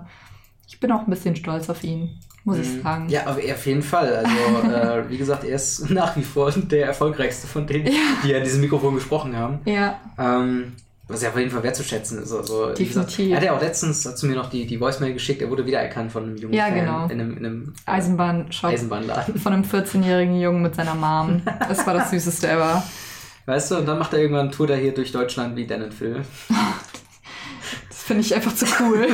[0.66, 3.08] ich bin auch ein bisschen stolz auf ihn, muss ich sagen.
[3.08, 4.14] Ja, aber auf jeden Fall.
[4.16, 7.88] Also, äh, wie gesagt, er ist nach wie vor der erfolgreichste von denen,
[8.24, 9.58] die an diesem Mikrofon gesprochen haben.
[9.64, 10.72] Ja, Ähm,
[11.08, 12.32] was ja auf jeden Fall wertzuschätzen ist.
[12.32, 13.30] Also, wie gesagt, Definitiv.
[13.32, 15.66] er hat ja auch letztens hat zu mir noch die, die Voicemail geschickt, er wurde
[15.66, 17.04] wiedererkannt von einem jungen Ja, Fan genau.
[17.06, 19.36] in einem, in einem äh, Eisenbahnshop Eisenbahnladen.
[19.40, 21.42] von einem 14-jährigen Jungen mit seiner Mom.
[21.68, 22.84] Das war das Süßeste ever.
[23.46, 25.94] Weißt du, und dann macht er irgendwann Tour da hier durch Deutschland wie Dan und
[25.94, 26.22] Phil.
[28.10, 29.06] Finde ich einfach zu cool.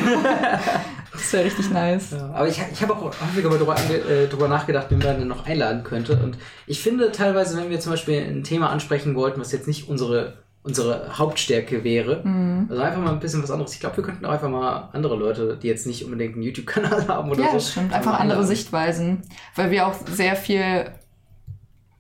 [1.13, 2.13] das wäre richtig nice.
[2.13, 5.29] Ja, aber ich, ich habe auch häufiger mal drüber, äh, drüber nachgedacht, wen man denn
[5.29, 6.17] noch einladen könnte.
[6.23, 9.89] Und ich finde teilweise, wenn wir zum Beispiel ein Thema ansprechen wollten, was jetzt nicht
[9.89, 12.67] unsere, unsere Hauptstärke wäre, Mhm.
[12.71, 13.73] also einfach mal ein bisschen was anderes.
[13.75, 17.07] Ich glaube, wir könnten auch einfach mal andere Leute, die jetzt nicht unbedingt einen YouTube-Kanal
[17.09, 17.55] haben oder Ja, so.
[17.55, 17.93] das stimmt.
[17.93, 18.47] Einfach andere einladen.
[18.47, 19.23] Sichtweisen.
[19.55, 20.87] Weil wir auch sehr viel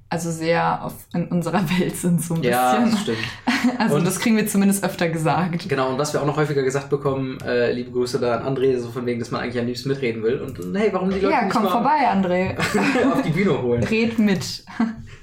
[0.08, 2.90] also sehr auf, in unserer Welt sind, so ein Ja, bisschen.
[2.92, 3.18] das stimmt.
[3.78, 5.68] Also Und- das kriegen wir zumindest öfter gesagt.
[5.68, 8.78] Genau, und was wir auch noch häufiger gesagt bekommen, äh, liebe Grüße da an André,
[8.78, 10.40] so von wegen, dass man eigentlich am liebsten mitreden will.
[10.40, 12.56] Und, und hey, warum die Leute Ja, nicht komm mal vorbei, André.
[13.12, 13.82] auf die Bühne holen?
[13.82, 14.64] Red mit.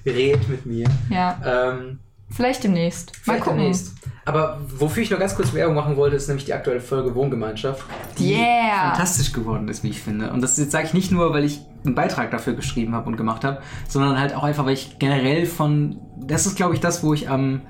[0.05, 0.87] Red mit mir.
[1.09, 1.39] Ja,
[1.73, 3.11] Ähm, vielleicht demnächst.
[3.13, 3.59] Mal vielleicht gucken.
[3.59, 3.93] demnächst.
[4.25, 7.83] Aber wofür ich noch ganz kurz Werbung machen wollte, ist nämlich die aktuelle Folge Wohngemeinschaft,
[8.17, 8.89] die Yeah.
[8.91, 10.31] fantastisch geworden ist, wie ich finde.
[10.31, 13.43] Und das sage ich nicht nur, weil ich einen Beitrag dafür geschrieben habe und gemacht
[13.43, 17.13] habe, sondern halt auch einfach, weil ich generell von, das ist glaube ich das, wo
[17.13, 17.61] ich am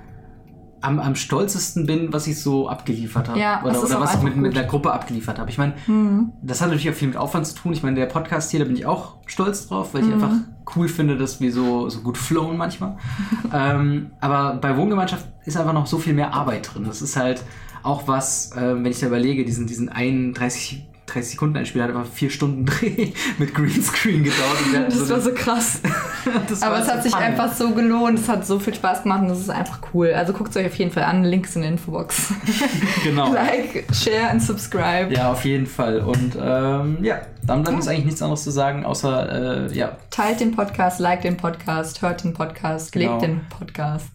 [0.83, 3.39] am, am stolzesten bin, was ich so abgeliefert habe.
[3.39, 4.57] Ja, oder oder was ich mit, einfach mit gut.
[4.59, 5.49] einer Gruppe abgeliefert habe.
[5.49, 6.31] Ich meine, Mhm.
[6.41, 7.73] das hat natürlich auch viel mit Aufwand zu tun.
[7.73, 10.13] Ich meine, der Podcast hier, da bin ich auch stolz drauf, weil ich Mhm.
[10.13, 10.31] einfach
[10.75, 12.97] cool finde, dass wir so, so gut flowen manchmal.
[13.53, 16.83] ähm, aber bei Wohngemeinschaft ist einfach noch so viel mehr Arbeit drin.
[16.85, 17.43] Das ist halt
[17.81, 21.89] auch was, äh, wenn ich da überlege, diesen, diesen 31 30 Sekunden ein Spiel hat
[21.89, 24.87] einfach vier Stunden Dreh mit Greenscreen gedauert.
[24.87, 25.81] Das so war so krass.
[26.61, 27.21] Aber es so hat sich fun.
[27.21, 28.19] einfach so gelohnt.
[28.19, 30.13] Es hat so viel Spaß gemacht und das ist einfach cool.
[30.13, 31.23] Also guckt es euch auf jeden Fall an.
[31.23, 32.33] Links in der Infobox.
[33.03, 33.33] Genau.
[33.33, 35.13] like, share und subscribe.
[35.13, 35.99] Ja, auf jeden Fall.
[35.99, 40.39] Und ähm, ja, dann bleibt uns eigentlich nichts anderes zu sagen, außer äh, ja, Teilt
[40.39, 43.11] den Podcast, liked den Podcast, hört den Podcast, Genau.
[43.13, 44.07] lebt den Podcast.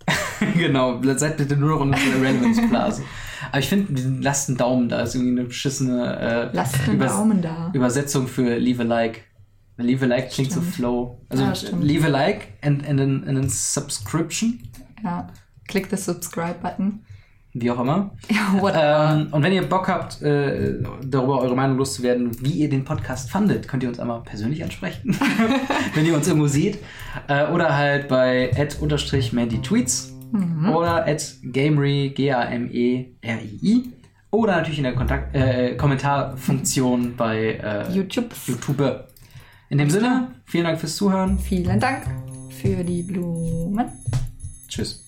[0.57, 3.03] genau, seid bitte nur noch in unserer Relevance-Blase.
[3.51, 6.57] Aber ich finde, lasst einen Daumen da, ist irgendwie eine beschissene äh,
[6.91, 7.71] Übers- Daumen da.
[7.75, 9.25] Übersetzung für Leave a Like.
[9.77, 10.75] Leave a Like klingt so Stimmt.
[10.75, 11.21] flow.
[11.29, 11.53] Also Ja.
[11.81, 14.61] Leave a Like and, and, an, and a Subscription,
[15.05, 15.29] Ja.
[15.69, 17.05] Klick the Subscribe-Button.
[17.55, 18.11] wie auch immer.
[18.31, 19.13] Ja.
[19.15, 20.75] Ähm, und wenn ihr Bock habt, äh,
[21.05, 25.17] darüber eure Meinung loszuwerden, wie ihr den Podcast fandet, könnt ihr uns einmal persönlich ansprechen,
[25.95, 26.79] wenn ihr uns irgendwo seht.
[27.29, 28.51] Äh, oder halt bei
[29.33, 30.71] mandy-tweets Mhm.
[30.71, 33.93] oder at gamery, G-A-M-E-R-I-I.
[34.31, 38.35] Oder natürlich in der Kontakt äh, Kommentarfunktion bei äh, YouTube.
[38.47, 39.09] YouTube.
[39.71, 41.39] In dem Sinne, vielen Dank fürs Zuhören.
[41.39, 42.05] Vielen Dank
[42.51, 43.87] für die Blumen.
[44.69, 45.05] Tschüss.